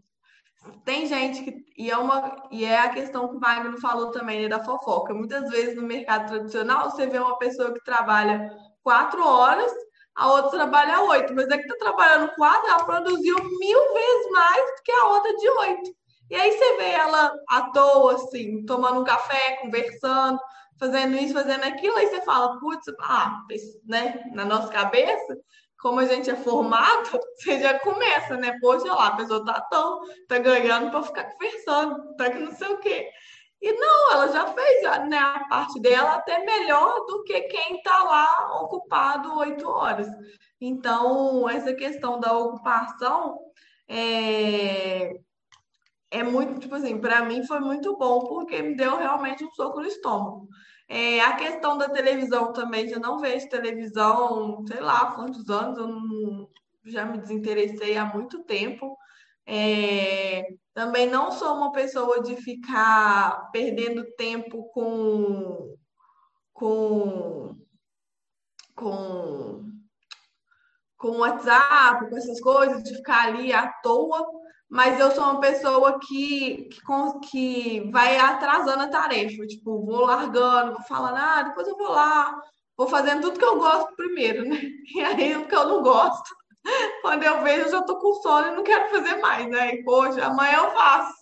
tem 0.84 1.08
gente 1.08 1.44
que. 1.44 1.64
E 1.78 1.90
é, 1.90 1.98
uma, 1.98 2.36
e 2.52 2.66
é 2.66 2.80
a 2.80 2.90
questão 2.90 3.30
que 3.30 3.38
o 3.38 3.40
Wagner 3.40 3.80
falou 3.80 4.12
também, 4.12 4.42
né, 4.42 4.50
da 4.50 4.64
fofoca. 4.64 5.14
Muitas 5.14 5.50
vezes 5.50 5.76
no 5.76 5.84
mercado 5.84 6.28
tradicional 6.28 6.92
você 6.92 7.08
vê 7.08 7.18
uma 7.18 7.38
pessoa 7.40 7.74
que 7.74 7.84
trabalha 7.86 8.54
quatro 8.84 9.26
horas, 9.26 9.72
a 10.14 10.28
outra 10.34 10.52
trabalha 10.52 11.02
oito, 11.04 11.34
mas 11.34 11.48
é 11.48 11.58
que 11.58 11.64
está 11.64 11.78
trabalhando 11.78 12.36
quatro, 12.36 12.70
ela 12.70 12.84
produziu 12.84 13.36
mil 13.38 13.94
vezes 13.94 14.32
mais 14.32 14.62
do 14.62 14.84
que 14.84 14.92
a 14.92 15.08
outra 15.08 15.36
de 15.36 15.50
oito. 15.50 15.96
E 16.30 16.36
aí 16.36 16.52
você 16.52 16.78
vê 16.78 16.92
ela 16.92 17.34
à 17.50 17.62
toa, 17.72 18.16
assim, 18.16 18.66
tomando 18.66 19.02
um 19.02 19.04
café, 19.06 19.58
conversando, 19.62 20.40
fazendo 20.84 21.16
isso, 21.16 21.34
fazendo 21.34 21.64
aquilo, 21.64 21.96
aí 21.96 22.08
você 22.08 22.22
fala, 22.22 22.60
putz, 22.60 22.86
ah, 23.00 23.42
né, 23.86 24.22
na 24.34 24.44
nossa 24.44 24.68
cabeça, 24.68 25.38
como 25.80 26.00
a 26.00 26.06
gente 26.06 26.30
é 26.30 26.36
formado, 26.36 27.10
você 27.36 27.60
já 27.60 27.80
começa, 27.80 28.36
né? 28.38 28.58
Poxa, 28.60 28.94
lá, 28.94 29.08
a 29.08 29.16
pessoa 29.16 29.46
tá 29.46 29.62
tão, 29.62 30.02
tá 30.28 30.38
ganhando 30.40 30.92
para 30.92 31.04
ficar 31.04 31.26
conversando, 31.26 32.16
tá 32.16 32.30
que 32.30 32.40
não 32.40 32.54
sei 32.54 32.68
o 32.68 32.78
quê. 32.78 33.10
E 33.62 33.72
não, 33.74 34.12
ela 34.12 34.28
já 34.28 34.48
fez 34.48 34.84
né, 35.08 35.18
a 35.18 35.46
parte 35.48 35.80
dela 35.80 36.16
até 36.16 36.44
melhor 36.44 37.06
do 37.06 37.24
que 37.24 37.40
quem 37.44 37.78
está 37.78 38.04
lá 38.04 38.62
ocupado 38.62 39.38
oito 39.40 39.70
horas. 39.70 40.08
Então, 40.60 41.50
essa 41.50 41.74
questão 41.74 42.20
da 42.20 42.38
ocupação 42.38 43.40
é, 43.88 45.18
é 46.12 46.24
muito, 46.24 46.60
tipo 46.60 46.76
assim, 46.76 47.00
para 47.00 47.24
mim 47.24 47.46
foi 47.46 47.60
muito 47.60 47.98
bom, 47.98 48.20
porque 48.20 48.62
me 48.62 48.76
deu 48.76 48.98
realmente 48.98 49.44
um 49.44 49.52
soco 49.52 49.80
no 49.80 49.88
estômago. 49.88 50.48
É, 50.88 51.22
a 51.22 51.36
questão 51.36 51.78
da 51.78 51.90
televisão 51.90 52.52
também, 52.54 52.90
eu 52.90 53.00
não 53.00 53.20
vejo 53.20 53.50
televisão, 53.50 54.64
sei 54.68 54.80
lá 54.80 55.12
quantos 55.14 55.50
anos, 55.50 55.78
eu 55.78 55.88
não, 55.88 56.50
já 56.86 57.06
me 57.06 57.18
desinteressei 57.20 57.98
há 57.98 58.06
muito 58.06 58.44
tempo. 58.44 58.98
É, 59.46 60.44
também 60.74 61.08
não 61.08 61.32
sou 61.32 61.56
uma 61.56 61.72
pessoa 61.72 62.22
de 62.22 62.36
ficar 62.38 63.50
perdendo 63.52 64.06
tempo 64.16 64.64
com, 64.70 65.76
com, 66.54 67.56
com, 68.76 69.66
com 70.98 71.18
WhatsApp, 71.18 72.10
com 72.10 72.18
essas 72.18 72.40
coisas, 72.40 72.84
de 72.84 72.96
ficar 72.96 73.28
ali 73.28 73.54
à 73.54 73.68
toa 73.82 74.43
mas 74.74 75.00
eu 75.00 75.12
sou 75.12 75.24
uma 75.26 75.40
pessoa 75.40 76.00
que, 76.00 76.68
que, 76.68 77.30
que 77.30 77.92
vai 77.92 78.18
atrasando 78.18 78.82
a 78.82 78.88
tarefa. 78.88 79.46
Tipo, 79.46 79.86
vou 79.86 80.08
largando, 80.08 80.74
vou 80.74 80.82
falando, 80.88 81.18
ah, 81.18 81.44
depois 81.44 81.68
eu 81.68 81.78
vou 81.78 81.92
lá, 81.92 82.42
vou 82.76 82.88
fazendo 82.88 83.22
tudo 83.22 83.38
que 83.38 83.46
eu 83.46 83.60
gosto 83.60 83.96
primeiro, 83.96 84.44
né? 84.44 84.60
E 84.96 85.00
aí 85.00 85.38
o 85.38 85.46
que 85.46 85.56
eu 85.56 85.68
não 85.68 85.84
gosto, 85.84 86.36
quando 87.04 87.22
eu 87.22 87.44
vejo, 87.44 87.66
eu 87.66 87.70
já 87.70 87.84
tô 87.84 88.00
com 88.00 88.16
sono 88.16 88.48
e 88.48 88.56
não 88.56 88.64
quero 88.64 88.90
fazer 88.90 89.18
mais, 89.18 89.48
né? 89.48 89.76
E, 89.76 89.84
poxa, 89.84 90.26
amanhã 90.26 90.64
eu 90.64 90.72
faço. 90.72 91.14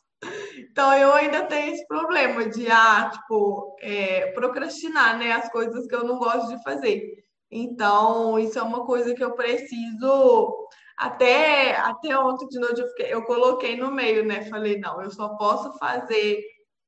Então 0.58 0.94
eu 0.94 1.14
ainda 1.14 1.44
tenho 1.44 1.74
esse 1.74 1.86
problema 1.88 2.46
de 2.48 2.72
ah, 2.72 3.12
tipo, 3.14 3.76
é, 3.82 4.32
procrastinar, 4.32 5.18
né? 5.18 5.34
As 5.34 5.52
coisas 5.52 5.86
que 5.88 5.96
eu 5.96 6.06
não 6.06 6.18
gosto 6.18 6.56
de 6.56 6.64
fazer. 6.64 7.22
Então, 7.52 8.40
isso 8.40 8.58
é 8.58 8.64
uma 8.64 8.86
coisa 8.86 9.14
que 9.14 9.22
eu 9.22 9.34
preciso 9.34 10.70
até, 11.02 11.76
até 11.78 12.16
ontem 12.16 12.48
de 12.48 12.60
noite 12.60 12.80
eu, 12.80 12.88
fiquei, 12.90 13.12
eu 13.12 13.24
coloquei 13.24 13.76
no 13.76 13.92
meio, 13.92 14.24
né? 14.24 14.46
Falei, 14.46 14.78
não, 14.78 15.02
eu 15.02 15.10
só 15.10 15.30
posso 15.30 15.76
fazer 15.80 16.44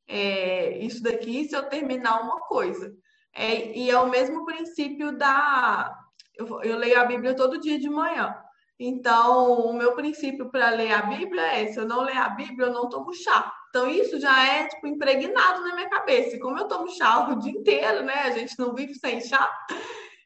é, 0.07 0.77
isso 0.77 1.01
daqui 1.01 1.45
se 1.45 1.55
eu 1.55 1.63
terminar 1.63 2.21
uma 2.21 2.39
coisa. 2.41 2.93
É, 3.33 3.75
e 3.75 3.89
é 3.89 3.97
o 3.97 4.11
mesmo 4.11 4.45
princípio 4.45 5.17
da. 5.17 5.91
Eu, 6.35 6.61
eu 6.61 6.77
leio 6.77 6.99
a 7.01 7.05
Bíblia 7.05 7.35
todo 7.35 7.59
dia 7.59 7.79
de 7.79 7.89
manhã. 7.89 8.37
Então, 8.79 9.53
o 9.53 9.73
meu 9.73 9.93
princípio 9.93 10.51
para 10.51 10.69
ler 10.69 10.91
a 10.93 11.01
Bíblia 11.01 11.41
é: 11.41 11.65
se 11.65 11.79
eu 11.79 11.85
não 11.87 12.01
ler 12.01 12.17
a 12.17 12.29
Bíblia, 12.29 12.67
eu 12.67 12.73
não 12.73 12.89
tomo 12.89 13.11
chá. 13.15 13.51
Então, 13.69 13.89
isso 13.89 14.19
já 14.19 14.45
é 14.47 14.67
tipo, 14.67 14.85
impregnado 14.85 15.63
na 15.63 15.73
minha 15.73 15.89
cabeça. 15.89 16.35
E 16.35 16.39
como 16.39 16.59
eu 16.59 16.67
tomo 16.67 16.87
chá 16.89 17.29
o 17.33 17.39
dia 17.39 17.51
inteiro, 17.51 18.03
né? 18.03 18.25
A 18.25 18.31
gente 18.31 18.59
não 18.59 18.75
vive 18.75 18.93
sem 18.93 19.19
chá. 19.21 19.51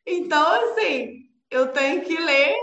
Então, 0.06 0.46
assim, 0.64 1.24
eu 1.50 1.72
tenho 1.72 2.02
que 2.02 2.18
ler, 2.18 2.54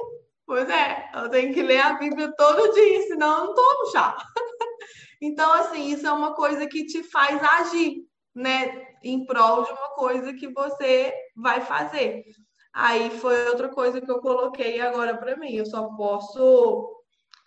pois 0.46 0.68
é, 0.68 1.10
eu 1.14 1.28
tenho 1.30 1.52
que 1.52 1.62
ler 1.62 1.80
a 1.80 1.94
Bíblia 1.94 2.32
todo 2.36 2.72
dia, 2.72 3.02
senão 3.02 3.38
eu 3.38 3.44
não 3.46 3.54
tomo 3.54 3.90
chá. 3.92 4.16
Então, 5.22 5.50
assim, 5.54 5.86
isso 5.90 6.06
é 6.06 6.12
uma 6.12 6.34
coisa 6.34 6.66
que 6.66 6.84
te 6.84 7.02
faz 7.02 7.42
agir, 7.42 8.04
né? 8.34 8.86
Em 9.02 9.24
prol 9.24 9.62
de 9.62 9.70
uma 9.70 9.88
coisa 9.94 10.34
que 10.34 10.52
você 10.52 11.14
vai 11.34 11.62
fazer. 11.62 12.22
Aí 12.74 13.08
foi 13.08 13.48
outra 13.48 13.70
coisa 13.70 14.02
que 14.02 14.10
eu 14.10 14.20
coloquei 14.20 14.80
agora 14.82 15.16
para 15.16 15.36
mim. 15.36 15.54
Eu 15.54 15.64
só 15.64 15.88
posso, 15.96 17.02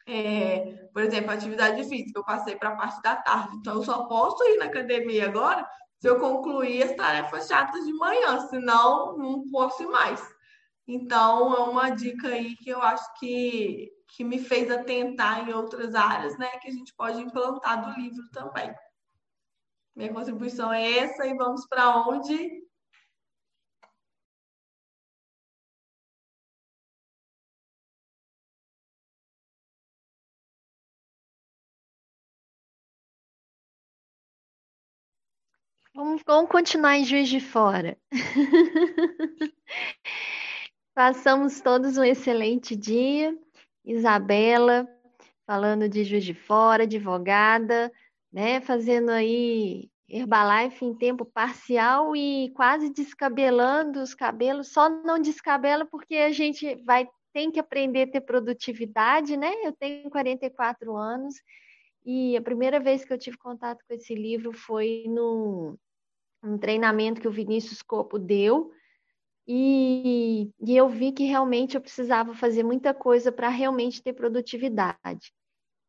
é, 0.07 0.87
por 0.91 1.03
exemplo, 1.03 1.29
atividade 1.29 1.83
física, 1.83 2.19
eu 2.19 2.25
passei 2.25 2.55
para 2.55 2.69
a 2.69 2.75
parte 2.75 2.99
da 3.03 3.15
tarde, 3.17 3.57
então 3.57 3.75
eu 3.75 3.83
só 3.83 4.07
posso 4.07 4.43
ir 4.45 4.57
na 4.57 4.65
academia 4.65 5.25
agora 5.27 5.67
se 5.99 6.07
eu 6.07 6.19
concluir 6.19 6.83
as 6.83 6.95
tarefas 6.95 7.47
chatas 7.47 7.85
de 7.85 7.93
manhã, 7.93 8.39
senão 8.47 9.17
não 9.17 9.49
posso 9.49 9.83
ir 9.83 9.87
mais. 9.87 10.36
Então, 10.87 11.53
é 11.53 11.69
uma 11.69 11.89
dica 11.89 12.29
aí 12.29 12.55
que 12.55 12.69
eu 12.69 12.81
acho 12.81 13.03
que, 13.19 13.91
que 14.07 14.23
me 14.23 14.39
fez 14.39 14.71
atentar 14.71 15.47
em 15.47 15.53
outras 15.53 15.93
áreas, 15.93 16.37
né? 16.37 16.47
Que 16.59 16.69
a 16.69 16.71
gente 16.71 16.93
pode 16.95 17.21
implantar 17.21 17.83
do 17.83 17.99
livro 17.99 18.23
também. 18.31 18.73
Minha 19.95 20.13
contribuição 20.13 20.71
é 20.71 20.99
essa 20.99 21.25
e 21.27 21.35
vamos 21.35 21.67
para 21.67 22.07
onde? 22.07 22.65
Vamos, 35.93 36.21
vamos 36.25 36.49
continuar 36.51 36.95
em 36.97 37.03
Juiz 37.03 37.27
de 37.27 37.39
Fora. 37.41 37.97
Passamos 40.97 41.61
todos 41.61 41.95
um 41.95 42.03
excelente 42.03 42.75
dia. 42.75 43.37
Isabela, 43.85 44.87
falando 45.45 45.87
de 45.87 46.03
Juiz 46.03 46.25
de 46.25 46.33
Fora, 46.33 46.85
advogada, 46.85 47.93
né? 48.33 48.59
Fazendo 48.61 49.11
aí 49.11 49.91
Herbalife 50.09 50.83
em 50.83 50.95
tempo 50.95 51.23
parcial 51.23 52.15
e 52.15 52.51
quase 52.55 52.89
descabelando 52.89 54.01
os 54.01 54.15
cabelos. 54.15 54.69
Só 54.69 54.89
não 54.89 55.21
descabela 55.21 55.85
porque 55.85 56.15
a 56.15 56.31
gente 56.31 56.73
vai 56.83 57.07
tem 57.31 57.51
que 57.51 57.59
aprender 57.59 58.01
a 58.01 58.11
ter 58.13 58.21
produtividade, 58.21 59.37
né? 59.37 59.53
Eu 59.63 59.73
tenho 59.73 60.09
44 60.09 60.97
anos 60.97 61.35
e 62.03 62.35
a 62.35 62.41
primeira 62.41 62.79
vez 62.79 63.05
que 63.05 63.13
eu 63.13 63.19
tive 63.19 63.37
contato 63.37 63.85
com 63.87 63.93
esse 63.93 64.15
livro 64.15 64.51
foi 64.51 65.03
no 65.07 65.77
um 66.43 66.57
treinamento 66.57 67.21
que 67.21 67.27
o 67.27 67.31
Vinícius 67.31 67.83
Copo 67.83 68.17
deu, 68.17 68.71
e, 69.47 70.51
e 70.59 70.75
eu 70.75 70.89
vi 70.89 71.11
que 71.11 71.23
realmente 71.23 71.75
eu 71.75 71.81
precisava 71.81 72.33
fazer 72.33 72.63
muita 72.63 72.93
coisa 72.93 73.31
para 73.31 73.49
realmente 73.49 74.01
ter 74.03 74.13
produtividade. 74.13 75.31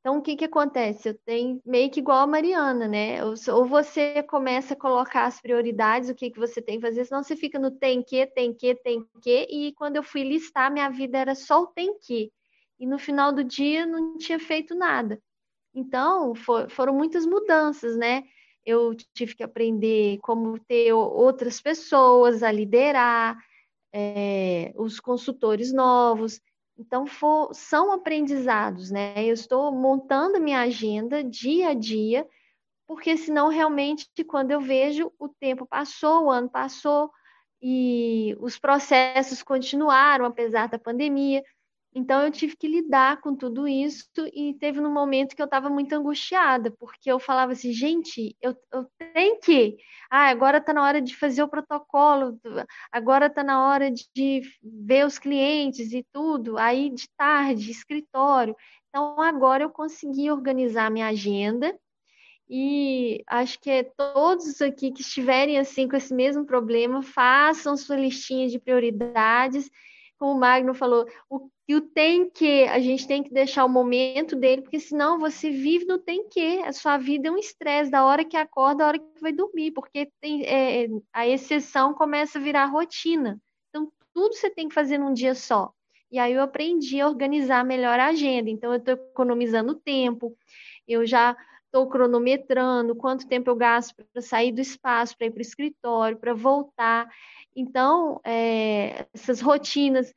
Então, 0.00 0.18
o 0.18 0.22
que, 0.22 0.36
que 0.36 0.44
acontece? 0.44 1.08
Eu 1.08 1.14
tenho 1.26 1.60
meio 1.66 1.90
que 1.90 2.00
igual 2.00 2.20
a 2.20 2.26
Mariana, 2.26 2.86
né? 2.86 3.22
Ou, 3.24 3.34
ou 3.52 3.66
você 3.66 4.22
começa 4.22 4.74
a 4.74 4.76
colocar 4.76 5.26
as 5.26 5.40
prioridades, 5.40 6.08
o 6.08 6.14
que, 6.14 6.30
que 6.30 6.38
você 6.38 6.62
tem 6.62 6.76
que 6.76 6.86
fazer, 6.86 7.04
senão 7.04 7.22
você 7.22 7.36
fica 7.36 7.58
no 7.58 7.70
tem 7.70 8.02
que, 8.02 8.26
tem 8.26 8.54
que, 8.54 8.74
tem 8.76 9.04
que, 9.20 9.46
e 9.50 9.72
quando 9.74 9.96
eu 9.96 10.02
fui 10.02 10.22
listar, 10.22 10.72
minha 10.72 10.88
vida 10.88 11.18
era 11.18 11.34
só 11.34 11.62
o 11.62 11.66
tem 11.66 11.98
que. 11.98 12.32
E 12.78 12.86
no 12.86 12.98
final 12.98 13.32
do 13.32 13.42
dia 13.42 13.84
não 13.84 14.16
tinha 14.16 14.38
feito 14.38 14.74
nada. 14.74 15.20
Então, 15.74 16.34
for, 16.34 16.70
foram 16.70 16.94
muitas 16.94 17.26
mudanças, 17.26 17.96
né? 17.96 18.24
eu 18.68 18.94
tive 19.14 19.34
que 19.34 19.42
aprender 19.42 20.18
como 20.18 20.58
ter 20.58 20.92
outras 20.92 21.58
pessoas 21.58 22.42
a 22.42 22.52
liderar, 22.52 23.38
é, 23.92 24.72
os 24.76 25.00
consultores 25.00 25.72
novos. 25.72 26.40
Então, 26.78 27.06
for, 27.06 27.52
são 27.52 27.92
aprendizados, 27.92 28.90
né? 28.90 29.24
Eu 29.24 29.34
estou 29.34 29.72
montando 29.72 30.40
minha 30.40 30.60
agenda 30.60 31.24
dia 31.24 31.70
a 31.70 31.74
dia, 31.74 32.26
porque 32.86 33.16
senão, 33.16 33.48
realmente, 33.48 34.08
quando 34.26 34.52
eu 34.52 34.60
vejo, 34.60 35.12
o 35.18 35.28
tempo 35.28 35.66
passou, 35.66 36.24
o 36.24 36.30
ano 36.30 36.48
passou, 36.48 37.10
e 37.60 38.36
os 38.40 38.58
processos 38.58 39.42
continuaram, 39.42 40.24
apesar 40.24 40.68
da 40.68 40.78
pandemia. 40.78 41.42
Então 41.98 42.22
eu 42.22 42.30
tive 42.30 42.56
que 42.56 42.68
lidar 42.68 43.20
com 43.20 43.34
tudo 43.34 43.66
isso 43.66 44.06
e 44.32 44.54
teve 44.54 44.80
um 44.80 44.92
momento 44.92 45.34
que 45.34 45.42
eu 45.42 45.46
estava 45.46 45.68
muito 45.68 45.92
angustiada, 45.92 46.70
porque 46.78 47.10
eu 47.10 47.18
falava 47.18 47.52
assim, 47.52 47.72
gente, 47.72 48.36
eu, 48.40 48.56
eu 48.72 48.86
tenho 49.12 49.40
que. 49.40 49.76
Ah, 50.08 50.28
agora 50.28 50.58
está 50.58 50.72
na 50.72 50.84
hora 50.84 51.02
de 51.02 51.16
fazer 51.16 51.42
o 51.42 51.48
protocolo, 51.48 52.38
agora 52.92 53.26
está 53.26 53.42
na 53.42 53.66
hora 53.66 53.90
de 53.90 54.42
ver 54.62 55.06
os 55.06 55.18
clientes 55.18 55.92
e 55.92 56.06
tudo, 56.12 56.56
aí 56.56 56.88
de 56.88 57.08
tarde, 57.16 57.68
escritório. 57.68 58.54
Então 58.88 59.20
agora 59.20 59.64
eu 59.64 59.70
consegui 59.70 60.30
organizar 60.30 60.92
minha 60.92 61.08
agenda 61.08 61.76
e 62.48 63.24
acho 63.26 63.60
que 63.60 63.70
é 63.70 63.82
todos 63.82 64.62
aqui 64.62 64.92
que 64.92 65.02
estiverem 65.02 65.58
assim 65.58 65.88
com 65.88 65.96
esse 65.96 66.14
mesmo 66.14 66.46
problema, 66.46 67.02
façam 67.02 67.76
sua 67.76 67.96
listinha 67.96 68.48
de 68.48 68.60
prioridades 68.60 69.68
como 70.18 70.32
o 70.32 70.38
Magno 70.38 70.74
falou, 70.74 71.06
o 71.30 71.48
e 71.68 71.74
o 71.74 71.82
tem 71.82 72.30
que, 72.30 72.64
a 72.64 72.80
gente 72.80 73.06
tem 73.06 73.22
que 73.22 73.30
deixar 73.30 73.66
o 73.66 73.68
momento 73.68 74.34
dele, 74.34 74.62
porque 74.62 74.80
senão 74.80 75.18
você 75.18 75.50
vive 75.50 75.84
no 75.84 75.98
tem 75.98 76.26
que. 76.26 76.60
A 76.60 76.72
sua 76.72 76.96
vida 76.96 77.28
é 77.28 77.30
um 77.30 77.36
estresse 77.36 77.90
da 77.90 78.06
hora 78.06 78.24
que 78.24 78.38
acorda, 78.38 78.78
da 78.78 78.86
hora 78.86 78.98
que 78.98 79.20
vai 79.20 79.32
dormir, 79.32 79.72
porque 79.72 80.10
tem, 80.18 80.46
é, 80.46 80.84
é, 80.84 80.88
a 81.12 81.28
exceção 81.28 81.92
começa 81.92 82.38
a 82.38 82.42
virar 82.42 82.64
rotina. 82.64 83.38
Então, 83.68 83.92
tudo 84.14 84.34
você 84.34 84.48
tem 84.48 84.66
que 84.66 84.74
fazer 84.74 84.96
num 84.96 85.12
dia 85.12 85.34
só. 85.34 85.70
E 86.10 86.18
aí 86.18 86.32
eu 86.32 86.40
aprendi 86.40 87.02
a 87.02 87.06
organizar 87.06 87.62
melhor 87.66 88.00
a 88.00 88.06
agenda. 88.06 88.48
Então, 88.48 88.72
eu 88.72 88.78
estou 88.78 88.94
economizando 88.94 89.74
tempo, 89.74 90.34
eu 90.86 91.04
já 91.04 91.36
estou 91.66 91.86
cronometrando 91.86 92.96
quanto 92.96 93.28
tempo 93.28 93.50
eu 93.50 93.56
gasto 93.56 93.94
para 93.94 94.22
sair 94.22 94.52
do 94.52 94.60
espaço, 94.62 95.18
para 95.18 95.26
ir 95.26 95.32
para 95.32 95.40
o 95.40 95.42
escritório, 95.42 96.16
para 96.16 96.32
voltar. 96.32 97.06
Então, 97.54 98.22
é, 98.24 99.06
essas 99.12 99.42
rotinas 99.42 100.14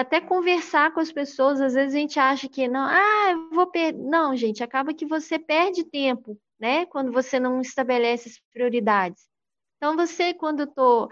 até 0.00 0.20
conversar 0.20 0.92
com 0.92 1.00
as 1.00 1.12
pessoas, 1.12 1.60
às 1.60 1.74
vezes 1.74 1.94
a 1.94 1.98
gente 1.98 2.18
acha 2.18 2.48
que 2.48 2.66
não, 2.68 2.84
ah, 2.84 3.30
eu 3.30 3.50
vou 3.50 3.66
perder. 3.66 3.98
Não, 3.98 4.34
gente, 4.34 4.62
acaba 4.62 4.94
que 4.94 5.06
você 5.06 5.38
perde 5.38 5.84
tempo, 5.84 6.38
né? 6.58 6.86
Quando 6.86 7.12
você 7.12 7.38
não 7.38 7.60
estabelece 7.60 8.28
as 8.28 8.40
prioridades. 8.52 9.28
Então, 9.76 9.96
você, 9.96 10.32
quando 10.34 10.60
eu 10.60 10.66
estou 10.66 11.08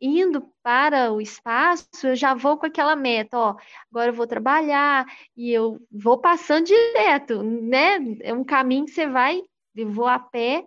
indo 0.00 0.52
para 0.62 1.12
o 1.12 1.20
espaço, 1.20 1.86
eu 2.04 2.14
já 2.14 2.34
vou 2.34 2.58
com 2.58 2.66
aquela 2.66 2.94
meta, 2.96 3.38
ó, 3.38 3.56
agora 3.90 4.10
eu 4.10 4.14
vou 4.14 4.26
trabalhar 4.26 5.06
e 5.36 5.50
eu 5.50 5.80
vou 5.90 6.18
passando 6.18 6.66
direto, 6.66 7.42
né? 7.42 7.98
É 8.22 8.34
um 8.34 8.44
caminho 8.44 8.84
que 8.84 8.90
você 8.90 9.06
vai, 9.06 9.42
eu 9.74 9.90
vou 9.90 10.06
a 10.06 10.18
pé 10.18 10.66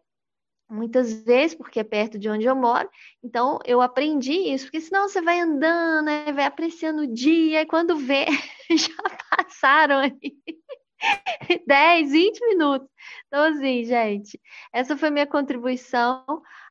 muitas 0.70 1.12
vezes, 1.24 1.56
porque 1.56 1.80
é 1.80 1.84
perto 1.84 2.20
de 2.20 2.30
onde 2.30 2.46
eu 2.46 2.56
moro. 2.56 2.90
Então, 3.24 3.60
eu 3.66 3.82
aprendi 3.82 4.34
isso, 4.34 4.66
porque 4.66 4.82
senão 4.82 5.08
você 5.08 5.22
vai 5.22 5.40
andando, 5.40 6.06
né, 6.06 6.32
vai 6.32 6.46
apreciando 6.46 7.02
o 7.04 7.14
dia, 7.14 7.62
e 7.62 7.66
quando 7.66 7.98
vê, 7.98 8.26
já 8.72 8.94
passaram 9.30 10.00
aí 10.00 10.38
10, 11.68 12.12
20 12.12 12.40
minutos. 12.48 12.88
Então, 13.28 13.44
assim, 13.46 13.84
gente, 13.84 14.40
essa 14.74 14.98
foi 14.98 15.10
minha 15.10 15.28
contribuição. 15.28 16.24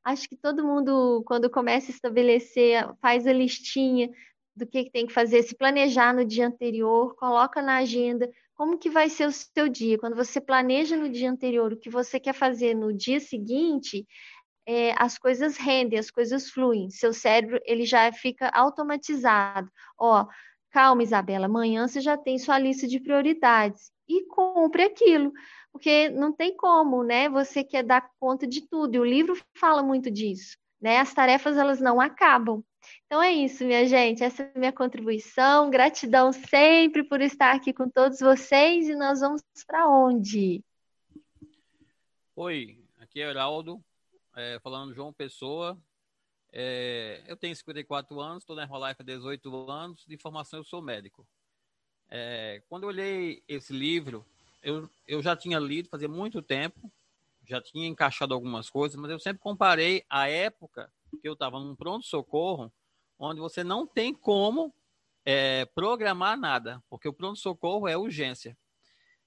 Acho 0.04 0.28
que 0.28 0.36
todo 0.36 0.66
mundo, 0.66 1.22
quando 1.26 1.50
começa 1.50 1.90
a 1.90 1.94
estabelecer, 1.94 2.88
faz 3.00 3.26
a 3.26 3.32
listinha 3.32 4.10
do 4.54 4.66
que, 4.66 4.84
que 4.84 4.90
tem 4.90 5.06
que 5.06 5.12
fazer, 5.12 5.42
se 5.42 5.56
planejar 5.56 6.12
no 6.12 6.24
dia 6.24 6.46
anterior, 6.46 7.14
coloca 7.14 7.62
na 7.62 7.76
agenda, 7.76 8.28
como 8.58 8.76
que 8.76 8.90
vai 8.90 9.08
ser 9.08 9.28
o 9.28 9.32
seu 9.32 9.68
dia? 9.68 9.96
Quando 9.96 10.16
você 10.16 10.40
planeja 10.40 10.96
no 10.96 11.08
dia 11.08 11.30
anterior 11.30 11.72
o 11.72 11.78
que 11.78 11.88
você 11.88 12.18
quer 12.18 12.32
fazer 12.32 12.74
no 12.74 12.92
dia 12.92 13.20
seguinte, 13.20 14.04
é, 14.66 14.92
as 14.98 15.16
coisas 15.16 15.56
rendem, 15.56 15.96
as 15.96 16.10
coisas 16.10 16.50
fluem. 16.50 16.90
Seu 16.90 17.12
cérebro 17.12 17.60
ele 17.64 17.86
já 17.86 18.12
fica 18.12 18.48
automatizado. 18.48 19.70
Ó, 19.96 20.26
calma, 20.72 21.04
Isabela, 21.04 21.46
amanhã 21.46 21.86
você 21.86 22.00
já 22.00 22.18
tem 22.18 22.36
sua 22.36 22.58
lista 22.58 22.88
de 22.88 22.98
prioridades 22.98 23.92
e 24.08 24.26
cumpre 24.26 24.82
aquilo, 24.82 25.32
porque 25.72 26.08
não 26.08 26.32
tem 26.32 26.56
como, 26.56 27.04
né? 27.04 27.28
Você 27.28 27.62
quer 27.62 27.84
dar 27.84 28.10
conta 28.18 28.44
de 28.44 28.68
tudo. 28.68 28.96
E 28.96 28.98
o 28.98 29.04
livro 29.04 29.40
fala 29.56 29.84
muito 29.84 30.10
disso, 30.10 30.56
né? 30.82 30.98
As 30.98 31.14
tarefas 31.14 31.56
elas 31.56 31.80
não 31.80 32.00
acabam. 32.00 32.64
Então 33.06 33.22
é 33.22 33.32
isso, 33.32 33.64
minha 33.64 33.86
gente. 33.86 34.22
Essa 34.22 34.42
é 34.42 34.52
a 34.54 34.58
minha 34.58 34.72
contribuição. 34.72 35.70
Gratidão 35.70 36.32
sempre 36.32 37.02
por 37.02 37.20
estar 37.20 37.54
aqui 37.54 37.72
com 37.72 37.88
todos 37.88 38.20
vocês. 38.20 38.88
E 38.88 38.94
nós 38.94 39.20
vamos 39.20 39.42
para 39.66 39.88
onde? 39.88 40.62
Oi, 42.36 42.78
aqui 42.98 43.20
é 43.20 43.28
Heraldo, 43.28 43.82
é, 44.36 44.58
falando 44.60 44.94
João 44.94 45.12
Pessoa. 45.12 45.76
É, 46.52 47.22
eu 47.26 47.36
tenho 47.36 47.54
54 47.54 48.20
anos, 48.20 48.42
estou 48.42 48.56
na 48.56 48.62
Herbalife 48.62 49.02
há 49.02 49.04
18 49.04 49.70
anos. 49.70 50.04
De 50.06 50.16
formação, 50.16 50.60
eu 50.60 50.64
sou 50.64 50.80
médico. 50.80 51.26
É, 52.10 52.62
quando 52.68 52.84
eu 52.84 52.88
olhei 52.88 53.42
esse 53.46 53.72
livro, 53.72 54.24
eu, 54.62 54.88
eu 55.06 55.22
já 55.22 55.36
tinha 55.36 55.58
lido 55.58 55.88
fazia 55.88 56.08
muito 56.08 56.40
tempo, 56.40 56.90
já 57.46 57.60
tinha 57.60 57.86
encaixado 57.86 58.34
algumas 58.34 58.70
coisas, 58.70 58.98
mas 58.98 59.10
eu 59.10 59.18
sempre 59.18 59.40
comparei 59.40 60.04
a 60.08 60.28
época 60.28 60.92
que 61.20 61.28
eu 61.28 61.32
estava 61.34 61.58
num 61.58 61.74
pronto-socorro 61.74 62.72
onde 63.18 63.40
você 63.40 63.64
não 63.64 63.86
tem 63.86 64.14
como 64.14 64.72
é, 65.24 65.64
programar 65.74 66.38
nada, 66.38 66.82
porque 66.88 67.08
o 67.08 67.12
pronto-socorro 67.12 67.88
é 67.88 67.96
urgência. 67.96 68.56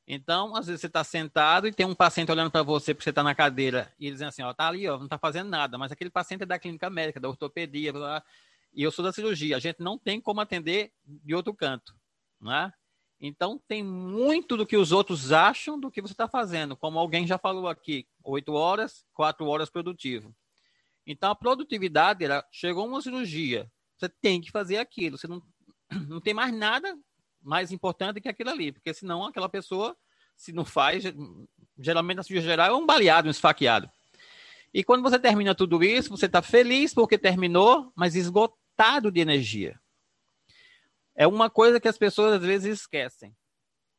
Então, 0.07 0.55
às 0.55 0.67
vezes 0.67 0.81
você 0.81 0.87
está 0.87 1.03
sentado 1.03 1.67
e 1.67 1.71
tem 1.71 1.85
um 1.85 1.95
paciente 1.95 2.31
olhando 2.31 2.51
para 2.51 2.63
você 2.63 2.93
porque 2.93 3.03
você 3.03 3.11
está 3.11 3.23
na 3.23 3.35
cadeira 3.35 3.93
e 3.99 4.09
dizendo 4.09 4.29
assim, 4.29 4.41
ó, 4.41 4.53
tá 4.53 4.67
ali, 4.67 4.87
ó, 4.87 4.97
não 4.97 5.05
está 5.05 5.17
fazendo 5.17 5.49
nada, 5.49 5.77
mas 5.77 5.91
aquele 5.91 6.09
paciente 6.09 6.43
é 6.43 6.45
da 6.45 6.59
clínica 6.59 6.89
médica, 6.89 7.19
da 7.19 7.29
ortopedia, 7.29 7.93
blá, 7.93 8.23
e 8.73 8.83
eu 8.83 8.91
sou 8.91 9.03
da 9.05 9.13
cirurgia. 9.13 9.55
A 9.55 9.59
gente 9.59 9.79
não 9.79 9.97
tem 9.97 10.19
como 10.19 10.41
atender 10.41 10.91
de 11.05 11.35
outro 11.35 11.53
canto, 11.53 11.95
né? 12.39 12.73
Então, 13.23 13.61
tem 13.67 13.83
muito 13.83 14.57
do 14.57 14.65
que 14.65 14.75
os 14.75 14.91
outros 14.91 15.31
acham 15.31 15.79
do 15.79 15.91
que 15.91 16.01
você 16.01 16.13
está 16.13 16.27
fazendo. 16.27 16.75
Como 16.75 16.97
alguém 16.97 17.27
já 17.27 17.37
falou 17.37 17.67
aqui, 17.67 18.07
oito 18.23 18.53
horas, 18.53 19.05
quatro 19.13 19.45
horas 19.45 19.69
produtivo. 19.69 20.35
Então, 21.05 21.29
a 21.29 21.35
produtividade, 21.35 22.25
era, 22.25 22.43
chegou 22.51 22.87
uma 22.87 22.99
cirurgia, 22.99 23.71
você 24.01 24.09
tem 24.09 24.41
que 24.41 24.51
fazer 24.51 24.77
aquilo. 24.77 25.17
Você 25.17 25.27
não, 25.27 25.41
não 26.09 26.19
tem 26.19 26.33
mais 26.33 26.53
nada 26.53 26.97
mais 27.43 27.71
importante 27.71 28.21
que 28.21 28.29
aquilo 28.29 28.51
ali, 28.51 28.71
porque 28.71 28.93
senão 28.93 29.25
aquela 29.25 29.49
pessoa, 29.49 29.97
se 30.35 30.51
não 30.51 30.63
faz, 30.63 31.03
geralmente 31.75 32.17
na 32.17 32.23
cirurgia 32.23 32.51
geral 32.51 32.67
é 32.67 32.77
um 32.77 32.85
baleado, 32.85 33.27
um 33.27 33.31
esfaqueado. 33.31 33.89
E 34.71 34.83
quando 34.83 35.01
você 35.01 35.17
termina 35.17 35.55
tudo 35.55 35.83
isso, 35.83 36.09
você 36.09 36.27
está 36.27 36.41
feliz 36.41 36.93
porque 36.93 37.17
terminou, 37.17 37.91
mas 37.95 38.15
esgotado 38.15 39.11
de 39.11 39.19
energia. 39.19 39.79
É 41.15 41.25
uma 41.25 41.49
coisa 41.49 41.79
que 41.79 41.87
as 41.87 41.97
pessoas 41.97 42.33
às 42.33 42.41
vezes 42.41 42.81
esquecem. 42.81 43.35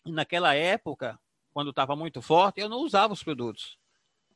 E 0.07 0.13
naquela 0.13 0.55
época, 0.55 1.19
quando 1.53 1.71
estava 1.71 1.97
muito 1.97 2.23
forte, 2.23 2.61
eu 2.61 2.69
não 2.69 2.79
usava 2.79 3.13
os 3.13 3.25
produtos. 3.25 3.77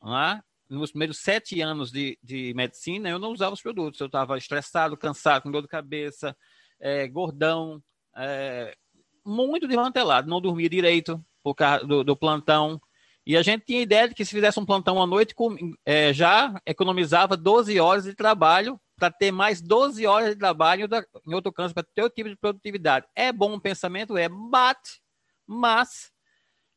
Não 0.03 0.43
Nos 0.69 0.91
primeiros 0.91 1.19
sete 1.19 1.61
anos 1.61 1.93
de, 1.93 2.19
de 2.23 2.53
medicina, 2.55 3.09
eu 3.09 3.19
não 3.19 3.33
usava 3.33 3.55
os 3.55 3.63
produtos. 3.63 4.01
Eu 4.01 4.07
estava 4.07 4.37
estressado, 4.37 4.97
cansado, 4.97 5.43
com 5.43 5.51
dor 5.51 5.63
de 5.63 5.69
cabeça, 5.69 6.37
é, 6.81 7.07
gordão, 7.07 7.83
é, 8.17 8.77
muito 9.25 9.67
desmantelado, 9.67 10.29
não 10.29 10.41
dormia 10.41 10.69
direito 10.69 11.25
por 11.43 11.55
causa 11.55 11.87
do, 11.87 12.03
do, 12.03 12.17
plantão. 12.17 12.81
E 13.25 13.37
a 13.37 13.43
gente 13.43 13.65
tinha 13.65 13.81
ideia 13.81 14.09
de 14.09 14.15
que 14.15 14.25
se 14.25 14.31
fizesse 14.33 14.59
um 14.59 14.67
plantão 14.67 15.03
à 15.03 15.07
noite, 15.07 15.35
com, 15.35 15.57
é, 15.85 16.13
já 16.13 16.61
economizava 16.65 17.37
12 17.37 17.79
horas 17.81 18.05
de 18.05 18.15
trabalho 18.15 18.81
para 18.97 19.11
ter 19.11 19.31
mais 19.31 19.61
12 19.61 20.07
horas 20.07 20.31
de 20.31 20.37
trabalho 20.37 20.89
em 21.27 21.35
outro 21.35 21.53
canto, 21.53 21.75
para 21.75 21.87
ter 21.95 22.03
o 22.03 22.11
tipo 22.11 22.29
de 22.29 22.37
produtividade. 22.37 23.07
É 23.15 23.33
bom 23.33 23.55
o 23.55 23.61
pensamento? 23.61 24.17
É, 24.17 24.29
bate, 24.29 25.01
mas 25.47 26.11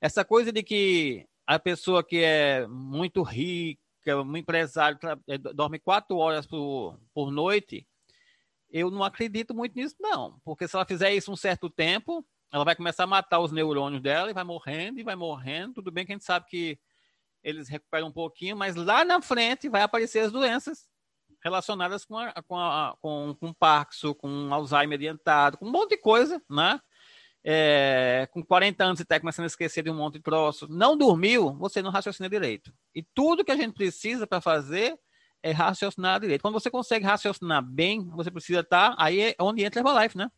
essa 0.02 0.26
coisa 0.26 0.52
de 0.52 0.64
que 0.64 1.26
a 1.50 1.58
pessoa 1.58 2.04
que 2.04 2.24
é 2.24 2.68
muito 2.68 3.24
rica, 3.24 3.82
um 4.24 4.38
empresário, 4.38 5.00
é, 5.28 5.36
dorme 5.36 5.80
quatro 5.80 6.16
horas 6.16 6.46
por, 6.46 7.00
por 7.12 7.32
noite, 7.32 7.88
eu 8.70 8.92
não 8.92 9.04
acredito 9.04 9.52
muito 9.52 9.76
nisso, 9.76 9.96
não. 10.00 10.40
Porque 10.46 10.68
se 10.68 10.76
ela 10.76 10.86
fizer 10.86 11.12
isso 11.12 11.32
um 11.32 11.36
certo 11.36 11.68
tempo, 11.68 12.24
ela 12.54 12.64
vai 12.64 12.76
começar 12.76 13.06
a 13.06 13.08
matar 13.08 13.40
os 13.40 13.52
neurônios 13.52 14.00
dela 14.00 14.30
e 14.30 14.34
vai 14.34 14.44
morrendo 14.44 15.00
e 15.00 15.04
vai 15.04 15.16
morrendo. 15.16 15.74
Tudo 15.74 15.92
bem 15.92 16.06
que 16.06 16.12
a 16.12 16.16
gente 16.16 16.24
sabe 16.24 16.46
que 16.46 16.80
eles 17.44 17.68
recuperam 17.68 18.10
um 18.10 18.14
pouquinho, 18.14 18.56
mas 18.56 18.76
lá 18.76 19.04
na 19.04 19.20
frente 19.20 19.68
vai 19.68 19.82
aparecer 19.82 20.20
as 20.20 20.32
doenças 20.32 20.88
relacionadas 21.44 22.06
com, 22.06 22.16
a, 22.16 22.32
com, 22.44 22.60
a, 22.60 22.96
com, 23.02 23.36
com 23.40 23.54
Parkinson, 23.56 24.14
com 24.14 24.54
Alzheimer 24.54 25.00
adiantado, 25.00 25.58
com 25.58 25.66
um 25.66 25.72
monte 25.72 25.96
de 25.96 25.98
coisa, 25.98 26.40
né? 26.48 26.80
É, 27.44 28.28
com 28.32 28.44
40 28.44 28.84
anos 28.84 29.00
e 29.00 29.04
está 29.04 29.20
começando 29.20 29.46
a 29.46 29.48
esquecer 29.48 29.84
de 29.84 29.90
um 29.90 29.96
monte 29.96 30.16
de 30.16 30.22
troço. 30.22 30.68
Não 30.68 30.98
dormiu, 30.98 31.54
você 31.54 31.82
não 31.82 31.92
raciocina 31.92 32.30
direito. 32.30 32.74
E 32.94 33.02
tudo 33.02 33.46
que 33.46 33.52
a 33.52 33.56
gente 33.56 33.74
precisa 33.74 34.28
para 34.28 34.42
fazer 34.42 34.98
é 35.42 35.52
raciocinar 35.52 36.20
direito. 36.20 36.42
Quando 36.42 36.56
você 36.56 36.70
consegue 36.70 37.06
raciocinar 37.06 37.64
bem, 37.64 38.06
você 38.10 38.30
precisa 38.30 38.60
estar. 38.60 38.96
Tá, 38.96 39.04
aí 39.04 39.22
é 39.22 39.36
onde 39.40 39.64
entra 39.64 39.80
a 39.80 39.82
Herbalife, 39.82 40.18
né? 40.18 40.30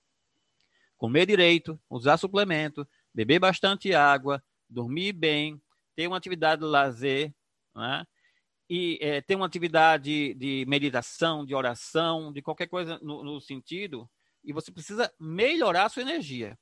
comer 1.02 1.26
direito, 1.26 1.82
usar 1.90 2.16
suplemento, 2.16 2.88
beber 3.12 3.40
bastante 3.40 3.92
água, 3.92 4.40
dormir 4.70 5.14
bem, 5.14 5.60
ter 5.96 6.06
uma 6.06 6.16
atividade 6.16 6.62
de 6.62 6.68
lazer, 6.68 7.34
né? 7.76 8.06
e 8.70 9.00
é, 9.02 9.20
ter 9.20 9.34
uma 9.34 9.48
atividade 9.48 10.36
de 10.36 10.64
meditação, 10.68 11.44
de 11.44 11.56
oração, 11.56 12.32
de 12.32 12.44
qualquer 12.44 12.68
coisa 12.68 13.00
no, 13.02 13.24
no 13.24 13.42
sentido, 13.42 14.08
e 14.44 14.54
você 14.54 14.72
precisa 14.72 15.12
melhorar 15.20 15.86
a 15.86 15.90
sua 15.90 16.04
energia. 16.04 16.56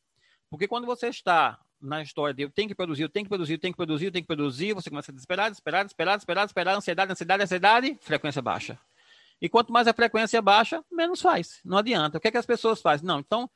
Porque 0.50 0.68
quando 0.68 0.86
você 0.86 1.08
está 1.08 1.60
na 1.82 2.02
história 2.02 2.34
de 2.34 2.43
eu 2.43 2.50
tenho 2.50 2.68
que 2.68 2.76
produzir, 2.76 3.04
eu 3.04 3.10
tenho 3.10 3.26
que 3.26 3.30
produzir, 3.30 3.54
eu 3.54 3.60
tenho 3.60 3.74
que 3.74 3.78
produzir, 3.78 4.06
eu 4.06 4.12
tenho 4.12 4.24
que 4.24 4.28
produzir, 4.28 4.74
você 4.74 4.89
começa 4.89 5.12
a 5.12 5.14
desesperar, 5.14 5.50
desesperar, 5.50 5.86
desesperar, 5.86 6.16
desesperar, 6.16 6.45
desesperar, 6.45 6.76
ansiedade, 6.76 7.12
ansiedade, 7.12 7.43
ansiedade, 7.43 7.97
frequência 8.02 8.41
baixa. 8.41 8.80
E 9.41 9.47
quanto 9.47 9.72
mais 9.72 9.88
a 9.88 9.93
frequência 9.93 10.41
baixa, 10.41 10.84
menos 10.91 11.22
faz. 11.22 11.62
Não 11.64 11.78
adianta. 11.78 12.18
O 12.18 12.22
que, 12.22 12.28
é 12.28 12.32
que 12.32 12.38
as 12.38 12.45
pessoas 12.45 12.82
fazem? 12.82 13.08
Não, 13.08 13.20
então 13.20 13.50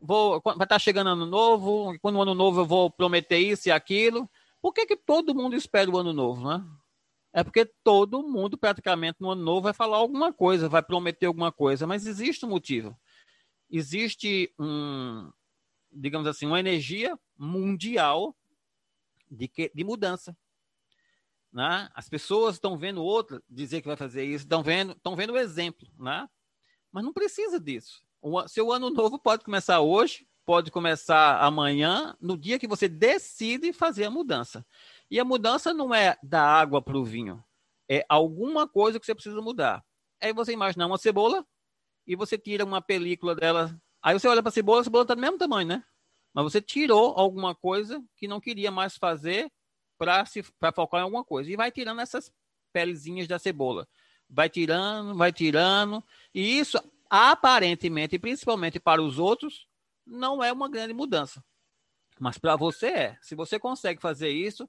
vou, 0.00 0.40
vai 0.44 0.52
estar 0.52 0.66
tá 0.66 0.78
chegando 0.78 1.10
ano 1.10 1.24
novo, 1.24 1.96
quando 2.00 2.16
o 2.16 2.22
ano 2.22 2.34
novo 2.34 2.60
eu 2.60 2.66
vou 2.66 2.90
prometer 2.90 3.38
isso 3.38 3.68
e 3.68 3.72
aquilo. 3.72 4.28
Por 4.60 4.74
que, 4.74 4.84
que 4.84 4.96
todo 4.96 5.34
mundo 5.34 5.56
espera 5.56 5.90
o 5.90 5.96
ano 5.96 6.12
novo, 6.12 6.46
né? 6.46 6.62
É 7.32 7.44
porque 7.44 7.64
todo 7.84 8.22
mundo, 8.22 8.58
praticamente, 8.58 9.20
no 9.20 9.30
ano 9.30 9.42
novo 9.42 9.62
vai 9.62 9.72
falar 9.72 9.98
alguma 9.98 10.32
coisa, 10.32 10.68
vai 10.68 10.82
prometer 10.82 11.26
alguma 11.26 11.52
coisa, 11.52 11.86
mas 11.86 12.06
existe 12.06 12.44
um 12.44 12.48
motivo. 12.48 12.98
Existe 13.70 14.52
um, 14.58 15.30
digamos 15.92 16.26
assim, 16.26 16.46
uma 16.46 16.60
energia 16.60 17.18
mundial 17.36 18.36
de, 19.30 19.48
que, 19.48 19.70
de 19.74 19.84
mudança. 19.84 20.36
Né? 21.52 21.88
As 21.94 22.08
pessoas 22.08 22.56
estão 22.56 22.78
vendo 22.78 23.02
outra 23.02 23.42
dizer 23.48 23.80
que 23.80 23.88
vai 23.88 23.96
fazer 23.96 24.24
isso, 24.24 24.44
estão 24.44 24.62
vendo, 24.62 24.92
estão 24.92 25.16
vendo 25.16 25.32
o 25.32 25.38
exemplo, 25.38 25.88
né? 25.98 26.28
mas 26.92 27.04
não 27.04 27.12
precisa 27.12 27.58
disso. 27.58 28.02
O 28.22 28.46
seu 28.46 28.70
ano 28.70 28.90
novo 28.90 29.18
pode 29.18 29.44
começar 29.44 29.80
hoje, 29.80 30.28
pode 30.44 30.70
começar 30.70 31.40
amanhã, 31.40 32.16
no 32.20 32.36
dia 32.36 32.58
que 32.58 32.68
você 32.68 32.88
decide 32.88 33.72
fazer 33.72 34.04
a 34.04 34.10
mudança. 34.10 34.66
E 35.10 35.18
a 35.18 35.24
mudança 35.24 35.72
não 35.72 35.94
é 35.94 36.16
da 36.22 36.42
água 36.42 36.82
para 36.82 36.98
o 36.98 37.04
vinho, 37.04 37.42
é 37.88 38.04
alguma 38.08 38.68
coisa 38.68 39.00
que 39.00 39.06
você 39.06 39.14
precisa 39.14 39.40
mudar. 39.40 39.84
Aí 40.20 40.32
você 40.32 40.52
imagina 40.52 40.86
uma 40.86 40.98
cebola 40.98 41.44
e 42.06 42.14
você 42.14 42.38
tira 42.38 42.64
uma 42.64 42.80
película 42.80 43.34
dela. 43.34 43.80
Aí 44.02 44.18
você 44.18 44.26
olha 44.28 44.42
para 44.42 44.48
a 44.48 44.52
cebola, 44.52 44.80
a 44.80 44.84
cebola 44.84 45.04
está 45.04 45.14
do 45.14 45.20
mesmo 45.20 45.38
tamanho, 45.38 45.68
né? 45.68 45.84
Mas 46.32 46.44
você 46.44 46.60
tirou 46.60 47.14
alguma 47.18 47.54
coisa 47.54 48.02
que 48.16 48.28
não 48.28 48.40
queria 48.40 48.70
mais 48.70 48.96
fazer 48.96 49.50
para 49.98 50.72
focar 50.72 51.00
em 51.00 51.04
alguma 51.04 51.24
coisa. 51.24 51.50
E 51.50 51.56
vai 51.56 51.70
tirando 51.70 52.00
essas 52.00 52.32
pelezinhas 52.72 53.28
da 53.28 53.38
cebola. 53.38 53.86
Vai 54.28 54.48
tirando, 54.48 55.14
vai 55.14 55.32
tirando. 55.32 56.02
E 56.34 56.58
isso 56.58 56.78
aparentemente, 57.10 58.18
principalmente 58.18 58.78
para 58.78 59.02
os 59.02 59.18
outros, 59.18 59.66
não 60.06 60.42
é 60.42 60.52
uma 60.52 60.68
grande 60.68 60.94
mudança. 60.94 61.44
Mas 62.18 62.38
para 62.38 62.54
você 62.56 62.86
é. 62.86 63.18
Se 63.20 63.34
você 63.34 63.58
consegue 63.58 64.00
fazer 64.00 64.30
isso, 64.30 64.68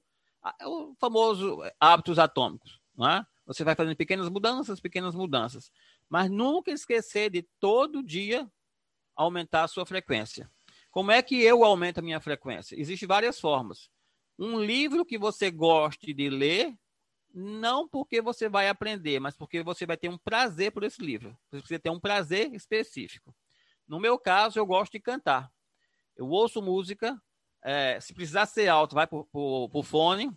é 0.60 0.66
o 0.66 0.94
famoso 0.98 1.62
hábitos 1.78 2.18
atômicos. 2.18 2.80
Não 2.96 3.08
é? 3.08 3.26
Você 3.46 3.64
vai 3.64 3.74
fazendo 3.74 3.96
pequenas 3.96 4.28
mudanças, 4.28 4.80
pequenas 4.80 5.14
mudanças. 5.14 5.70
Mas 6.08 6.30
nunca 6.30 6.70
esquecer 6.70 7.30
de 7.30 7.42
todo 7.60 8.02
dia 8.02 8.50
aumentar 9.14 9.64
a 9.64 9.68
sua 9.68 9.86
frequência. 9.86 10.50
Como 10.90 11.10
é 11.10 11.22
que 11.22 11.40
eu 11.42 11.64
aumento 11.64 11.98
a 11.98 12.02
minha 12.02 12.20
frequência? 12.20 12.78
Existem 12.78 13.06
várias 13.06 13.40
formas. 13.40 13.90
Um 14.38 14.60
livro 14.60 15.04
que 15.04 15.18
você 15.18 15.50
goste 15.50 16.12
de 16.12 16.28
ler 16.28 16.74
não 17.34 17.88
porque 17.88 18.20
você 18.20 18.48
vai 18.48 18.68
aprender, 18.68 19.18
mas 19.18 19.36
porque 19.36 19.62
você 19.62 19.86
vai 19.86 19.96
ter 19.96 20.08
um 20.08 20.18
prazer 20.18 20.70
por 20.70 20.84
esse 20.84 21.02
livro. 21.02 21.36
Você 21.50 21.78
ter 21.78 21.90
um 21.90 22.00
prazer 22.00 22.52
específico. 22.54 23.34
No 23.88 23.98
meu 23.98 24.18
caso, 24.18 24.58
eu 24.58 24.66
gosto 24.66 24.92
de 24.92 25.00
cantar. 25.00 25.50
Eu 26.16 26.28
ouço 26.28 26.60
música, 26.60 27.20
é, 27.62 27.98
se 28.00 28.12
precisar 28.12 28.46
ser 28.46 28.68
alto, 28.68 28.94
vai 28.94 29.06
por, 29.06 29.26
por 29.26 29.84
fone. 29.84 30.30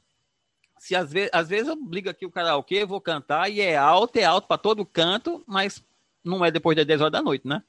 Se 0.78 0.95
às 0.95 1.11
vezes, 1.11 1.30
às 1.34 1.49
vezes 1.49 1.67
eu 1.67 1.78
ligo 1.89 2.09
aqui 2.09 2.26
o 2.26 2.32
karaokê, 2.32 2.86
vou 2.86 3.01
cantar 3.01 3.49
e 3.49 3.61
é 3.61 3.76
alto, 3.76 4.17
é 4.17 4.23
alto 4.23 4.47
para 4.47 4.57
todo 4.57 4.86
canto, 4.86 5.43
mas 5.47 5.84
não 6.23 6.43
é 6.43 6.51
depois 6.51 6.76
das 6.76 6.86
10 6.86 7.01
horas 7.01 7.11
da 7.11 7.21
noite, 7.21 7.47
né? 7.47 7.63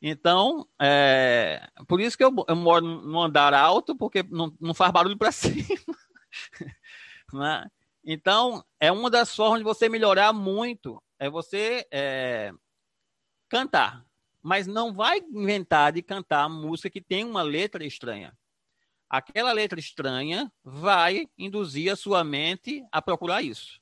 Então, 0.00 0.66
é, 0.80 1.68
por 1.88 2.00
isso 2.00 2.16
que 2.16 2.22
eu, 2.22 2.32
eu 2.46 2.56
moro 2.56 2.84
no 2.84 3.20
andar 3.20 3.52
alto, 3.52 3.96
porque 3.96 4.22
não, 4.22 4.54
não 4.60 4.72
faz 4.72 4.92
barulho 4.92 5.18
para 5.18 5.32
cima. 5.32 5.66
né? 7.32 7.66
Então, 8.04 8.64
é 8.78 8.92
uma 8.92 9.10
das 9.10 9.34
formas 9.34 9.58
de 9.58 9.64
você 9.64 9.88
melhorar 9.88 10.32
muito, 10.32 11.02
é 11.18 11.28
você 11.28 11.86
é, 11.90 12.52
cantar. 13.48 14.04
Mas 14.40 14.66
não 14.66 14.94
vai 14.94 15.18
inventar 15.18 15.92
de 15.92 16.00
cantar 16.00 16.48
música 16.48 16.88
que 16.88 17.00
tem 17.00 17.24
uma 17.24 17.42
letra 17.42 17.84
estranha. 17.84 18.32
Aquela 19.10 19.52
letra 19.52 19.80
estranha 19.80 20.52
vai 20.62 21.28
induzir 21.36 21.92
a 21.92 21.96
sua 21.96 22.22
mente 22.22 22.84
a 22.92 23.02
procurar 23.02 23.42
isso. 23.42 23.80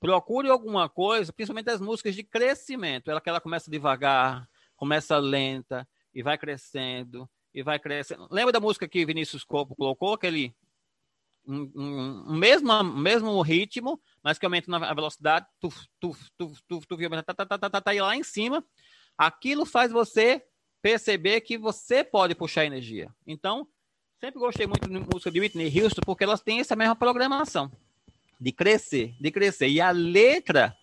Procure 0.00 0.48
alguma 0.48 0.88
coisa, 0.88 1.32
principalmente 1.32 1.68
as 1.68 1.80
músicas 1.80 2.14
de 2.14 2.22
crescimento. 2.22 3.10
Ela 3.10 3.20
que 3.20 3.28
ela 3.28 3.40
começa 3.40 3.70
devagar, 3.70 4.48
começa 4.76 5.18
lenta 5.18 5.88
e 6.14 6.22
vai 6.22 6.38
crescendo 6.38 7.28
e 7.54 7.62
vai 7.62 7.78
crescendo. 7.78 8.28
Lembra 8.30 8.52
da 8.52 8.60
música 8.60 8.86
que 8.86 9.04
Vinícius 9.04 9.44
Copo 9.44 9.74
colocou, 9.74 10.14
aquele 10.14 10.54
um, 11.46 11.70
um, 11.74 12.34
mesmo, 12.34 12.82
mesmo 12.82 13.40
ritmo, 13.40 14.00
mas 14.22 14.38
que 14.38 14.44
aumenta 14.44 14.74
a 14.76 14.94
velocidade, 14.94 15.46
tuf, 15.60 15.86
tuf, 16.00 16.28
tuf, 16.36 16.60
tuf, 16.66 16.86
tuf, 16.86 17.08
tá, 17.10 17.22
tá, 17.22 17.46
tá, 17.46 17.58
tá, 17.58 17.70
tá, 17.70 17.80
tá, 17.80 17.92
lá 18.02 18.16
em 18.16 18.22
cima. 18.22 18.64
aquilo 19.16 19.64
faz 19.64 19.92
você 19.92 20.44
perceber 20.82 21.40
que 21.40 21.56
você 21.56 22.04
pode 22.04 22.34
puxar 22.34 22.64
energia. 22.64 23.08
Então, 23.26 23.66
sempre 24.20 24.38
gostei 24.38 24.66
muito 24.66 24.88
de 24.88 24.98
música 24.98 25.30
de 25.30 25.40
Whitney 25.40 25.82
Houston 25.82 26.02
porque 26.04 26.24
elas 26.24 26.42
têm 26.42 26.60
essa 26.60 26.76
mesma 26.76 26.96
programação 26.96 27.70
de 28.40 28.52
crescer, 28.52 29.14
de 29.20 29.30
crescer. 29.30 29.68
E 29.68 29.80
a 29.80 29.90
letra 29.90 30.76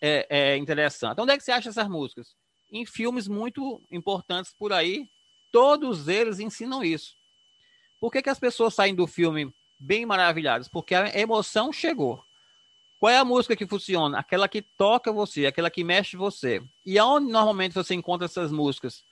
é, 0.00 0.26
é 0.28 0.56
interessante. 0.56 1.20
Onde 1.20 1.32
é 1.32 1.38
que 1.38 1.44
você 1.44 1.52
acha 1.52 1.70
essas 1.70 1.88
músicas? 1.88 2.36
Em 2.72 2.86
filmes 2.86 3.26
muito 3.26 3.80
importantes 3.90 4.54
por 4.58 4.72
aí, 4.72 5.08
todos 5.50 6.08
eles 6.08 6.38
ensinam 6.38 6.84
isso. 6.84 7.14
Por 8.00 8.10
que, 8.10 8.22
que 8.22 8.30
as 8.30 8.38
pessoas 8.38 8.74
saem 8.74 8.94
do 8.94 9.06
filme 9.06 9.52
bem 9.78 10.06
maravilhadas? 10.06 10.68
Porque 10.68 10.94
a 10.94 11.18
emoção 11.18 11.72
chegou. 11.72 12.24
Qual 12.98 13.10
é 13.10 13.16
a 13.16 13.24
música 13.24 13.56
que 13.56 13.66
funciona? 13.66 14.18
Aquela 14.18 14.46
que 14.46 14.60
toca 14.60 15.10
você, 15.10 15.46
aquela 15.46 15.70
que 15.70 15.82
mexe 15.82 16.16
você. 16.16 16.62
E 16.84 16.98
aonde 16.98 17.32
normalmente 17.32 17.74
você 17.74 17.94
encontra 17.94 18.26
essas 18.26 18.52
músicas? 18.52 19.02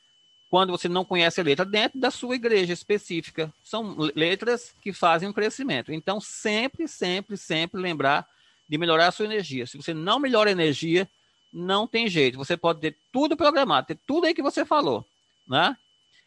Quando 0.51 0.71
você 0.71 0.89
não 0.89 1.05
conhece 1.05 1.41
a 1.41 1.45
letra, 1.45 1.65
dentro 1.65 1.99
da 1.99 2.11
sua 2.11 2.35
igreja 2.35 2.73
específica. 2.73 3.53
São 3.65 3.97
letras 4.15 4.75
que 4.81 4.93
fazem 4.93 5.29
um 5.29 5.33
crescimento. 5.33 5.93
Então, 5.93 6.21
sempre, 6.21 6.87
sempre, 6.87 7.37
sempre 7.37 7.81
lembrar 7.81 8.27
de 8.69 8.77
melhorar 8.77 9.09
a 9.09 9.13
sua 9.13 9.25
energia. 9.25 9.67
Se 9.67 9.79
você 9.79 9.95
não 9.95 10.19
melhora 10.19 10.51
a 10.51 10.53
energia, 10.53 11.09
não 11.53 11.87
tem 11.87 12.09
jeito. 12.09 12.39
Você 12.39 12.57
pode 12.57 12.81
ter 12.81 12.97
tudo 13.13 13.37
programado, 13.37 13.89
ter 13.89 13.99
tudo 14.07 14.27
aí 14.27 14.35
que 14.35 14.43
você 14.43 14.65
falou, 14.65 15.05
né? 15.47 15.77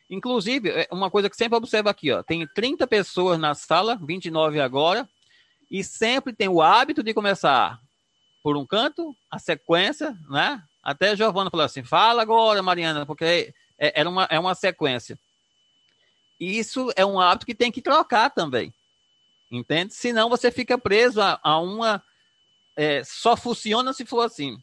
Inclusive, 0.09 0.69
é 0.69 0.87
uma 0.91 1.09
coisa 1.09 1.29
que 1.29 1.37
sempre 1.37 1.57
observa 1.57 1.89
aqui, 1.89 2.11
ó, 2.11 2.21
tem 2.21 2.45
30 2.45 2.85
pessoas 2.85 3.39
na 3.39 3.55
sala, 3.55 3.97
29 4.03 4.59
agora, 4.59 5.07
e 5.69 5.83
sempre 5.83 6.33
tem 6.33 6.49
o 6.49 6.61
hábito 6.61 7.01
de 7.01 7.13
começar 7.13 7.79
por 8.43 8.57
um 8.57 8.65
canto, 8.65 9.15
a 9.29 9.39
sequência, 9.39 10.17
né? 10.29 10.61
Até 10.83 11.09
a 11.09 11.15
Giovana 11.15 11.49
falou 11.49 11.65
assim: 11.65 11.83
fala 11.83 12.21
agora, 12.21 12.61
Mariana, 12.61 13.05
porque 13.05 13.53
é, 13.77 14.01
é, 14.01 14.07
uma, 14.07 14.27
é 14.29 14.39
uma 14.39 14.55
sequência. 14.55 15.17
Isso 16.39 16.91
é 16.95 17.05
um 17.05 17.19
hábito 17.19 17.45
que 17.45 17.55
tem 17.55 17.71
que 17.71 17.81
trocar 17.81 18.29
também. 18.31 18.73
Entende? 19.49 19.93
Senão 19.93 20.29
você 20.29 20.49
fica 20.51 20.77
preso 20.77 21.21
a, 21.21 21.39
a 21.43 21.59
uma. 21.59 22.03
É, 22.75 23.03
só 23.03 23.37
funciona 23.37 23.93
se 23.93 24.05
for 24.05 24.21
assim. 24.21 24.57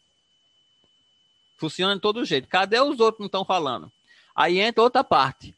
Funciona 1.58 1.94
de 1.94 2.00
todo 2.00 2.24
jeito. 2.24 2.48
Cadê 2.48 2.80
os 2.80 3.00
outros 3.00 3.16
que 3.16 3.20
não 3.20 3.26
estão 3.26 3.44
falando? 3.44 3.90
Aí 4.34 4.60
entra 4.60 4.82
outra 4.82 5.02
parte. 5.02 5.54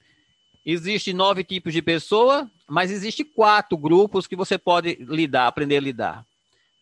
Existe 0.65 1.13
nove 1.13 1.45
tipos 1.45 1.73
de 1.73 1.83
pessoa, 1.83 2.51
mas 2.69 2.91
existe 2.91 3.25
quatro 3.25 3.77
grupos 3.77 4.27
que 4.27 4.37
você 4.37 4.59
pode 4.59 4.95
lidar, 5.01 5.47
aprender 5.47 5.77
a 5.77 5.81
lidar. 5.81 6.27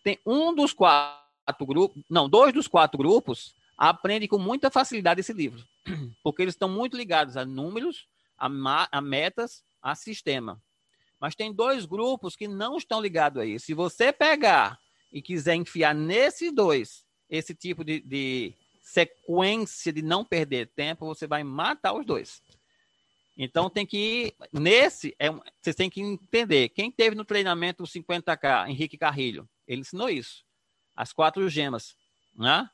Tem 0.03 0.19
um 0.25 0.55
dos 0.55 0.73
quatro 0.73 1.67
grupos, 1.67 2.03
não, 2.09 2.29
dois 2.29 2.53
dos 2.53 2.69
quatro 2.69 2.97
grupos 2.97 3.55
aprende 3.77 4.27
com 4.27 4.39
muita 4.39 4.71
facilidade 4.71 5.21
esse 5.21 5.33
livro, 5.33 5.65
porque 6.23 6.43
eles 6.43 6.55
estão 6.55 6.69
muito 6.69 6.97
ligados 6.97 7.37
a 7.37 7.45
números, 7.45 8.07
a, 8.37 8.49
a 8.91 9.01
metas, 9.01 9.63
a 9.83 9.95
sistema. 9.95 10.61
Mas 11.21 11.35
tem 11.35 11.53
dois 11.53 11.85
grupos 11.85 12.37
que 12.37 12.47
não 12.47 12.77
estão 12.77 13.01
ligados 13.01 13.41
aí. 13.41 13.59
Se 13.59 13.75
você 13.75 14.13
pegar 14.13 14.79
e 15.13 15.23
quiser 15.23 15.55
enfiar 15.55 15.95
nesses 15.95 16.53
dois 16.53 17.05
esse 17.29 17.55
tipo 17.55 17.85
de, 17.85 18.01
de 18.01 18.55
sequência 18.89 19.93
de 19.93 20.01
não 20.01 20.25
perder 20.25 20.69
tempo, 20.69 21.05
você 21.05 21.27
vai 21.27 21.45
matar 21.45 21.93
os 21.93 22.07
dois. 22.07 22.43
Então 23.37 23.69
tem 23.69 23.85
que 23.85 24.35
nesse, 24.53 25.15
é, 25.19 25.31
vocês 25.61 25.77
têm 25.77 25.91
que 25.91 26.01
entender. 26.01 26.71
Quem 26.71 26.91
teve 26.91 27.15
no 27.15 27.25
treinamento 27.25 27.85
50K, 27.85 28.69
Henrique 28.69 28.97
Carrilho, 28.97 29.49
ele 29.67 29.83
ensinou 29.83 30.09
isso. 30.09 30.43
As 30.97 31.13
quatro 31.13 31.49
gemas, 31.49 31.95
né? 32.35 32.69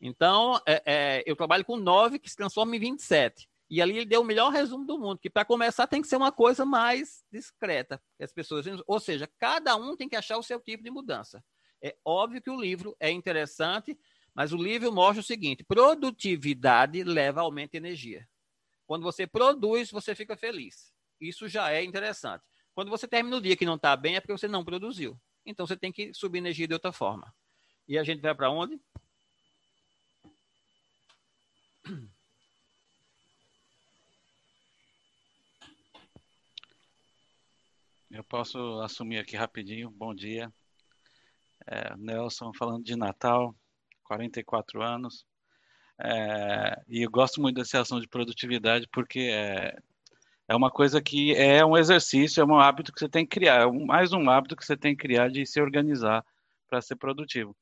Então, 0.00 0.60
é, 0.66 0.82
é, 0.84 1.22
eu 1.26 1.34
trabalho 1.34 1.64
com 1.64 1.76
nove 1.76 2.18
que 2.18 2.28
se 2.28 2.36
transforma 2.36 2.76
em 2.76 2.78
27. 2.78 3.48
E 3.68 3.80
ali 3.80 3.96
ele 3.96 4.04
deu 4.04 4.20
o 4.20 4.24
melhor 4.24 4.52
resumo 4.52 4.84
do 4.84 4.98
mundo, 4.98 5.18
que 5.18 5.30
para 5.30 5.44
começar 5.44 5.86
tem 5.86 6.02
que 6.02 6.06
ser 6.06 6.16
uma 6.16 6.30
coisa 6.30 6.64
mais 6.66 7.24
discreta. 7.32 8.00
As 8.20 8.30
pessoas, 8.30 8.66
ou 8.86 9.00
seja, 9.00 9.28
cada 9.38 9.74
um 9.74 9.96
tem 9.96 10.08
que 10.08 10.14
achar 10.14 10.36
o 10.36 10.42
seu 10.42 10.60
tipo 10.60 10.84
de 10.84 10.90
mudança. 10.90 11.42
É 11.82 11.96
óbvio 12.04 12.42
que 12.42 12.50
o 12.50 12.60
livro 12.60 12.94
é 13.00 13.10
interessante, 13.10 13.98
mas 14.36 14.52
o 14.52 14.56
livro 14.58 14.92
mostra 14.92 15.20
o 15.20 15.24
seguinte: 15.24 15.64
produtividade 15.64 17.02
leva 17.02 17.40
a 17.40 17.42
aumento 17.42 17.70
de 17.70 17.78
energia. 17.78 18.28
Quando 18.86 19.02
você 19.02 19.26
produz, 19.26 19.90
você 19.90 20.14
fica 20.14 20.36
feliz. 20.36 20.92
Isso 21.18 21.48
já 21.48 21.72
é 21.72 21.82
interessante. 21.82 22.44
Quando 22.74 22.90
você 22.90 23.08
termina 23.08 23.38
o 23.38 23.40
dia 23.40 23.56
que 23.56 23.64
não 23.64 23.76
está 23.76 23.96
bem, 23.96 24.16
é 24.16 24.20
porque 24.20 24.34
você 24.34 24.46
não 24.46 24.62
produziu. 24.62 25.18
Então 25.46 25.66
você 25.66 25.74
tem 25.74 25.90
que 25.90 26.12
subir 26.12 26.36
energia 26.36 26.68
de 26.68 26.74
outra 26.74 26.92
forma. 26.92 27.34
E 27.88 27.96
a 27.96 28.04
gente 28.04 28.20
vai 28.20 28.34
para 28.34 28.50
onde? 28.50 28.78
Eu 38.10 38.22
posso 38.24 38.58
assumir 38.80 39.18
aqui 39.18 39.34
rapidinho. 39.34 39.90
Bom 39.90 40.14
dia. 40.14 40.52
É, 41.66 41.96
Nelson 41.96 42.52
falando 42.52 42.84
de 42.84 42.94
Natal. 42.96 43.56
44 44.06 44.82
anos. 44.82 45.24
É, 45.98 46.82
e 46.88 47.02
eu 47.02 47.10
gosto 47.10 47.40
muito 47.40 47.56
dessa 47.56 47.80
ação 47.80 48.00
de 48.00 48.08
produtividade 48.08 48.86
porque 48.92 49.20
é, 49.32 49.76
é 50.48 50.54
uma 50.54 50.70
coisa 50.70 51.00
que 51.00 51.34
é 51.34 51.64
um 51.64 51.76
exercício, 51.76 52.40
é 52.40 52.44
um 52.44 52.58
hábito 52.58 52.92
que 52.92 53.00
você 53.00 53.08
tem 53.08 53.24
que 53.24 53.38
criar, 53.38 53.62
é 53.62 53.66
mais 53.66 54.12
um 54.12 54.28
hábito 54.28 54.54
que 54.54 54.64
você 54.64 54.76
tem 54.76 54.94
que 54.94 55.02
criar 55.02 55.28
de 55.28 55.46
se 55.46 55.60
organizar 55.60 56.24
para 56.68 56.82
ser 56.82 56.96
produtivo. 56.96 57.56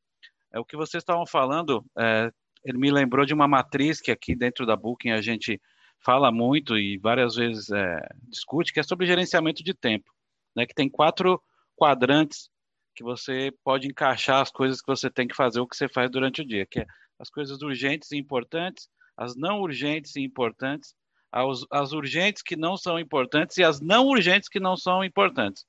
É 0.52 0.58
o 0.58 0.64
que 0.64 0.76
vocês 0.76 1.02
estavam 1.02 1.26
falando, 1.26 1.84
é, 1.96 2.30
ele 2.64 2.78
me 2.78 2.90
lembrou 2.90 3.24
de 3.24 3.34
uma 3.34 3.46
matriz 3.46 4.00
que 4.00 4.10
aqui 4.10 4.34
dentro 4.34 4.66
da 4.66 4.76
Booking 4.76 5.10
a 5.10 5.20
gente 5.20 5.60
fala 6.00 6.30
muito 6.30 6.76
e 6.76 6.98
várias 6.98 7.36
vezes 7.36 7.70
é, 7.70 8.06
discute, 8.24 8.72
que 8.72 8.80
é 8.80 8.82
sobre 8.82 9.06
gerenciamento 9.06 9.62
de 9.62 9.74
tempo, 9.74 10.12
né, 10.56 10.66
que 10.66 10.74
tem 10.74 10.88
quatro 10.88 11.40
quadrantes 11.76 12.50
que 12.94 13.02
você 13.02 13.52
pode 13.64 13.88
encaixar 13.88 14.40
as 14.40 14.50
coisas 14.50 14.80
que 14.80 14.86
você 14.86 15.10
tem 15.10 15.26
que 15.26 15.34
fazer, 15.34 15.60
o 15.60 15.66
que 15.66 15.76
você 15.76 15.88
faz 15.88 16.10
durante 16.10 16.40
o 16.40 16.46
dia, 16.46 16.64
que 16.64 16.80
é 16.80 16.86
as 17.18 17.30
coisas 17.30 17.62
urgentes 17.62 18.10
e 18.12 18.16
importantes, 18.16 18.88
as 19.16 19.36
não 19.36 19.60
urgentes 19.60 20.16
e 20.16 20.20
importantes, 20.20 20.94
as, 21.30 21.60
as 21.70 21.92
urgentes 21.92 22.42
que 22.42 22.56
não 22.56 22.76
são 22.76 22.98
importantes 22.98 23.56
e 23.56 23.64
as 23.64 23.80
não 23.80 24.06
urgentes 24.06 24.48
que 24.48 24.60
não 24.60 24.76
são 24.76 25.04
importantes. 25.04 25.64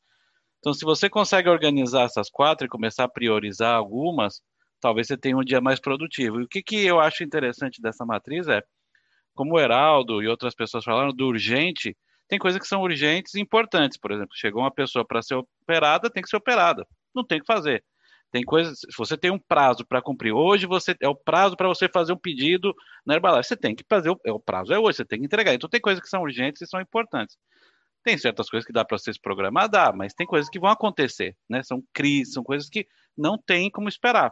Então, 0.60 0.74
se 0.74 0.84
você 0.84 1.10
consegue 1.10 1.50
organizar 1.50 2.04
essas 2.04 2.30
quatro 2.30 2.66
e 2.66 2.70
começar 2.70 3.04
a 3.04 3.10
priorizar 3.10 3.76
algumas, 3.76 4.42
talvez 4.80 5.08
você 5.08 5.18
tenha 5.18 5.38
um 5.38 5.44
dia 5.44 5.62
mais 5.62 5.80
produtivo. 5.80 6.40
E 6.42 6.44
o 6.44 6.48
que, 6.48 6.64
que 6.64 6.86
eu 6.86 7.00
acho 7.00 7.24
interessante 7.24 7.82
dessa 7.82 8.06
matriz 8.06 8.48
é, 8.48 8.64
como 9.36 9.56
o 9.56 9.60
Heraldo 9.60 10.24
e 10.24 10.28
outras 10.28 10.56
pessoas 10.56 10.84
falaram, 10.84 11.14
do 11.14 11.28
urgente, 11.28 11.96
tem 12.28 12.40
coisas 12.40 12.60
que 12.60 12.68
são 12.68 12.82
urgentes 12.82 13.36
e 13.36 13.42
importantes. 13.42 13.98
Por 13.98 14.12
exemplo, 14.12 14.36
chegou 14.36 14.64
uma 14.64 14.72
pessoa 14.72 15.06
para 15.06 15.22
ser 15.22 15.36
operada, 15.36 16.10
tem 16.10 16.24
que 16.24 16.30
ser 16.30 16.38
operada 16.38 16.86
não 17.16 17.26
tem 17.26 17.40
o 17.40 17.42
que 17.42 17.48
fazer. 17.48 17.84
Tem 18.32 18.44
coisas, 18.44 18.80
se 18.80 18.98
você 18.98 19.18
tem 19.18 19.32
um 19.32 19.40
prazo 19.40 19.86
para 19.86 20.02
cumprir 20.02 20.34
hoje, 20.34 20.66
você 20.66 20.96
é 21.02 21.08
o 21.08 21.16
prazo 21.16 21.56
para 21.56 21.68
você 21.68 21.88
fazer 21.88 22.12
um 22.12 22.18
pedido 22.18 22.76
na 23.06 23.14
Herbalife. 23.14 23.48
Você 23.48 23.56
tem 23.56 23.74
que 23.74 23.86
fazer, 23.88 24.10
o, 24.10 24.20
é, 24.26 24.32
o 24.32 24.40
prazo 24.40 24.74
é 24.74 24.80
hoje, 24.80 24.98
você 24.98 25.06
tem 25.06 25.20
que 25.20 25.26
entregar. 25.26 25.54
Então 25.54 25.70
tem 25.70 25.80
coisas 25.80 26.04
que 26.04 26.10
são 26.10 26.22
urgentes 26.22 26.62
e 26.62 26.68
são 26.68 26.82
importantes. 26.82 27.38
Tem 28.04 28.18
certas 28.18 28.50
coisas 28.50 28.68
que 28.68 28.74
dá 28.74 28.84
para 28.84 28.98
você 28.98 29.14
se 29.14 29.20
programar, 29.20 29.70
dá, 29.70 29.92
mas 29.94 30.14
tem 30.14 30.28
coisas 30.28 30.50
que 30.50 30.60
vão 30.60 30.70
acontecer, 30.70 31.36
né? 31.50 31.64
São 31.64 31.82
crises, 31.94 32.34
são 32.34 32.44
coisas 32.44 32.70
que 32.70 32.88
não 33.18 33.38
tem 33.38 33.72
como 33.72 33.88
esperar. 33.88 34.32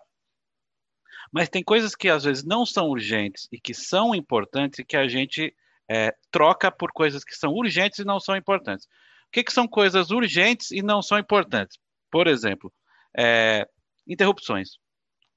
Mas 1.32 1.50
tem 1.50 1.64
coisas 1.64 1.96
que 1.96 2.10
às 2.10 2.24
vezes 2.24 2.44
não 2.44 2.66
são 2.66 2.90
urgentes 2.90 3.48
e 3.52 3.60
que 3.60 3.74
são 3.74 4.14
importantes 4.14 4.80
e 4.80 4.86
que 4.86 4.98
a 4.98 5.08
gente 5.08 5.56
é, 5.90 6.14
troca 6.30 6.72
por 6.72 6.92
coisas 6.92 7.24
que 7.24 7.36
são 7.36 7.54
urgentes 7.54 8.00
e 8.00 8.06
não 8.06 8.20
são 8.20 8.36
importantes. 8.36 8.86
O 8.86 9.32
que, 9.32 9.44
que 9.44 9.54
são 9.54 9.68
coisas 9.68 10.12
urgentes 10.12 10.72
e 10.72 10.82
não 10.82 11.02
são 11.02 11.18
importantes? 11.18 11.78
Por 12.14 12.28
exemplo, 12.28 12.72
é, 13.18 13.68
interrupções. 14.08 14.78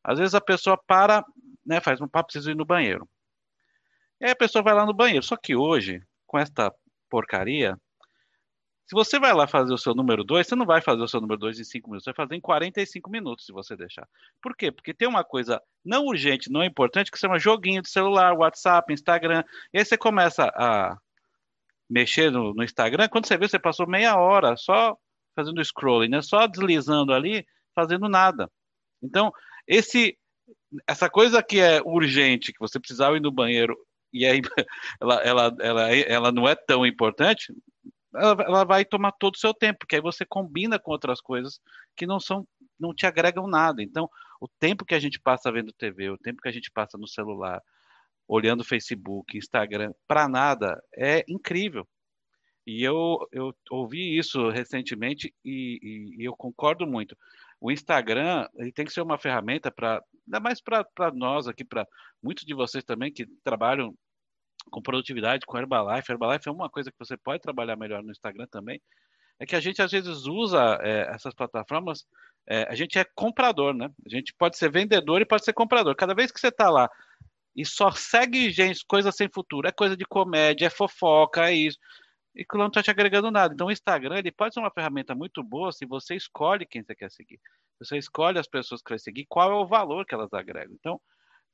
Às 0.04 0.18
vezes 0.18 0.34
a 0.34 0.42
pessoa 0.42 0.78
para, 0.86 1.24
né, 1.64 1.80
faz 1.80 2.02
um 2.02 2.06
papo, 2.06 2.26
precisa 2.26 2.50
ir 2.50 2.54
no 2.54 2.66
banheiro. 2.66 3.08
E 4.20 4.26
aí 4.26 4.32
a 4.32 4.36
pessoa 4.36 4.62
vai 4.62 4.74
lá 4.74 4.84
no 4.84 4.92
banheiro. 4.92 5.24
Só 5.24 5.38
que 5.38 5.56
hoje, 5.56 6.02
com 6.26 6.38
esta 6.38 6.70
porcaria, 7.08 7.80
se 8.84 8.94
você 8.94 9.18
vai 9.18 9.32
lá 9.32 9.46
fazer 9.46 9.72
o 9.72 9.78
seu 9.78 9.94
número 9.94 10.22
2, 10.22 10.46
você 10.46 10.54
não 10.54 10.66
vai 10.66 10.82
fazer 10.82 11.02
o 11.02 11.08
seu 11.08 11.18
número 11.18 11.40
2 11.40 11.60
em 11.60 11.64
5 11.64 11.88
minutos, 11.88 12.04
você 12.04 12.12
vai 12.12 12.26
fazer 12.26 12.36
em 12.36 12.42
45 12.42 13.10
minutos, 13.10 13.46
se 13.46 13.52
você 13.52 13.74
deixar. 13.74 14.06
Por 14.42 14.54
quê? 14.54 14.70
Porque 14.70 14.92
tem 14.92 15.08
uma 15.08 15.24
coisa 15.24 15.58
não 15.82 16.04
urgente, 16.04 16.52
não 16.52 16.62
importante, 16.62 17.10
que 17.10 17.18
chama 17.18 17.38
joguinho 17.38 17.80
de 17.80 17.88
celular, 17.88 18.34
WhatsApp, 18.34 18.92
Instagram. 18.92 19.42
E 19.72 19.78
aí 19.78 19.84
você 19.84 19.96
começa 19.96 20.52
a 20.54 20.94
mexer 21.88 22.30
no, 22.30 22.52
no 22.52 22.62
Instagram, 22.62 23.08
quando 23.08 23.26
você 23.26 23.38
vê, 23.38 23.48
você 23.48 23.58
passou 23.58 23.88
meia 23.88 24.18
hora 24.18 24.58
só 24.58 24.94
fazendo 25.36 25.62
scrolling, 25.64 26.08
né? 26.08 26.22
Só 26.22 26.46
deslizando 26.46 27.12
ali, 27.12 27.46
fazendo 27.74 28.08
nada. 28.08 28.50
Então, 29.02 29.30
esse 29.68 30.18
essa 30.86 31.10
coisa 31.10 31.42
que 31.42 31.60
é 31.60 31.80
urgente, 31.84 32.52
que 32.52 32.58
você 32.58 32.78
precisava 32.78 33.16
ir 33.16 33.20
no 33.20 33.32
banheiro 33.32 33.76
e 34.12 34.24
aí 34.24 34.40
ela, 35.00 35.14
ela, 35.22 35.56
ela, 35.60 35.96
ela 35.96 36.32
não 36.32 36.48
é 36.48 36.54
tão 36.54 36.86
importante, 36.86 37.52
ela, 38.14 38.42
ela 38.42 38.64
vai 38.64 38.84
tomar 38.84 39.12
todo 39.12 39.34
o 39.34 39.38
seu 39.38 39.52
tempo, 39.52 39.80
porque 39.80 39.96
aí 39.96 40.00
você 40.00 40.24
combina 40.24 40.78
com 40.78 40.90
outras 40.90 41.20
coisas 41.20 41.60
que 41.94 42.06
não 42.06 42.18
são 42.18 42.46
não 42.78 42.94
te 42.94 43.06
agregam 43.06 43.46
nada. 43.46 43.82
Então, 43.82 44.08
o 44.38 44.46
tempo 44.46 44.84
que 44.84 44.94
a 44.94 45.00
gente 45.00 45.18
passa 45.18 45.50
vendo 45.50 45.72
TV, 45.72 46.10
o 46.10 46.18
tempo 46.18 46.42
que 46.42 46.48
a 46.48 46.52
gente 46.52 46.70
passa 46.70 46.98
no 46.98 47.08
celular, 47.08 47.62
olhando 48.28 48.64
Facebook, 48.64 49.36
Instagram, 49.36 49.92
para 50.06 50.28
nada, 50.28 50.82
é 50.94 51.24
incrível. 51.26 51.88
E 52.66 52.82
eu, 52.82 53.18
eu 53.30 53.54
ouvi 53.70 54.18
isso 54.18 54.50
recentemente 54.50 55.32
e, 55.44 55.78
e, 55.80 56.22
e 56.22 56.24
eu 56.24 56.34
concordo 56.34 56.86
muito. 56.86 57.16
O 57.60 57.70
Instagram 57.70 58.46
ele 58.56 58.72
tem 58.72 58.84
que 58.84 58.92
ser 58.92 59.02
uma 59.02 59.18
ferramenta 59.18 59.70
para, 59.70 60.02
ainda 60.26 60.40
mais 60.40 60.60
para 60.60 61.12
nós 61.14 61.46
aqui, 61.46 61.64
para 61.64 61.86
muitos 62.22 62.44
de 62.44 62.54
vocês 62.54 62.82
também 62.82 63.12
que 63.12 63.26
trabalham 63.44 63.94
com 64.70 64.82
produtividade, 64.82 65.46
com 65.46 65.56
Herbalife. 65.56 66.10
Herbalife 66.10 66.48
é 66.48 66.52
uma 66.52 66.68
coisa 66.68 66.90
que 66.90 66.98
você 66.98 67.16
pode 67.16 67.40
trabalhar 67.40 67.76
melhor 67.76 68.02
no 68.02 68.10
Instagram 68.10 68.46
também. 68.50 68.80
É 69.38 69.46
que 69.46 69.54
a 69.54 69.60
gente 69.60 69.80
às 69.80 69.92
vezes 69.92 70.24
usa 70.26 70.78
é, 70.82 71.14
essas 71.14 71.34
plataformas, 71.34 72.04
é, 72.48 72.62
a 72.64 72.74
gente 72.74 72.98
é 72.98 73.04
comprador, 73.14 73.74
né? 73.74 73.90
A 74.04 74.08
gente 74.08 74.34
pode 74.36 74.56
ser 74.56 74.70
vendedor 74.70 75.20
e 75.20 75.26
pode 75.26 75.44
ser 75.44 75.52
comprador. 75.52 75.94
Cada 75.94 76.14
vez 76.14 76.32
que 76.32 76.40
você 76.40 76.48
está 76.48 76.68
lá 76.70 76.90
e 77.54 77.64
só 77.64 77.90
segue 77.90 78.50
gente, 78.50 78.84
coisa 78.86 79.12
sem 79.12 79.28
futuro, 79.32 79.68
é 79.68 79.72
coisa 79.72 79.96
de 79.96 80.04
comédia, 80.04 80.66
é 80.66 80.70
fofoca, 80.70 81.48
é 81.48 81.54
isso. 81.54 81.78
E 82.36 82.44
que 82.44 82.58
não 82.58 82.66
está 82.66 82.82
te 82.82 82.90
agregando 82.90 83.30
nada. 83.30 83.54
Então, 83.54 83.68
o 83.68 83.72
Instagram 83.72 84.18
ele 84.18 84.30
pode 84.30 84.52
ser 84.52 84.60
uma 84.60 84.70
ferramenta 84.70 85.14
muito 85.14 85.42
boa 85.42 85.72
se 85.72 85.86
você 85.86 86.14
escolhe 86.14 86.66
quem 86.66 86.82
você 86.82 86.94
quer 86.94 87.10
seguir. 87.10 87.40
Você 87.78 87.96
escolhe 87.96 88.38
as 88.38 88.46
pessoas 88.46 88.82
que 88.82 88.90
vai 88.90 88.98
seguir, 88.98 89.24
qual 89.26 89.50
é 89.50 89.54
o 89.54 89.66
valor 89.66 90.04
que 90.04 90.14
elas 90.14 90.32
agregam. 90.34 90.74
Então, 90.78 91.00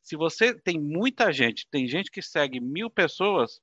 se 0.03 0.17
você 0.17 0.53
tem 0.53 0.81
muita 0.81 1.33
gente, 1.33 1.69
tem 1.71 1.87
gente 1.87 2.11
que 2.11 2.21
segue 2.21 2.61
mil 2.61 2.91
pessoas 2.91 3.61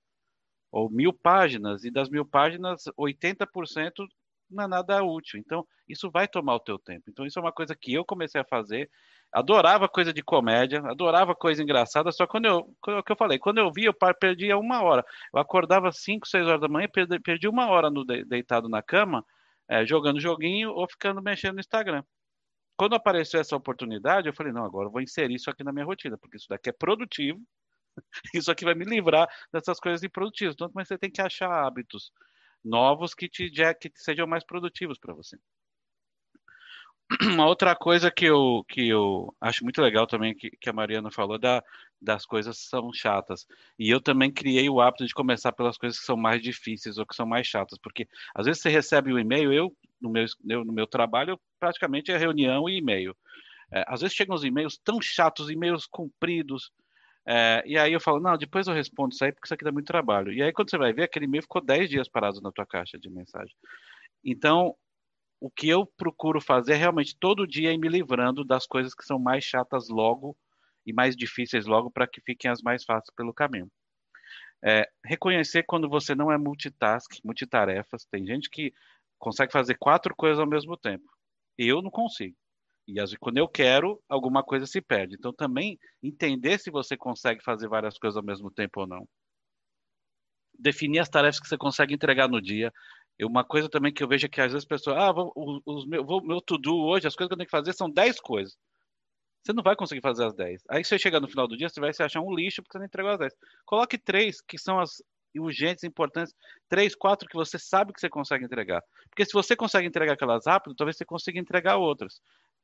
ou 0.71 0.89
mil 0.89 1.11
páginas, 1.11 1.83
e 1.83 1.91
das 1.91 2.09
mil 2.09 2.25
páginas, 2.25 2.83
80% 2.97 4.07
não 4.49 4.63
é 4.63 4.67
nada 4.67 5.03
útil. 5.03 5.39
Então, 5.39 5.65
isso 5.87 6.09
vai 6.11 6.27
tomar 6.27 6.55
o 6.55 6.59
teu 6.59 6.77
tempo. 6.79 7.09
Então, 7.09 7.25
isso 7.25 7.39
é 7.39 7.41
uma 7.41 7.51
coisa 7.51 7.75
que 7.75 7.93
eu 7.93 8.05
comecei 8.05 8.39
a 8.41 8.45
fazer. 8.45 8.89
Adorava 9.31 9.87
coisa 9.87 10.11
de 10.11 10.23
comédia, 10.23 10.81
adorava 10.85 11.35
coisa 11.35 11.61
engraçada, 11.61 12.11
só 12.11 12.25
quando 12.25 12.45
eu, 12.45 12.75
o 12.87 13.03
que 13.03 13.11
eu 13.11 13.15
falei, 13.15 13.37
quando 13.37 13.59
eu 13.59 13.71
vi, 13.71 13.85
eu 13.85 13.93
perdia 14.19 14.57
uma 14.57 14.81
hora. 14.81 15.05
Eu 15.33 15.39
acordava 15.39 15.91
5, 15.91 16.27
6 16.27 16.47
horas 16.47 16.61
da 16.61 16.67
manhã, 16.67 16.87
perdi, 16.91 17.19
perdi 17.19 17.47
uma 17.47 17.67
hora 17.67 17.91
no, 17.91 18.03
deitado 18.03 18.67
na 18.67 18.81
cama, 18.81 19.23
é, 19.67 19.85
jogando 19.85 20.19
joguinho 20.19 20.71
ou 20.71 20.87
ficando 20.89 21.21
mexendo 21.21 21.55
no 21.55 21.59
Instagram. 21.59 22.03
Quando 22.75 22.95
apareceu 22.95 23.39
essa 23.39 23.55
oportunidade, 23.55 24.27
eu 24.27 24.33
falei, 24.33 24.51
não, 24.53 24.63
agora 24.63 24.87
eu 24.87 24.91
vou 24.91 25.01
inserir 25.01 25.35
isso 25.35 25.49
aqui 25.49 25.63
na 25.63 25.71
minha 25.71 25.85
rotina, 25.85 26.17
porque 26.17 26.37
isso 26.37 26.47
daqui 26.49 26.69
é 26.69 26.73
produtivo, 26.73 27.39
isso 28.33 28.49
aqui 28.51 28.65
vai 28.65 28.73
me 28.73 28.85
livrar 28.85 29.27
dessas 29.53 29.79
coisas 29.79 30.01
improdutivas. 30.01 30.55
Então, 30.55 30.71
mas 30.73 30.87
você 30.87 30.97
tem 30.97 31.11
que 31.11 31.21
achar 31.21 31.51
hábitos 31.51 32.11
novos 32.63 33.13
que, 33.13 33.29
te, 33.29 33.49
que 33.49 33.91
sejam 33.95 34.27
mais 34.27 34.43
produtivos 34.43 34.97
para 34.97 35.13
você. 35.13 35.37
Uma 37.23 37.47
outra 37.47 37.75
coisa 37.75 38.11
que 38.11 38.25
eu, 38.25 38.63
que 38.67 38.87
eu 38.87 39.33
acho 39.41 39.63
muito 39.63 39.81
legal 39.81 40.05
também, 40.05 40.35
que, 40.35 40.51
que 40.51 40.69
a 40.69 40.73
Mariana 40.73 41.09
falou, 41.09 41.39
da, 41.39 41.63
das 41.99 42.23
coisas 42.23 42.59
são 42.59 42.93
chatas. 42.93 43.47
E 43.79 43.89
eu 43.89 43.99
também 43.99 44.31
criei 44.31 44.69
o 44.69 44.79
hábito 44.79 45.07
de 45.07 45.13
começar 45.13 45.51
pelas 45.51 45.75
coisas 45.75 45.97
que 45.99 46.05
são 46.05 46.15
mais 46.15 46.41
difíceis 46.41 46.99
ou 46.99 47.05
que 47.07 47.15
são 47.15 47.25
mais 47.25 47.47
chatas, 47.47 47.79
porque 47.81 48.07
às 48.35 48.45
vezes 48.45 48.61
você 48.61 48.69
recebe 48.69 49.11
um 49.11 49.17
e-mail, 49.17 49.51
eu 49.51 49.75
no 49.99 50.09
meu, 50.09 50.25
eu, 50.47 50.63
no 50.63 50.71
meu 50.71 50.85
trabalho, 50.85 51.39
praticamente 51.59 52.11
é 52.11 52.17
reunião 52.17 52.69
e 52.69 52.77
e-mail. 52.77 53.15
É, 53.71 53.83
às 53.87 54.01
vezes 54.01 54.15
chegam 54.15 54.35
os 54.35 54.43
e-mails 54.43 54.77
tão 54.77 55.01
chatos, 55.01 55.49
e-mails 55.49 55.85
compridos, 55.85 56.71
é, 57.31 57.61
e 57.63 57.77
aí 57.77 57.93
eu 57.93 58.01
falo, 58.01 58.19
não, 58.19 58.35
depois 58.35 58.65
eu 58.67 58.73
respondo 58.73 59.13
isso 59.13 59.23
aí, 59.23 59.31
porque 59.31 59.45
isso 59.45 59.53
aqui 59.53 59.63
dá 59.63 59.71
muito 59.71 59.85
trabalho. 59.85 60.33
E 60.33 60.41
aí 60.41 60.51
quando 60.51 60.71
você 60.71 60.79
vai 60.79 60.91
ver, 60.91 61.03
aquele 61.03 61.25
e-mail 61.25 61.43
ficou 61.43 61.63
10 61.63 61.87
dias 61.87 62.09
parado 62.09 62.41
na 62.41 62.51
tua 62.51 62.65
caixa 62.65 62.97
de 62.97 63.07
mensagem. 63.07 63.55
Então, 64.25 64.75
o 65.39 65.47
que 65.47 65.69
eu 65.69 65.85
procuro 65.85 66.41
fazer 66.41 66.73
é 66.73 66.75
realmente 66.75 67.15
todo 67.19 67.45
dia 67.45 67.71
ir 67.71 67.77
me 67.77 67.87
livrando 67.87 68.43
das 68.43 68.65
coisas 68.65 68.95
que 68.95 69.05
são 69.05 69.19
mais 69.19 69.43
chatas 69.43 69.89
logo 69.89 70.35
e 70.87 70.91
mais 70.91 71.15
difíceis 71.15 71.67
logo 71.67 71.91
para 71.91 72.07
que 72.07 72.19
fiquem 72.19 72.49
as 72.49 72.63
mais 72.63 72.83
fáceis 72.83 73.13
pelo 73.15 73.31
caminho. 73.31 73.69
É, 74.65 74.89
reconhecer 75.05 75.63
quando 75.67 75.87
você 75.87 76.15
não 76.15 76.31
é 76.31 76.37
multitask, 76.37 77.11
multitarefas. 77.23 78.05
Tem 78.05 78.25
gente 78.25 78.49
que 78.49 78.73
consegue 79.19 79.51
fazer 79.51 79.75
quatro 79.75 80.15
coisas 80.15 80.39
ao 80.39 80.47
mesmo 80.47 80.75
tempo. 80.75 81.05
Eu 81.55 81.83
não 81.83 81.91
consigo. 81.91 82.35
E 82.89 83.17
quando 83.19 83.37
eu 83.37 83.47
quero, 83.47 84.01
alguma 84.09 84.43
coisa 84.43 84.65
se 84.65 84.81
perde. 84.81 85.15
Então, 85.15 85.31
também 85.31 85.77
entender 86.01 86.59
se 86.59 86.71
você 86.71 86.97
consegue 86.97 87.43
fazer 87.43 87.67
várias 87.67 87.97
coisas 87.99 88.17
ao 88.17 88.23
mesmo 88.23 88.49
tempo 88.49 88.81
ou 88.81 88.87
não. 88.87 89.07
Definir 90.57 90.99
as 90.99 91.09
tarefas 91.09 91.39
que 91.39 91.47
você 91.47 91.57
consegue 91.57 91.93
entregar 91.93 92.27
no 92.27 92.41
dia. 92.41 92.73
E 93.19 93.25
uma 93.25 93.43
coisa 93.43 93.69
também 93.69 93.93
que 93.93 94.03
eu 94.03 94.07
vejo 94.07 94.25
é 94.25 94.29
que 94.29 94.41
às 94.41 94.53
vezes 94.53 94.63
as 94.63 94.67
pessoas, 94.67 94.97
ah, 94.97 95.11
vou, 95.11 95.31
os, 95.65 95.85
meu, 95.85 96.03
vou, 96.03 96.23
meu 96.23 96.41
to-do 96.41 96.75
hoje, 96.75 97.05
as 97.05 97.15
coisas 97.15 97.29
que 97.29 97.33
eu 97.33 97.37
tenho 97.37 97.47
que 97.47 97.51
fazer 97.51 97.73
são 97.73 97.89
10 97.89 98.19
coisas. 98.19 98.57
Você 99.43 99.53
não 99.53 99.63
vai 99.63 99.75
conseguir 99.75 100.01
fazer 100.01 100.25
as 100.25 100.33
10. 100.33 100.63
Aí 100.69 100.83
você 100.83 100.97
chega 100.97 101.19
no 101.19 101.27
final 101.27 101.47
do 101.47 101.55
dia, 101.55 101.69
você 101.69 101.79
vai 101.79 101.93
se 101.93 102.01
achar 102.01 102.21
um 102.21 102.33
lixo 102.33 102.63
porque 102.63 102.73
você 102.73 102.79
não 102.79 102.85
entregou 102.85 103.11
as 103.11 103.19
10. 103.19 103.33
Coloque 103.65 103.97
três, 103.97 104.41
que 104.41 104.57
são 104.57 104.79
as 104.79 105.01
urgentes, 105.37 105.83
importantes, 105.83 106.33
três, 106.67 106.95
quatro 106.95 107.27
que 107.27 107.35
você 107.35 107.59
sabe 107.59 107.93
que 107.93 107.99
você 107.99 108.09
consegue 108.09 108.45
entregar. 108.45 108.81
Porque 109.09 109.25
se 109.25 109.33
você 109.33 109.55
consegue 109.55 109.87
entregar 109.87 110.13
aquelas 110.13 110.45
rápido, 110.47 110.75
talvez 110.75 110.97
você 110.97 111.05
consiga 111.05 111.39
entregar 111.39 111.77
outras. 111.77 112.19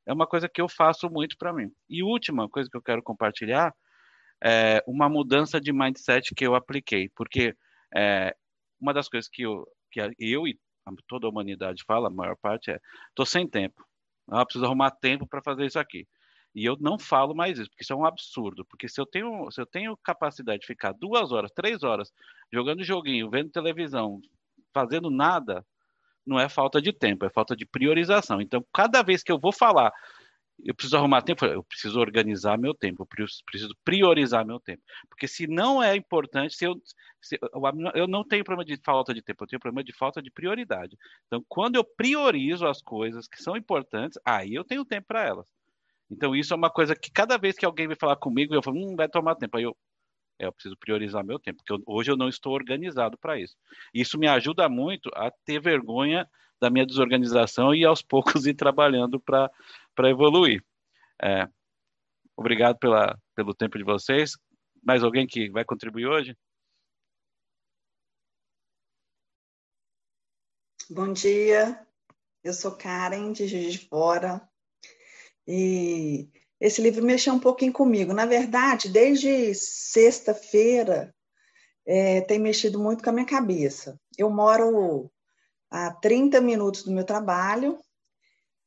É 0.05 0.13
uma 0.13 0.27
coisa 0.27 0.47
que 0.47 0.61
eu 0.61 0.69
faço 0.69 1.09
muito 1.09 1.37
para 1.37 1.53
mim. 1.53 1.71
E 1.89 2.03
última 2.03 2.47
coisa 2.49 2.69
que 2.69 2.77
eu 2.77 2.81
quero 2.81 3.01
compartilhar 3.01 3.73
é 4.43 4.83
uma 4.87 5.09
mudança 5.09 5.59
de 5.59 5.71
mindset 5.73 6.35
que 6.35 6.45
eu 6.45 6.55
apliquei, 6.55 7.09
porque 7.15 7.55
é, 7.95 8.35
uma 8.79 8.93
das 8.93 9.09
coisas 9.09 9.29
que 9.29 9.43
eu, 9.43 9.65
que 9.91 9.99
eu 10.19 10.47
e 10.47 10.59
toda 11.07 11.25
a 11.27 11.29
humanidade 11.29 11.83
fala, 11.87 12.07
a 12.07 12.11
maior 12.11 12.35
parte 12.37 12.71
é: 12.71 12.79
estou 13.09 13.25
sem 13.25 13.47
tempo. 13.47 13.83
Ah, 14.27 14.45
preciso 14.45 14.65
arrumar 14.65 14.91
tempo 14.91 15.27
para 15.27 15.41
fazer 15.41 15.65
isso 15.65 15.79
aqui. 15.79 16.07
E 16.53 16.63
eu 16.65 16.77
não 16.79 16.97
falo 16.97 17.35
mais 17.35 17.59
isso, 17.59 17.69
porque 17.69 17.83
isso 17.83 17.93
é 17.93 17.95
um 17.95 18.05
absurdo. 18.05 18.65
Porque 18.65 18.87
se 18.87 18.99
eu 18.99 19.05
tenho, 19.05 19.51
se 19.51 19.61
eu 19.61 19.65
tenho 19.65 19.97
capacidade 19.97 20.61
de 20.61 20.67
ficar 20.67 20.93
duas 20.93 21.31
horas, 21.31 21.51
três 21.51 21.83
horas 21.83 22.11
jogando 22.51 22.83
joguinho, 22.83 23.29
vendo 23.29 23.51
televisão, 23.51 24.19
fazendo 24.73 25.09
nada, 25.09 25.65
não 26.25 26.39
é 26.39 26.49
falta 26.49 26.81
de 26.81 26.91
tempo, 26.91 27.25
é 27.25 27.29
falta 27.29 27.55
de 27.55 27.65
priorização. 27.65 28.41
Então, 28.41 28.65
cada 28.73 29.01
vez 29.01 29.23
que 29.23 29.31
eu 29.31 29.39
vou 29.39 29.51
falar, 29.51 29.91
eu 30.63 30.73
preciso 30.73 30.97
arrumar 30.97 31.21
tempo, 31.21 31.45
eu 31.45 31.63
preciso 31.63 31.99
organizar 31.99 32.57
meu 32.57 32.73
tempo, 32.73 33.03
eu 33.03 33.05
preciso 33.45 33.75
priorizar 33.83 34.45
meu 34.45 34.59
tempo. 34.59 34.81
Porque 35.09 35.27
se 35.27 35.47
não 35.47 35.83
é 35.83 35.95
importante, 35.95 36.55
se 36.55 36.65
eu, 36.65 36.75
se 37.21 37.37
eu 37.93 38.07
não 38.07 38.23
tenho 38.23 38.43
problema 38.43 38.65
de 38.65 38.77
falta 38.83 39.13
de 39.13 39.21
tempo, 39.21 39.43
eu 39.43 39.47
tenho 39.47 39.59
problema 39.59 39.83
de 39.83 39.93
falta 39.93 40.21
de 40.21 40.31
prioridade. 40.31 40.97
Então, 41.27 41.43
quando 41.47 41.75
eu 41.75 41.83
priorizo 41.83 42.65
as 42.65 42.81
coisas 42.81 43.27
que 43.27 43.41
são 43.41 43.57
importantes, 43.57 44.17
aí 44.25 44.53
eu 44.53 44.63
tenho 44.63 44.85
tempo 44.85 45.07
para 45.07 45.23
elas. 45.23 45.47
Então, 46.09 46.35
isso 46.35 46.53
é 46.53 46.57
uma 46.57 46.69
coisa 46.69 46.95
que 46.95 47.11
cada 47.11 47.37
vez 47.37 47.57
que 47.57 47.65
alguém 47.65 47.87
vai 47.87 47.95
falar 47.95 48.15
comigo, 48.15 48.53
eu 48.53 48.61
falo, 48.63 48.77
hum, 48.77 48.95
vai 48.95 49.09
tomar 49.09 49.35
tempo. 49.35 49.57
Aí 49.57 49.63
eu, 49.63 49.75
eu 50.39 50.51
preciso 50.51 50.77
priorizar 50.77 51.23
meu 51.23 51.39
tempo, 51.39 51.57
porque 51.57 51.73
eu, 51.73 51.81
hoje 51.85 52.11
eu 52.11 52.17
não 52.17 52.27
estou 52.27 52.53
organizado 52.53 53.17
para 53.17 53.39
isso. 53.39 53.55
Isso 53.93 54.17
me 54.17 54.27
ajuda 54.27 54.67
muito 54.67 55.09
a 55.13 55.31
ter 55.45 55.59
vergonha 55.61 56.29
da 56.59 56.69
minha 56.69 56.85
desorganização 56.85 57.73
e 57.73 57.85
aos 57.85 58.01
poucos 58.03 58.45
ir 58.45 58.53
trabalhando 58.53 59.19
para 59.19 59.49
evoluir. 60.09 60.63
É, 61.21 61.47
obrigado 62.35 62.77
pela, 62.77 63.17
pelo 63.35 63.53
tempo 63.53 63.77
de 63.77 63.83
vocês. 63.83 64.37
Mais 64.83 65.03
alguém 65.03 65.25
que 65.25 65.49
vai 65.49 65.63
contribuir 65.65 66.07
hoje? 66.07 66.37
Bom 70.89 71.11
dia, 71.11 71.83
eu 72.43 72.53
sou 72.53 72.77
Karen, 72.77 73.31
de 73.31 73.47
Juiz 73.47 73.73
de 73.73 73.87
Fora. 73.87 74.47
E 75.47 76.29
esse 76.65 76.81
livro 76.81 77.05
mexeu 77.05 77.31
um 77.33 77.39
pouquinho 77.39 77.71
comigo. 77.71 78.11
Na 78.11 78.25
verdade, 78.25 78.89
desde 78.89 79.53
sexta-feira, 79.53 81.13
é, 81.85 82.21
tem 82.21 82.39
mexido 82.39 82.79
muito 82.79 83.03
com 83.03 83.09
a 83.11 83.13
minha 83.13 83.25
cabeça. 83.25 83.99
Eu 84.17 84.31
moro 84.31 85.11
a 85.69 85.91
30 85.91 86.41
minutos 86.41 86.83
do 86.83 86.91
meu 86.91 87.03
trabalho, 87.03 87.79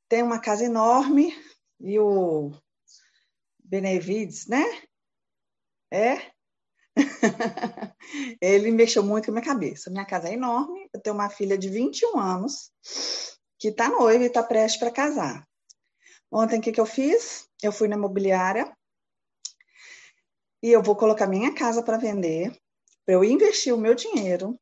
tenho 0.08 0.26
uma 0.26 0.38
casa 0.38 0.64
enorme 0.64 1.34
e 1.80 1.98
o 1.98 2.52
Benevides, 3.58 4.46
né? 4.46 4.64
É? 5.90 6.30
Ele 8.40 8.70
mexeu 8.70 9.02
muito 9.02 9.24
com 9.24 9.32
a 9.32 9.34
minha 9.34 9.44
cabeça. 9.44 9.90
Minha 9.90 10.06
casa 10.06 10.28
é 10.28 10.34
enorme, 10.34 10.88
eu 10.94 11.00
tenho 11.00 11.16
uma 11.16 11.28
filha 11.28 11.58
de 11.58 11.68
21 11.68 12.16
anos 12.16 12.70
que 13.58 13.68
está 13.68 13.88
noiva 13.88 14.22
e 14.22 14.28
está 14.28 14.42
prestes 14.42 14.78
para 14.78 14.92
casar. 14.92 15.47
Ontem, 16.30 16.58
o 16.58 16.62
que, 16.62 16.72
que 16.72 16.80
eu 16.80 16.86
fiz? 16.86 17.48
Eu 17.62 17.72
fui 17.72 17.88
na 17.88 17.96
imobiliária 17.96 18.70
e 20.62 20.70
eu 20.70 20.82
vou 20.82 20.96
colocar 20.96 21.26
minha 21.26 21.54
casa 21.54 21.82
para 21.82 21.96
vender, 21.96 22.56
para 23.04 23.14
eu 23.14 23.24
investir 23.24 23.74
o 23.74 23.78
meu 23.78 23.94
dinheiro, 23.94 24.58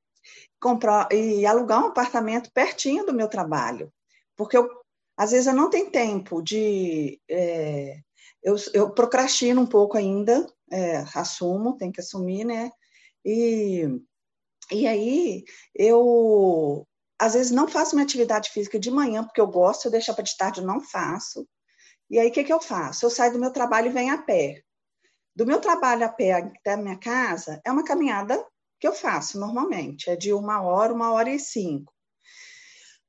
comprar 0.61 1.09
e 1.13 1.45
alugar 1.45 1.83
um 1.83 1.89
apartamento 1.89 2.51
pertinho 2.53 3.05
do 3.05 3.13
meu 3.13 3.29
trabalho, 3.29 3.93
porque 4.37 4.57
eu, 4.57 4.69
às 5.17 5.31
vezes 5.33 5.47
eu 5.47 5.55
não 5.55 5.71
tenho 5.71 5.91
tempo 5.91 6.43
de. 6.43 7.21
É, 7.29 8.01
eu, 8.43 8.57
eu 8.73 8.91
procrastino 8.91 9.61
um 9.63 9.67
pouco 9.67 9.97
ainda, 9.97 10.47
é, 10.71 10.99
assumo, 11.15 11.77
tem 11.77 11.91
que 11.91 12.01
assumir, 12.01 12.45
né? 12.45 12.71
E, 13.25 13.89
e 14.71 14.87
aí 14.87 15.45
eu 15.75 16.87
às 17.19 17.35
vezes 17.35 17.51
não 17.51 17.67
faço 17.67 17.95
minha 17.95 18.05
atividade 18.05 18.51
física 18.51 18.79
de 18.79 18.91
manhã, 18.91 19.25
porque 19.25 19.41
eu 19.41 19.47
gosto, 19.47 19.87
eu 19.87 19.91
deixar 19.91 20.15
para 20.15 20.23
de 20.23 20.37
tarde, 20.37 20.61
eu 20.61 20.67
não 20.67 20.81
faço. 20.81 21.47
E 22.09 22.19
aí, 22.19 22.29
o 22.29 22.33
que, 22.33 22.45
que 22.45 22.53
eu 22.53 22.61
faço? 22.61 23.05
Eu 23.05 23.11
saio 23.11 23.33
do 23.33 23.39
meu 23.39 23.53
trabalho 23.53 23.89
e 23.89 23.93
venho 23.93 24.15
a 24.15 24.19
pé. 24.19 24.63
Do 25.35 25.45
meu 25.45 25.61
trabalho 25.61 26.05
a 26.05 26.09
pé 26.09 26.33
até 26.33 26.73
a 26.73 26.77
minha 26.77 26.99
casa, 26.99 27.61
é 27.65 27.71
uma 27.71 27.85
caminhada 27.85 28.45
que 28.79 28.87
eu 28.87 28.93
faço 28.93 29.39
normalmente, 29.39 30.11
é 30.11 30.17
de 30.17 30.33
uma 30.33 30.63
hora, 30.63 30.93
uma 30.93 31.13
hora 31.13 31.31
e 31.31 31.39
cinco. 31.39 31.93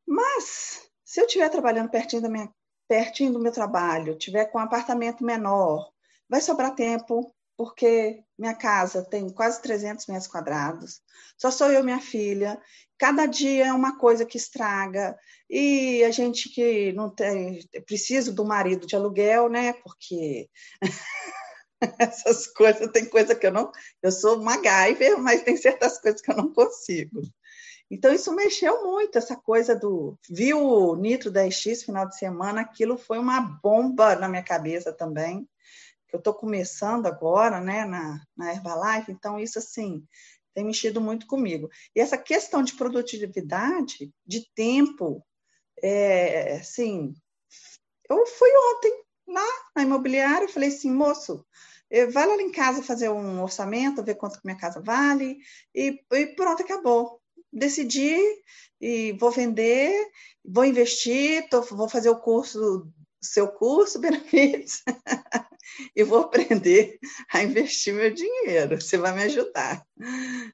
Mas, 0.06 0.90
se 1.04 1.22
eu 1.22 1.26
estiver 1.26 1.50
trabalhando 1.50 1.90
pertinho, 1.90 2.22
da 2.22 2.30
minha, 2.30 2.50
pertinho 2.88 3.34
do 3.34 3.40
meu 3.40 3.52
trabalho, 3.52 4.18
tiver 4.18 4.46
com 4.46 4.58
um 4.58 4.62
apartamento 4.62 5.24
menor, 5.24 5.92
vai 6.30 6.42
sobrar 6.42 6.74
tempo 6.74 7.34
porque 7.58 8.24
minha 8.38 8.54
casa 8.54 9.04
tem 9.04 9.30
quase 9.30 9.62
300 9.62 10.06
metros 10.06 10.28
quadrados, 10.28 11.02
só 11.36 11.50
sou 11.50 11.72
eu 11.72 11.82
e 11.82 11.84
minha 11.84 12.00
filha, 12.00 12.62
cada 12.98 13.26
dia 13.26 13.68
é 13.68 13.74
uma 13.74 13.98
coisa 13.98 14.26
que 14.26 14.38
estraga, 14.38 15.18
e 15.50 16.04
a 16.04 16.12
gente 16.12 16.50
que 16.50 16.94
não 16.94 17.10
tem, 17.10 17.68
preciso 17.86 18.34
do 18.34 18.46
marido 18.46 18.86
de 18.86 18.96
aluguel, 18.96 19.50
né, 19.50 19.74
porque 19.74 20.48
essas 22.00 22.46
coisas, 22.46 22.92
tem 22.92 23.06
coisa 23.06 23.34
que 23.34 23.48
eu 23.48 23.52
não, 23.52 23.72
eu 24.04 24.12
sou 24.12 24.42
MacGyver, 24.42 25.18
mas 25.18 25.42
tem 25.42 25.58
certas 25.58 26.00
coisas 26.00 26.22
que 26.22 26.32
eu 26.32 26.38
não 26.38 26.54
consigo. 26.54 27.22
Então, 27.90 28.14
isso 28.14 28.36
mexeu 28.36 28.84
muito, 28.84 29.18
essa 29.18 29.38
coisa 29.38 29.74
do. 29.74 30.20
Viu 30.30 30.62
o 30.62 30.96
Nitro 30.98 31.32
10X 31.32 31.86
final 31.86 32.06
de 32.06 32.18
semana, 32.18 32.60
aquilo 32.60 32.98
foi 32.98 33.18
uma 33.18 33.40
bomba 33.40 34.14
na 34.14 34.28
minha 34.28 34.44
cabeça 34.44 34.92
também 34.92 35.48
que 36.08 36.16
eu 36.16 36.20
estou 36.20 36.34
começando 36.34 37.06
agora, 37.06 37.60
né, 37.60 37.86
na, 37.86 38.22
na 38.36 38.54
Herbalife, 38.54 39.12
então 39.12 39.40
isso, 39.40 39.60
assim, 39.60 40.04
tem 40.54 40.66
mexido 40.66 41.00
muito 41.02 41.28
comigo. 41.28 41.70
E 41.96 42.00
essa 42.00 42.18
questão 42.18 42.64
de 42.64 42.76
produtividade, 42.76 44.12
de 44.26 44.50
tempo, 44.56 45.24
é, 45.82 46.58
assim, 46.58 47.14
eu 48.10 48.26
fui 48.26 48.50
ontem 48.74 49.04
lá 49.28 49.46
na 49.76 49.84
imobiliária 49.84 50.46
e 50.46 50.52
falei 50.52 50.70
assim, 50.70 50.92
moço, 50.92 51.46
eh, 51.90 52.06
vai 52.08 52.26
lá 52.26 52.42
em 52.42 52.52
casa 52.52 52.82
fazer 52.82 53.10
um 53.10 53.42
orçamento, 53.42 54.04
ver 54.04 54.16
quanto 54.16 54.40
que 54.40 54.46
minha 54.46 54.58
casa 54.58 54.82
vale, 54.82 55.38
e, 55.76 56.00
e 56.12 56.28
pronto, 56.28 56.64
acabou. 56.64 57.22
Decidi 57.52 58.18
e 58.80 59.14
vou 59.14 59.32
vender, 59.32 59.94
vou 60.44 60.66
investir, 60.66 61.48
tô, 61.50 61.62
vou 61.62 61.90
fazer 61.90 62.10
o 62.10 62.20
curso, 62.20 62.92
seu 63.22 63.48
curso, 63.48 64.00
benefícios. 64.02 64.84
e 65.96 66.04
vou 66.04 66.20
aprender 66.20 67.00
a 67.34 67.44
investir 67.44 67.94
meu 67.94 68.14
dinheiro. 68.14 68.80
Você 68.80 68.98
vai 68.98 69.14
me 69.14 69.24
ajudar, 69.24 69.86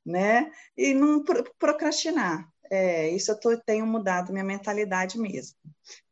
né? 0.06 0.52
E 0.76 0.94
não 0.94 1.24
procrastinar. 1.60 2.48
É, 2.70 3.10
isso 3.10 3.32
eu 3.32 3.40
tô, 3.40 3.58
tenho 3.58 3.86
mudado 3.86 4.32
minha 4.32 4.44
mentalidade 4.44 5.20
mesmo, 5.20 5.56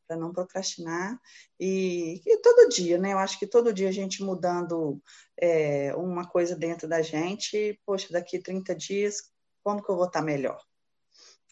para 0.07 0.15
não 0.17 0.31
procrastinar. 0.31 1.19
E, 1.59 2.21
e, 2.25 2.37
todo 2.37 2.69
dia, 2.69 2.97
né? 2.97 3.13
Eu 3.13 3.17
acho 3.17 3.39
que 3.39 3.47
todo 3.47 3.73
dia 3.73 3.89
a 3.89 3.91
gente 3.91 4.23
mudando 4.23 5.01
é, 5.39 5.95
uma 5.95 6.27
coisa 6.27 6.55
dentro 6.55 6.87
da 6.87 7.01
gente, 7.01 7.79
poxa, 7.85 8.07
daqui 8.11 8.39
30 8.39 8.75
dias, 8.75 9.31
como 9.63 9.83
que 9.83 9.89
eu 9.89 9.95
vou 9.95 10.05
estar 10.05 10.21
melhor? 10.21 10.61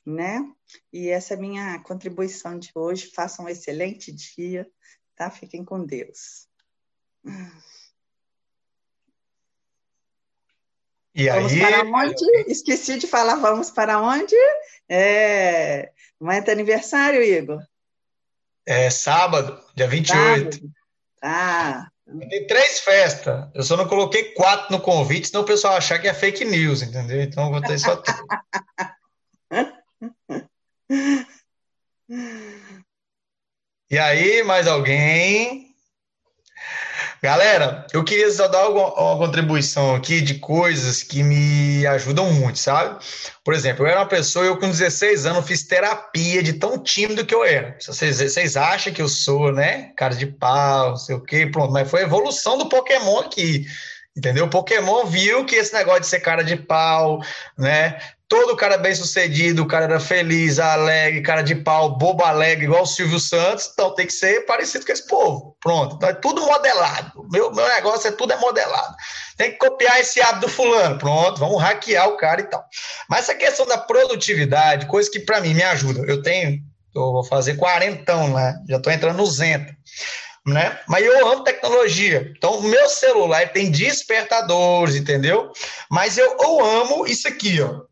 Né? 0.06 0.40
E 0.92 1.10
essa 1.10 1.34
é 1.34 1.38
a 1.38 1.40
minha 1.40 1.80
contribuição 1.80 2.58
de 2.58 2.72
hoje. 2.74 3.12
Façam 3.14 3.46
um 3.46 3.50
excelente 3.50 4.12
dia, 4.12 4.68
tá? 5.16 5.30
Fiquem 5.30 5.64
com 5.64 5.86
Deus. 5.86 6.48
E 11.14 11.30
vamos 11.30 11.52
aí? 11.52 11.60
para 11.60 11.84
onde? 11.84 12.26
Esqueci 12.48 12.98
de 12.98 13.08
falar, 13.08 13.36
vamos 13.36 13.70
para 13.70 14.02
onde? 14.02 14.36
É... 14.88 15.92
Amanhã 16.20 16.44
é 16.48 16.52
aniversário, 16.52 17.22
Igor? 17.22 17.62
É 18.66 18.90
sábado, 18.90 19.62
dia 19.76 19.88
28. 19.88 20.56
Sábado. 20.56 20.72
Tá. 21.20 21.92
Tem 22.30 22.48
três 22.48 22.80
festas. 22.80 23.48
Eu 23.54 23.64
só 23.64 23.78
não 23.78 23.88
coloquei 23.88 24.34
quatro 24.34 24.72
no 24.72 24.82
convite, 24.82 25.28
senão 25.28 25.42
o 25.42 25.46
pessoal 25.46 25.76
achar 25.76 26.00
que 26.00 26.08
é 26.08 26.14
fake 26.14 26.44
news, 26.46 26.82
entendeu? 26.82 27.22
Então 27.22 27.46
eu 27.46 27.52
vou 27.52 27.62
ter 27.62 27.78
só 27.78 27.96
três. 27.98 28.18
e 33.90 33.98
aí, 33.98 34.44
mais 34.44 34.68
alguém? 34.68 35.70
Galera, 37.22 37.86
eu 37.94 38.02
queria 38.02 38.32
só 38.32 38.48
dar 38.48 38.70
uma, 38.70 39.18
contribuição 39.18 39.94
aqui 39.94 40.22
de 40.22 40.36
coisas 40.36 41.04
que 41.04 41.22
me 41.22 41.86
ajudam 41.86 42.32
muito, 42.32 42.58
sabe? 42.58 42.98
Por 43.44 43.54
exemplo, 43.54 43.86
eu 43.86 43.90
era 43.90 44.00
uma 44.00 44.08
pessoa, 44.08 44.46
eu 44.46 44.58
com 44.58 44.70
16 44.70 45.26
anos 45.26 45.46
fiz 45.46 45.64
terapia 45.64 46.42
de 46.42 46.54
tão 46.54 46.82
tímido 46.82 47.26
que 47.26 47.36
eu 47.36 47.44
era. 47.44 47.78
Vocês, 47.82 48.20
vocês 48.22 48.56
acham 48.56 48.94
que 48.94 49.02
eu 49.02 49.10
sou, 49.10 49.52
né? 49.52 49.92
Cara 49.98 50.16
de 50.16 50.28
pau, 50.28 50.92
não 50.92 50.96
sei 50.96 51.16
o 51.16 51.22
quê, 51.22 51.46
pronto. 51.46 51.74
Mas 51.74 51.90
foi 51.90 52.02
a 52.02 52.06
evolução 52.06 52.58
do 52.58 52.70
Pokémon 52.70 53.20
aqui. 53.20 53.66
Entendeu? 54.16 54.46
O 54.46 54.50
Pokémon 54.50 55.06
viu 55.06 55.46
que 55.46 55.56
esse 55.56 55.74
negócio 55.74 56.02
de 56.02 56.08
ser 56.08 56.22
cara 56.22 56.44
de 56.44 56.56
pau, 56.56 57.20
né? 57.58 58.00
Todo 58.30 58.56
cara 58.56 58.78
bem 58.78 58.94
sucedido, 58.94 59.64
o 59.64 59.68
cara 59.68 59.86
era 59.86 60.00
feliz, 60.00 60.60
alegre, 60.60 61.24
cara 61.24 61.42
de 61.42 61.56
pau, 61.56 61.98
bobo 61.98 62.24
alegre, 62.24 62.66
igual 62.66 62.84
o 62.84 62.86
Silvio 62.86 63.20
Santos, 63.20 63.72
então 63.74 63.94
tem 63.96 64.06
que 64.06 64.14
ser 64.14 64.46
parecido 64.46 64.86
com 64.86 64.92
esse 64.92 65.08
povo. 65.08 65.58
Pronto, 65.60 65.96
então 65.96 66.08
é 66.08 66.14
tudo 66.14 66.46
modelado. 66.46 67.28
Meu, 67.32 67.52
meu 67.52 67.68
negócio 67.68 68.08
é 68.08 68.12
tudo 68.12 68.32
é 68.32 68.38
modelado. 68.38 68.96
Tem 69.36 69.52
que 69.52 69.58
copiar 69.58 70.00
esse 70.00 70.22
hábito 70.22 70.42
do 70.42 70.48
fulano. 70.48 71.00
Pronto, 71.00 71.40
vamos 71.40 71.60
hackear 71.60 72.08
o 72.08 72.18
cara 72.18 72.40
e 72.40 72.44
tal. 72.44 72.64
Mas 73.10 73.22
essa 73.22 73.34
questão 73.34 73.66
da 73.66 73.80
produtividade, 73.80 74.86
coisa 74.86 75.10
que 75.10 75.20
para 75.20 75.42
mim 75.42 75.56
me 75.56 75.64
ajuda. 75.64 76.02
Eu 76.08 76.22
tenho, 76.22 76.62
eu 76.96 77.12
vou 77.12 77.24
fazer 77.24 77.56
quarentão, 77.56 78.32
né? 78.34 78.56
Já 78.70 78.78
estou 78.78 78.94
entrando 78.94 79.18
no 79.18 79.26
Zenta. 79.26 79.76
Né? 80.46 80.80
Mas 80.88 81.04
eu 81.04 81.28
amo 81.28 81.44
tecnologia. 81.44 82.32
Então, 82.36 82.60
o 82.60 82.64
meu 82.64 82.88
celular 82.90 83.50
tem 83.50 83.70
despertadores, 83.70 84.96
entendeu? 84.96 85.52
Mas 85.92 86.18
eu, 86.18 86.38
eu 86.40 86.66
amo 86.66 87.06
isso 87.06 87.28
aqui, 87.28 87.62
ó. 87.62 87.89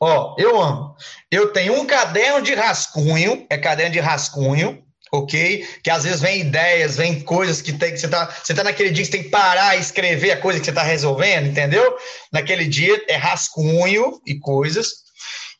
Ó, 0.00 0.34
eu 0.38 0.60
amo. 0.60 0.94
Eu 1.30 1.52
tenho 1.52 1.74
um 1.74 1.86
caderno 1.86 2.42
de 2.42 2.54
rascunho, 2.54 3.46
é 3.48 3.56
caderno 3.56 3.92
de 3.92 4.00
rascunho, 4.00 4.82
ok? 5.10 5.66
Que 5.82 5.90
às 5.90 6.04
vezes 6.04 6.20
vem 6.20 6.40
ideias, 6.40 6.96
vem 6.96 7.20
coisas 7.20 7.62
que 7.62 7.72
tem 7.72 7.92
que 7.92 7.98
você 7.98 8.08
tá, 8.08 8.26
você 8.42 8.54
tá 8.54 8.62
naquele 8.62 8.90
dia 8.90 9.04
que 9.04 9.10
você 9.10 9.16
tem 9.16 9.22
que 9.24 9.30
parar 9.30 9.76
e 9.76 9.80
escrever 9.80 10.32
a 10.32 10.40
coisa 10.40 10.58
que 10.58 10.66
você 10.66 10.72
tá 10.72 10.82
resolvendo, 10.82 11.46
entendeu? 11.46 11.96
Naquele 12.32 12.66
dia 12.66 13.02
é 13.08 13.16
rascunho 13.16 14.20
e 14.26 14.38
coisas. 14.38 15.06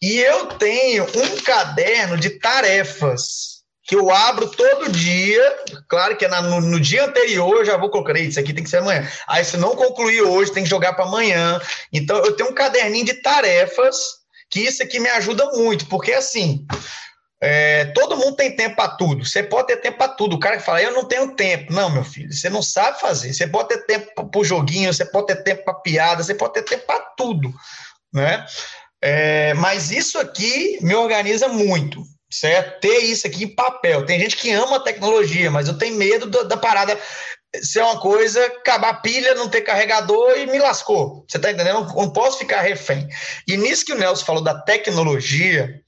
E 0.03 0.18
eu 0.18 0.47
tenho 0.47 1.05
um 1.05 1.41
caderno 1.41 2.18
de 2.18 2.30
tarefas 2.30 3.57
que 3.87 3.95
eu 3.95 4.11
abro 4.11 4.49
todo 4.49 4.91
dia. 4.91 5.57
Claro 5.89 6.16
que 6.16 6.24
é 6.24 6.28
na, 6.28 6.43
no, 6.43 6.61
no, 6.61 6.80
dia 6.80 7.05
anterior 7.05 7.59
eu 7.59 7.64
já 7.64 7.76
vou 7.76 7.89
colocar 7.89 8.18
isso 8.18 8.39
aqui 8.39 8.53
tem 8.53 8.64
que 8.64 8.68
ser 8.70 8.78
amanhã. 8.78 9.09
Aí 9.26 9.45
se 9.45 9.57
não 9.57 9.76
concluir 9.76 10.22
hoje 10.22 10.53
tem 10.53 10.64
que 10.64 10.68
jogar 10.68 10.93
para 10.95 11.07
amanhã. 11.07 11.61
Então 11.93 12.16
eu 12.18 12.32
tenho 12.32 12.51
um 12.51 12.55
caderninho 12.55 13.07
de 13.07 13.14
tarefas 13.14 13.97
que 14.51 14.61
isso 14.61 14.82
aqui 14.82 14.99
me 15.01 15.09
ajuda 15.11 15.44
muito, 15.53 15.86
porque 15.86 16.12
assim, 16.12 16.66
é, 17.40 17.86
todo 17.86 18.16
mundo 18.16 18.36
tem 18.36 18.57
tempo 18.57 18.76
para 18.76 18.97
tudo. 18.97 19.24
Você 19.24 19.42
pode 19.42 19.68
ter 19.68 19.76
tempo 19.76 19.99
para 19.99 20.09
tudo. 20.09 20.36
O 20.36 20.40
cara 20.40 20.57
que 20.57 20.64
fala, 20.64 20.82
eu 20.82 20.92
não 20.92 21.05
tenho 21.05 21.34
tempo. 21.34 21.72
Não, 21.72 21.90
meu 21.90 22.05
filho, 22.05 22.32
você 22.32 22.49
não 22.49 22.62
sabe 22.62 23.01
fazer. 23.01 23.32
Você 23.32 23.47
pode 23.47 23.68
ter 23.68 23.84
tempo 23.86 24.26
para 24.30 24.40
o 24.40 24.44
joguinho, 24.44 24.92
você 24.92 25.05
pode 25.05 25.26
ter 25.26 25.42
tempo 25.42 25.64
para 25.64 25.74
piada, 25.74 26.22
você 26.22 26.34
pode 26.34 26.55
ter 26.55 26.62
tempo 26.62 26.86
para 26.86 27.01
tudo, 27.16 27.53
né? 28.12 28.47
É, 29.03 29.53
mas 29.55 29.90
isso 29.90 30.18
aqui 30.18 30.78
me 30.80 30.94
organiza 30.94 31.49
muito, 31.49 32.03
certo? 32.30 32.80
Ter 32.80 32.99
isso 33.01 33.26
aqui 33.26 33.44
em 33.44 33.55
papel. 33.55 34.07
Tem 34.07 34.18
gente 34.18 34.36
que 34.36 34.51
ama 34.51 34.76
a 34.76 34.80
tecnologia, 34.82 35.51
mas 35.51 35.68
eu 35.68 35.76
tenho 35.76 35.97
medo 35.97 36.26
da, 36.26 36.42
da 36.44 36.57
parada 36.57 36.99
ser 37.62 37.80
uma 37.82 37.98
coisa, 38.00 38.44
acabar 38.46 38.90
a 38.90 38.94
pilha, 38.94 39.34
não 39.34 39.48
ter 39.48 39.62
carregador 39.62 40.36
e 40.38 40.46
me 40.46 40.59
lascou. 40.59 41.24
Você 41.28 41.36
está 41.36 41.50
entendendo? 41.50 41.86
Não, 41.86 41.94
não 41.94 42.11
posso 42.11 42.38
ficar 42.38 42.61
refém. 42.61 43.09
E 43.46 43.57
nisso 43.57 43.84
que 43.84 43.92
o 43.92 43.98
Nelson 43.98 44.24
falou 44.24 44.42
da 44.42 44.61
tecnologia, 44.61 45.80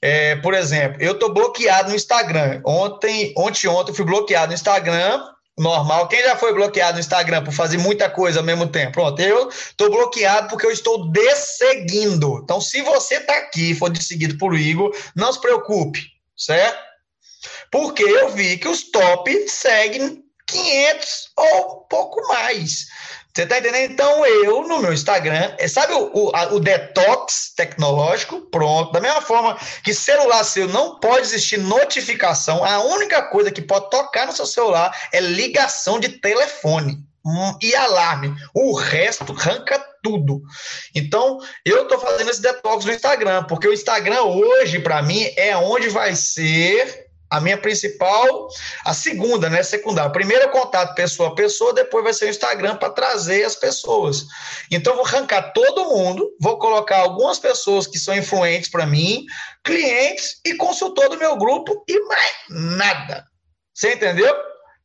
é, 0.00 0.36
por 0.36 0.54
exemplo, 0.54 1.00
eu 1.00 1.12
estou 1.12 1.32
bloqueado 1.32 1.90
no 1.90 1.96
Instagram. 1.96 2.60
Ontem, 2.64 3.32
ontem, 3.36 3.68
ontem, 3.68 3.90
eu 3.90 3.94
fui 3.94 4.04
bloqueado 4.04 4.48
no 4.48 4.54
Instagram. 4.54 5.22
Normal. 5.58 6.06
Quem 6.06 6.22
já 6.22 6.36
foi 6.36 6.54
bloqueado 6.54 6.94
no 6.94 7.00
Instagram 7.00 7.42
por 7.42 7.52
fazer 7.52 7.78
muita 7.78 8.08
coisa 8.08 8.38
ao 8.38 8.46
mesmo 8.46 8.68
tempo? 8.68 8.92
Pronto, 8.92 9.20
eu 9.20 9.48
estou 9.48 9.90
bloqueado 9.90 10.48
porque 10.48 10.64
eu 10.64 10.70
estou 10.70 11.10
desseguindo. 11.10 12.40
Então, 12.44 12.60
se 12.60 12.80
você 12.82 13.16
está 13.16 13.36
aqui 13.36 13.72
e 13.72 13.74
for 13.74 13.90
desseguido 13.90 14.38
por 14.38 14.56
Igor, 14.56 14.94
não 15.16 15.32
se 15.32 15.40
preocupe, 15.40 16.00
certo? 16.36 16.78
Porque 17.70 18.04
eu 18.04 18.30
vi 18.30 18.56
que 18.56 18.68
os 18.68 18.88
top 18.90 19.48
seguem 19.48 20.22
500 20.48 21.30
ou 21.36 21.86
pouco 21.88 22.26
mais. 22.28 22.86
Você 23.38 23.46
tá 23.46 23.58
entendendo? 23.58 23.92
Então, 23.92 24.26
eu, 24.26 24.66
no 24.66 24.80
meu 24.80 24.92
Instagram, 24.92 25.54
é, 25.58 25.68
sabe 25.68 25.92
o, 25.92 26.10
o, 26.12 26.34
a, 26.34 26.52
o, 26.54 26.58
detox 26.58 27.52
tecnológico? 27.54 28.40
Pronto. 28.50 28.90
Da 28.90 29.00
mesma 29.00 29.22
forma 29.22 29.56
que 29.84 29.94
celular 29.94 30.42
seu 30.42 30.66
não 30.66 30.98
pode 30.98 31.20
existir 31.20 31.56
notificação, 31.56 32.64
a 32.64 32.80
única 32.80 33.22
coisa 33.22 33.52
que 33.52 33.62
pode 33.62 33.90
tocar 33.90 34.26
no 34.26 34.32
seu 34.32 34.44
celular 34.44 34.92
é 35.12 35.20
ligação 35.20 36.00
de 36.00 36.08
telefone 36.08 36.98
hum, 37.24 37.56
e 37.62 37.76
alarme. 37.76 38.34
O 38.52 38.74
resto 38.74 39.32
arranca 39.32 39.78
tudo. 40.02 40.42
Então, 40.92 41.38
eu 41.64 41.84
estou 41.84 42.00
fazendo 42.00 42.30
esse 42.30 42.42
detox 42.42 42.84
no 42.84 42.92
Instagram, 42.92 43.44
porque 43.44 43.68
o 43.68 43.72
Instagram 43.72 44.22
hoje, 44.22 44.80
para 44.80 45.00
mim, 45.00 45.30
é 45.36 45.56
onde 45.56 45.88
vai 45.90 46.16
ser 46.16 47.07
a 47.30 47.40
minha 47.40 47.58
principal, 47.58 48.48
a 48.84 48.94
segunda, 48.94 49.48
né, 49.48 49.62
secundária. 49.62 50.10
Primeiro 50.10 50.44
é 50.44 50.48
contato 50.48 50.94
pessoa 50.94 51.30
a 51.30 51.34
pessoa, 51.34 51.74
depois 51.74 52.04
vai 52.04 52.14
ser 52.14 52.26
o 52.26 52.30
Instagram 52.30 52.76
para 52.76 52.90
trazer 52.90 53.44
as 53.44 53.54
pessoas. 53.54 54.26
Então 54.70 54.96
vou 54.96 55.04
arrancar 55.04 55.52
todo 55.52 55.90
mundo, 55.90 56.30
vou 56.40 56.58
colocar 56.58 56.98
algumas 56.98 57.38
pessoas 57.38 57.86
que 57.86 57.98
são 57.98 58.16
influentes 58.16 58.70
para 58.70 58.86
mim, 58.86 59.26
clientes 59.64 60.40
e 60.44 60.54
consultor 60.54 61.08
do 61.08 61.18
meu 61.18 61.36
grupo 61.36 61.84
e 61.86 62.00
mais 62.06 62.32
nada. 62.48 63.26
Você 63.74 63.94
entendeu? 63.94 64.34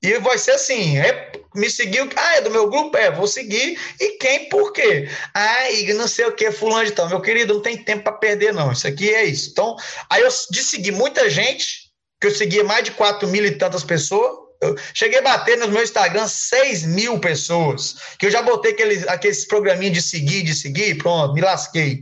E 0.04 0.20
vai 0.20 0.38
ser 0.38 0.52
assim, 0.52 0.98
é, 0.98 1.32
me 1.56 1.70
seguiu, 1.70 2.10
ah, 2.18 2.36
é 2.36 2.42
do 2.42 2.52
meu 2.52 2.70
grupo? 2.70 2.98
É, 2.98 3.10
vou 3.10 3.26
seguir. 3.26 3.80
E 4.02 4.18
quem, 4.18 4.50
por 4.50 4.74
quê? 4.74 5.10
Ah, 5.34 5.72
Igor, 5.72 5.96
não 5.96 6.10
sei 6.10 6.26
o 6.26 6.34
que, 6.34 6.52
fulano 6.52 6.86
de 6.86 6.92
tal. 6.92 7.08
Meu 7.08 7.22
querido, 7.22 7.54
não 7.54 7.62
tem 7.62 7.78
tempo 7.78 8.04
para 8.04 8.12
perder, 8.12 8.54
não. 8.54 8.70
Isso 8.74 8.86
aqui 8.86 9.14
é 9.14 9.24
isso. 9.24 9.52
Então, 9.52 9.78
aí 10.10 10.22
eu 10.22 10.30
de 10.52 10.62
seguir 10.62 10.92
muita 10.92 11.30
gente, 11.30 11.83
que 12.24 12.28
eu 12.28 12.32
seguia 12.32 12.64
mais 12.64 12.86
de 12.86 12.92
4 12.92 13.28
mil 13.28 13.46
e 13.46 13.52
tantas 13.52 13.84
pessoas, 13.84 14.32
eu 14.62 14.78
cheguei 14.94 15.20
a 15.20 15.22
bater 15.22 15.58
no 15.58 15.68
meu 15.68 15.84
Instagram 15.84 16.26
6 16.26 16.86
mil 16.86 17.20
pessoas, 17.20 17.96
que 18.18 18.28
eu 18.28 18.32
já 18.32 18.42
botei 18.42 18.72
aqueles, 18.72 19.06
aqueles 19.10 19.46
programinhos 19.46 19.96
de 19.96 20.02
seguir, 20.02 20.42
de 20.42 20.56
seguir, 20.56 20.98
pronto, 20.98 21.34
me 21.34 21.42
lasquei 21.42 22.02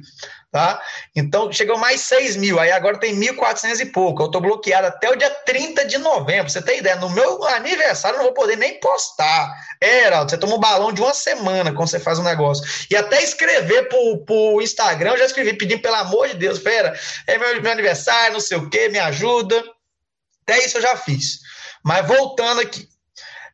tá? 0.52 0.82
Então, 1.16 1.52
chegou 1.52 1.78
mais 1.78 2.02
6 2.02 2.36
mil, 2.36 2.60
aí 2.60 2.72
agora 2.72 3.00
tem 3.00 3.16
1.400 3.16 3.80
e 3.80 3.86
pouco. 3.86 4.22
Eu 4.22 4.26
estou 4.26 4.42
bloqueado 4.42 4.88
até 4.88 5.10
o 5.10 5.16
dia 5.16 5.30
30 5.30 5.86
de 5.86 5.98
novembro. 5.98 6.52
Você 6.52 6.62
tem 6.62 6.80
ideia? 6.80 6.98
No 6.98 7.10
meu 7.10 7.44
aniversário 7.46 8.16
eu 8.16 8.18
não 8.18 8.26
vou 8.26 8.34
poder 8.34 8.58
nem 8.58 8.80
postar. 8.80 9.50
É, 9.80 10.08
Heraldo, 10.08 10.30
você 10.30 10.38
toma 10.38 10.56
um 10.56 10.60
balão 10.60 10.92
de 10.92 11.02
uma 11.02 11.14
semana 11.14 11.72
quando 11.72 11.90
você 11.90 12.00
faz 12.00 12.20
um 12.20 12.24
negócio. 12.24 12.66
E 12.90 12.96
até 12.96 13.24
escrever 13.24 13.88
pro, 13.88 14.26
pro 14.26 14.62
Instagram, 14.62 15.12
eu 15.12 15.20
já 15.20 15.26
escrevi 15.26 15.54
pedindo, 15.54 15.82
pelo 15.82 15.96
amor 15.96 16.28
de 16.28 16.36
Deus, 16.36 16.60
pera, 16.60 17.00
é 17.26 17.38
meu, 17.38 17.62
meu 17.62 17.72
aniversário, 17.72 18.34
não 18.34 18.42
sei 18.42 18.58
o 18.58 18.70
quê, 18.70 18.90
me 18.90 19.00
ajuda. 19.00 19.64
Até 20.52 20.66
isso 20.66 20.78
eu 20.78 20.82
já 20.82 20.96
fiz. 20.96 21.40
Mas 21.84 22.08
voltando 22.08 22.62
aqui, 22.62 22.88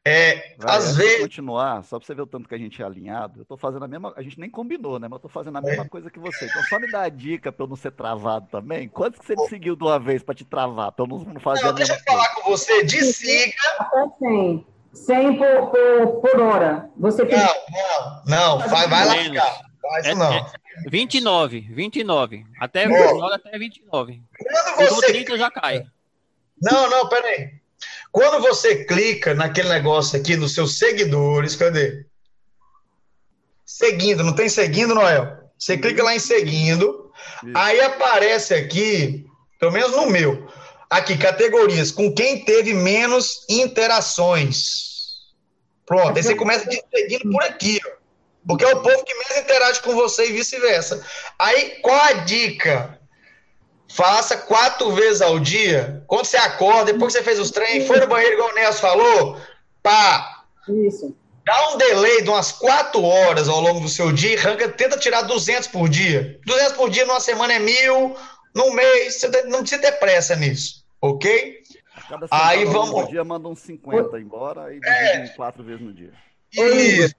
é, 0.10 0.56
Vai, 0.58 0.78
às 0.78 0.96
vezes. 0.96 1.20
continuar, 1.20 1.84
só 1.84 2.00
para 2.00 2.06
você 2.08 2.16
ver 2.16 2.22
o 2.22 2.28
tanto 2.28 2.48
que 2.48 2.56
a 2.56 2.58
gente 2.58 2.82
é 2.82 2.86
alinhado, 2.86 3.40
eu 3.40 3.42
estou 3.42 3.58
fazendo 3.58 3.84
a 3.84 3.88
mesma. 3.90 4.14
A 4.16 4.22
gente 4.22 4.40
nem 4.40 4.50
combinou, 4.50 4.98
né? 4.98 5.08
Mas 5.10 5.18
eu 5.18 5.24
tô 5.24 5.28
fazendo 5.28 5.58
a 5.58 5.62
mesma 5.62 5.84
é. 5.84 5.88
coisa 5.88 6.10
que 6.10 6.18
você. 6.18 6.46
Então 6.46 6.64
só 6.64 6.80
me 6.80 6.90
dá 6.90 7.02
a 7.02 7.10
dica 7.10 7.52
para 7.52 7.66
eu 7.66 7.68
não 7.68 7.76
ser 7.76 7.92
travado 7.92 8.48
também. 8.50 8.88
Quantos 8.88 9.20
que 9.20 9.26
você 9.26 9.36
me 9.36 9.50
seguiu 9.50 9.76
de 9.76 9.84
uma 9.84 10.00
vez 10.00 10.24
para 10.24 10.34
te 10.34 10.46
travar? 10.46 10.94
Para 10.94 11.04
eu 11.04 11.10
não 11.10 11.40
fazer 11.42 11.64
não, 11.64 11.72
a 11.72 11.74
mesma 11.74 11.96
Deixa 11.96 12.10
eu 12.10 12.14
falar 12.14 12.36
com 12.36 12.50
você, 12.50 12.84
desiga. 12.84 13.54
Até 13.80 14.08
100. 14.20 14.68
100 14.94 15.38
por, 15.38 15.72
por, 15.72 16.22
por 16.22 16.40
hora. 16.40 16.90
Você 16.98 17.26
tem... 17.26 17.38
Não, 17.38 17.46
não, 18.26 18.60
não. 18.60 18.70
Vai, 18.70 18.88
vai 18.88 19.06
lá 19.06 19.14
ficar. 19.14 19.62
Faz 19.82 20.06
isso 20.06 20.12
é, 20.12 20.16
não. 20.16 20.34
É 20.34 20.52
29, 20.90 21.60
29. 21.60 22.46
Até, 22.62 22.88
oh. 22.88 23.26
até 23.26 23.58
29. 23.58 24.22
Quando 24.78 24.90
você. 24.90 25.08
30 25.08 25.38
já 25.38 25.52
cai. 25.52 25.86
Não, 26.62 26.90
não, 26.90 27.08
peraí. 27.08 27.52
Quando 28.12 28.42
você 28.42 28.86
clica 28.86 29.34
naquele 29.34 29.70
negócio 29.70 30.20
aqui 30.20 30.36
nos 30.36 30.54
seus 30.54 30.78
seguidores, 30.78 31.56
cadê? 31.56 32.06
Seguindo, 33.66 34.24
não 34.24 34.34
tem 34.34 34.50
seguindo, 34.50 34.96
Noel? 34.96 35.38
Você 35.58 35.78
clica 35.78 36.04
lá 36.04 36.16
em 36.16 36.20
seguindo, 36.20 37.12
Isso. 37.44 37.52
aí 37.56 37.82
aparece 37.82 38.54
aqui, 38.54 39.26
pelo 39.60 39.72
menos 39.72 39.92
no 39.92 40.08
meu, 40.08 40.48
aqui, 40.90 41.18
categorias, 41.18 41.92
com 41.92 42.14
quem 42.14 42.46
teve 42.46 42.74
menos 42.74 43.46
interações. 43.50 44.88
Pronto, 45.86 46.18
aí 46.18 46.24
você 46.24 46.36
começa 46.36 46.68
te 46.68 46.82
seguindo 46.94 47.32
por 47.32 47.44
aqui, 47.44 47.80
ó. 47.86 47.98
Porque 48.48 48.64
é 48.64 48.74
o 48.74 48.82
povo 48.82 49.04
que 49.04 49.14
menos 49.14 49.38
interage 49.38 49.82
com 49.82 49.94
você 49.94 50.30
e 50.30 50.32
vice-versa. 50.32 51.06
Aí, 51.38 51.82
qual 51.82 52.00
a 52.02 52.14
dica? 52.14 52.97
Faça 53.90 54.38
quatro 54.38 54.92
vezes 54.92 55.22
ao 55.22 55.40
dia. 55.40 56.04
Quando 56.08 56.26
você 56.26 56.38
acorda, 56.38 56.92
depois 56.92 57.14
que 57.14 57.20
você 57.20 57.26
fez 57.26 57.40
os 57.40 57.52
treinos, 57.52 57.88
foi 57.88 58.00
no 58.00 58.08
banheiro, 58.08 58.36
igual 58.36 58.50
o 58.50 58.56
Nelson 58.56 58.80
falou, 58.80 59.38
pá. 59.82 60.44
Isso. 60.68 61.16
Dá 61.46 61.70
um 61.70 61.78
delay 61.78 62.22
de 62.22 62.30
umas 62.30 62.52
quatro 62.52 63.02
horas 63.02 63.48
ao 63.48 63.62
longo 63.62 63.80
do 63.80 63.88
seu 63.88 64.12
dia 64.12 64.34
e 64.34 64.38
arranca, 64.38 64.68
tenta 64.68 64.98
tirar 64.98 65.22
200 65.22 65.70
por 65.70 65.88
dia. 65.88 66.40
200 66.46 66.74
por 66.74 66.90
dia 66.90 67.06
numa 67.06 67.22
semana 67.22 67.54
é 67.54 67.60
mil, 67.60 68.16
num 68.54 68.74
mês, 68.74 69.16
você 69.16 69.44
não 69.44 69.60
precisa 69.60 69.82
ter 69.82 69.94
pressa 69.94 70.36
nisso, 70.36 70.84
ok? 71.02 71.62
Cada 72.10 72.28
Aí 72.30 72.66
vamos. 72.66 73.04
Um 73.04 73.08
dia 73.08 73.24
manda 73.24 73.48
uns 73.48 73.60
50 73.60 74.20
embora 74.20 74.74
e 74.74 74.80
é. 74.84 75.28
quatro 75.30 75.64
vezes 75.64 75.82
no 75.82 75.94
dia. 75.94 76.12
Isso. 76.52 77.16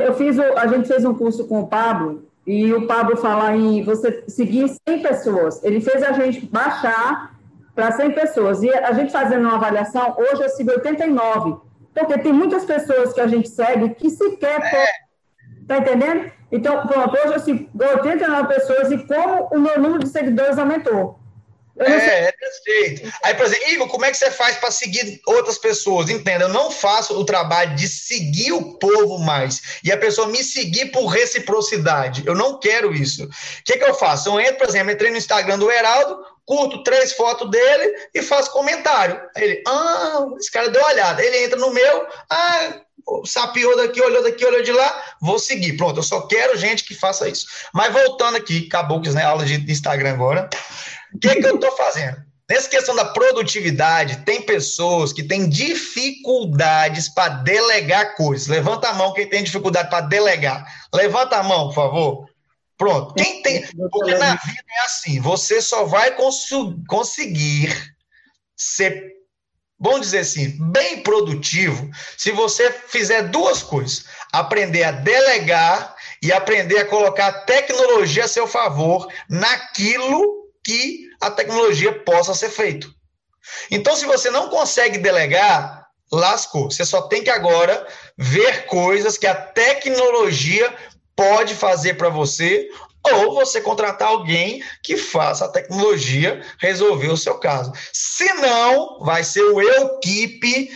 Eu 0.00 0.14
fiz, 0.14 0.38
a 0.38 0.66
gente 0.66 0.88
fez 0.88 1.04
um 1.04 1.14
curso 1.14 1.46
com 1.46 1.60
o 1.60 1.66
Pablo 1.68 2.28
e 2.46 2.72
o 2.74 2.86
Pablo 2.86 3.16
fala 3.16 3.56
em 3.56 3.82
você 3.82 4.22
seguir 4.28 4.68
100 4.88 5.02
pessoas. 5.02 5.64
Ele 5.64 5.80
fez 5.80 6.02
a 6.02 6.12
gente 6.12 6.44
baixar 6.46 7.34
para 7.74 7.92
100 7.92 8.12
pessoas. 8.12 8.62
E 8.62 8.70
a 8.70 8.92
gente 8.92 9.10
fazendo 9.12 9.46
uma 9.46 9.56
avaliação, 9.56 10.14
hoje 10.18 10.42
eu 10.42 10.48
sigo 10.50 10.70
89. 10.70 11.56
Porque 11.94 12.18
tem 12.18 12.32
muitas 12.32 12.64
pessoas 12.64 13.12
que 13.12 13.20
a 13.20 13.26
gente 13.26 13.48
segue 13.48 13.94
que 13.94 14.10
sequer. 14.10 14.60
É. 14.60 14.86
Tá 15.66 15.78
entendendo? 15.78 16.30
Então, 16.52 16.86
pronto, 16.86 17.16
hoje 17.16 17.34
eu 17.34 17.40
sigo 17.40 17.70
89 17.74 18.48
pessoas 18.48 18.90
e 18.92 18.98
como 19.06 19.48
o 19.50 19.58
meu 19.58 19.80
número 19.80 20.04
de 20.04 20.08
seguidores 20.10 20.58
aumentou. 20.58 21.18
É, 21.78 22.28
é 22.28 22.32
perfeito. 22.32 23.12
Aí, 23.22 23.34
por 23.34 23.46
exemplo, 23.46 23.68
Igor, 23.68 23.88
como 23.88 24.04
é 24.04 24.10
que 24.10 24.16
você 24.16 24.30
faz 24.30 24.56
para 24.56 24.70
seguir 24.70 25.20
outras 25.26 25.58
pessoas? 25.58 26.08
Entenda, 26.08 26.44
eu 26.44 26.48
não 26.48 26.70
faço 26.70 27.18
o 27.18 27.24
trabalho 27.24 27.74
de 27.74 27.88
seguir 27.88 28.52
o 28.52 28.78
povo 28.78 29.18
mais 29.18 29.80
e 29.82 29.90
a 29.90 29.96
pessoa 29.96 30.28
me 30.28 30.42
seguir 30.44 30.86
por 30.86 31.06
reciprocidade. 31.06 32.22
Eu 32.26 32.34
não 32.34 32.58
quero 32.60 32.94
isso. 32.94 33.24
O 33.24 33.30
que, 33.64 33.76
que 33.76 33.84
eu 33.84 33.94
faço? 33.94 34.28
Eu 34.28 34.40
entro, 34.40 34.58
por 34.58 34.68
exemplo, 34.68 34.92
entrei 34.92 35.10
no 35.10 35.16
Instagram 35.16 35.58
do 35.58 35.70
Heraldo, 35.70 36.24
curto 36.46 36.82
três 36.82 37.12
fotos 37.12 37.50
dele 37.50 37.94
e 38.14 38.22
faço 38.22 38.52
comentário. 38.52 39.20
Aí 39.36 39.44
ele, 39.44 39.62
ah, 39.66 40.26
esse 40.38 40.50
cara 40.50 40.68
deu 40.68 40.82
olhada. 40.84 41.24
Ele 41.24 41.44
entra 41.44 41.58
no 41.58 41.72
meu, 41.72 42.06
ah, 42.30 42.80
sapiou 43.24 43.76
daqui, 43.76 44.00
olhou 44.00 44.22
daqui, 44.22 44.44
olhou 44.44 44.62
de 44.62 44.72
lá, 44.72 45.04
vou 45.20 45.38
seguir. 45.38 45.76
Pronto, 45.76 45.98
eu 45.98 46.02
só 46.02 46.22
quero 46.22 46.56
gente 46.56 46.84
que 46.84 46.94
faça 46.94 47.28
isso. 47.28 47.46
Mas 47.72 47.92
voltando 47.92 48.36
aqui, 48.36 48.66
acabou 48.68 49.00
que 49.00 49.10
né, 49.10 49.24
aula 49.24 49.44
de 49.44 49.70
Instagram 49.70 50.12
agora. 50.12 50.48
O 51.14 51.18
que, 51.18 51.36
que 51.36 51.46
eu 51.46 51.54
estou 51.54 51.76
fazendo? 51.76 52.24
Nessa 52.50 52.68
questão 52.68 52.94
da 52.94 53.06
produtividade, 53.06 54.18
tem 54.24 54.42
pessoas 54.42 55.12
que 55.12 55.22
têm 55.22 55.48
dificuldades 55.48 57.08
para 57.08 57.36
delegar 57.36 58.16
coisas. 58.16 58.48
Levanta 58.48 58.88
a 58.88 58.94
mão 58.94 59.14
quem 59.14 59.26
tem 59.26 59.42
dificuldade 59.42 59.88
para 59.88 60.02
delegar. 60.02 60.66
Levanta 60.92 61.36
a 61.36 61.42
mão, 61.42 61.68
por 61.68 61.74
favor. 61.74 62.28
Pronto. 62.76 63.14
Quem 63.14 63.40
tem. 63.42 63.66
Porque 63.90 64.14
na 64.16 64.34
vida 64.34 64.64
é 64.76 64.80
assim: 64.84 65.20
você 65.20 65.62
só 65.62 65.84
vai 65.84 66.14
cons 66.16 66.50
conseguir 66.86 67.94
ser, 68.54 69.12
vamos 69.80 70.02
dizer 70.02 70.18
assim, 70.18 70.58
bem 70.70 71.02
produtivo 71.02 71.90
se 72.18 72.30
você 72.30 72.70
fizer 72.70 73.22
duas 73.22 73.62
coisas: 73.62 74.04
aprender 74.32 74.84
a 74.84 74.90
delegar 74.90 75.94
e 76.22 76.30
aprender 76.30 76.78
a 76.78 76.84
colocar 76.84 77.28
a 77.28 77.40
tecnologia 77.40 78.24
a 78.24 78.28
seu 78.28 78.46
favor 78.46 79.10
naquilo 79.30 80.44
que 80.62 81.03
a 81.26 81.30
tecnologia 81.30 81.92
possa 82.00 82.34
ser 82.34 82.50
feito. 82.50 82.94
Então, 83.70 83.94
se 83.96 84.06
você 84.06 84.30
não 84.30 84.48
consegue 84.48 84.98
delegar, 84.98 85.86
lascou. 86.10 86.70
Você 86.70 86.84
só 86.84 87.02
tem 87.02 87.22
que 87.22 87.30
agora 87.30 87.86
ver 88.16 88.66
coisas 88.66 89.18
que 89.18 89.26
a 89.26 89.34
tecnologia 89.34 90.74
pode 91.16 91.54
fazer 91.54 91.94
para 91.94 92.08
você 92.08 92.68
ou 93.12 93.34
você 93.34 93.60
contratar 93.60 94.08
alguém 94.08 94.62
que 94.82 94.96
faça 94.96 95.44
a 95.44 95.50
tecnologia 95.50 96.42
resolver 96.58 97.08
o 97.08 97.16
seu 97.16 97.38
caso. 97.38 97.72
Se 97.92 98.32
não, 98.34 99.00
vai 99.00 99.22
ser 99.22 99.42
o 99.42 99.60
equipe 99.60 100.70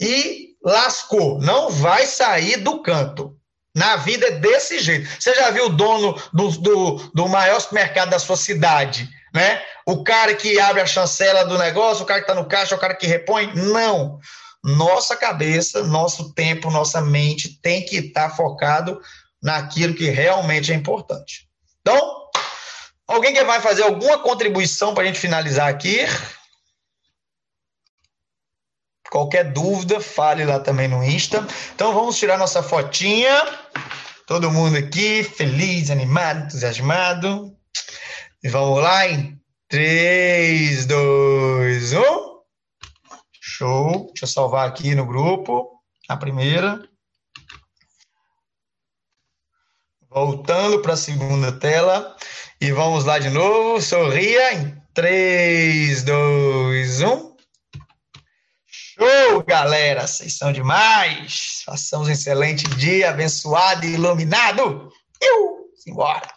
e 0.00 0.54
lascou. 0.64 1.38
Não 1.38 1.70
vai 1.70 2.06
sair 2.06 2.56
do 2.58 2.82
canto. 2.82 3.36
Na 3.74 3.96
vida 3.96 4.28
é 4.28 4.30
desse 4.32 4.78
jeito. 4.78 5.06
Você 5.20 5.34
já 5.34 5.50
viu 5.50 5.66
o 5.66 5.76
dono 5.76 6.18
do, 6.32 6.48
do, 6.52 6.94
do 7.14 7.28
maior 7.28 7.60
supermercado 7.60 8.08
da 8.08 8.18
sua 8.18 8.36
cidade? 8.36 9.06
Né? 9.36 9.62
O 9.86 10.02
cara 10.02 10.34
que 10.34 10.58
abre 10.58 10.80
a 10.80 10.86
chancela 10.86 11.44
do 11.44 11.58
negócio, 11.58 12.02
o 12.02 12.06
cara 12.06 12.20
que 12.20 12.30
está 12.30 12.34
no 12.34 12.48
caixa, 12.48 12.74
o 12.74 12.78
cara 12.78 12.94
que 12.94 13.06
repõe. 13.06 13.52
Não. 13.54 14.18
Nossa 14.64 15.14
cabeça, 15.14 15.84
nosso 15.84 16.32
tempo, 16.32 16.70
nossa 16.70 17.02
mente 17.02 17.60
tem 17.60 17.84
que 17.84 17.98
estar 17.98 18.30
tá 18.30 18.34
focado 18.34 18.98
naquilo 19.42 19.94
que 19.94 20.08
realmente 20.08 20.72
é 20.72 20.74
importante. 20.74 21.46
Então, 21.82 22.00
alguém 23.06 23.34
que 23.34 23.44
vai 23.44 23.60
fazer 23.60 23.82
alguma 23.82 24.18
contribuição 24.18 24.94
para 24.94 25.04
a 25.04 25.06
gente 25.06 25.20
finalizar 25.20 25.68
aqui? 25.68 26.00
Qualquer 29.10 29.52
dúvida, 29.52 30.00
fale 30.00 30.44
lá 30.46 30.58
também 30.58 30.88
no 30.88 31.04
Insta. 31.04 31.46
Então 31.74 31.92
vamos 31.92 32.18
tirar 32.18 32.38
nossa 32.38 32.62
fotinha. 32.62 33.30
Todo 34.26 34.50
mundo 34.50 34.76
aqui, 34.78 35.22
feliz, 35.22 35.90
animado, 35.90 36.46
entusiasmado. 36.46 37.55
E 38.46 38.48
vamos 38.48 38.80
lá 38.80 39.08
em 39.08 39.36
3, 39.68 40.86
2, 40.86 41.92
1. 41.94 41.98
Show. 43.40 44.06
Deixa 44.06 44.22
eu 44.22 44.28
salvar 44.28 44.68
aqui 44.68 44.94
no 44.94 45.04
grupo. 45.04 45.82
A 46.08 46.16
primeira. 46.16 46.80
Voltando 50.08 50.80
para 50.80 50.92
a 50.92 50.96
segunda 50.96 51.58
tela. 51.58 52.16
E 52.60 52.70
vamos 52.70 53.04
lá 53.04 53.18
de 53.18 53.30
novo. 53.30 53.82
Sorria 53.82 54.54
em 54.54 54.80
3, 54.94 56.04
2, 56.04 57.02
1. 57.02 57.36
Valeu, 58.96 59.42
galera. 59.42 60.06
Vocês 60.06 60.38
são 60.38 60.52
demais. 60.52 61.62
Façamos 61.66 62.06
um 62.06 62.12
excelente 62.12 62.62
dia, 62.76 63.10
abençoado 63.10 63.84
e 63.84 63.94
iluminado. 63.94 64.88
Eu, 65.20 65.68
simbora. 65.74 66.35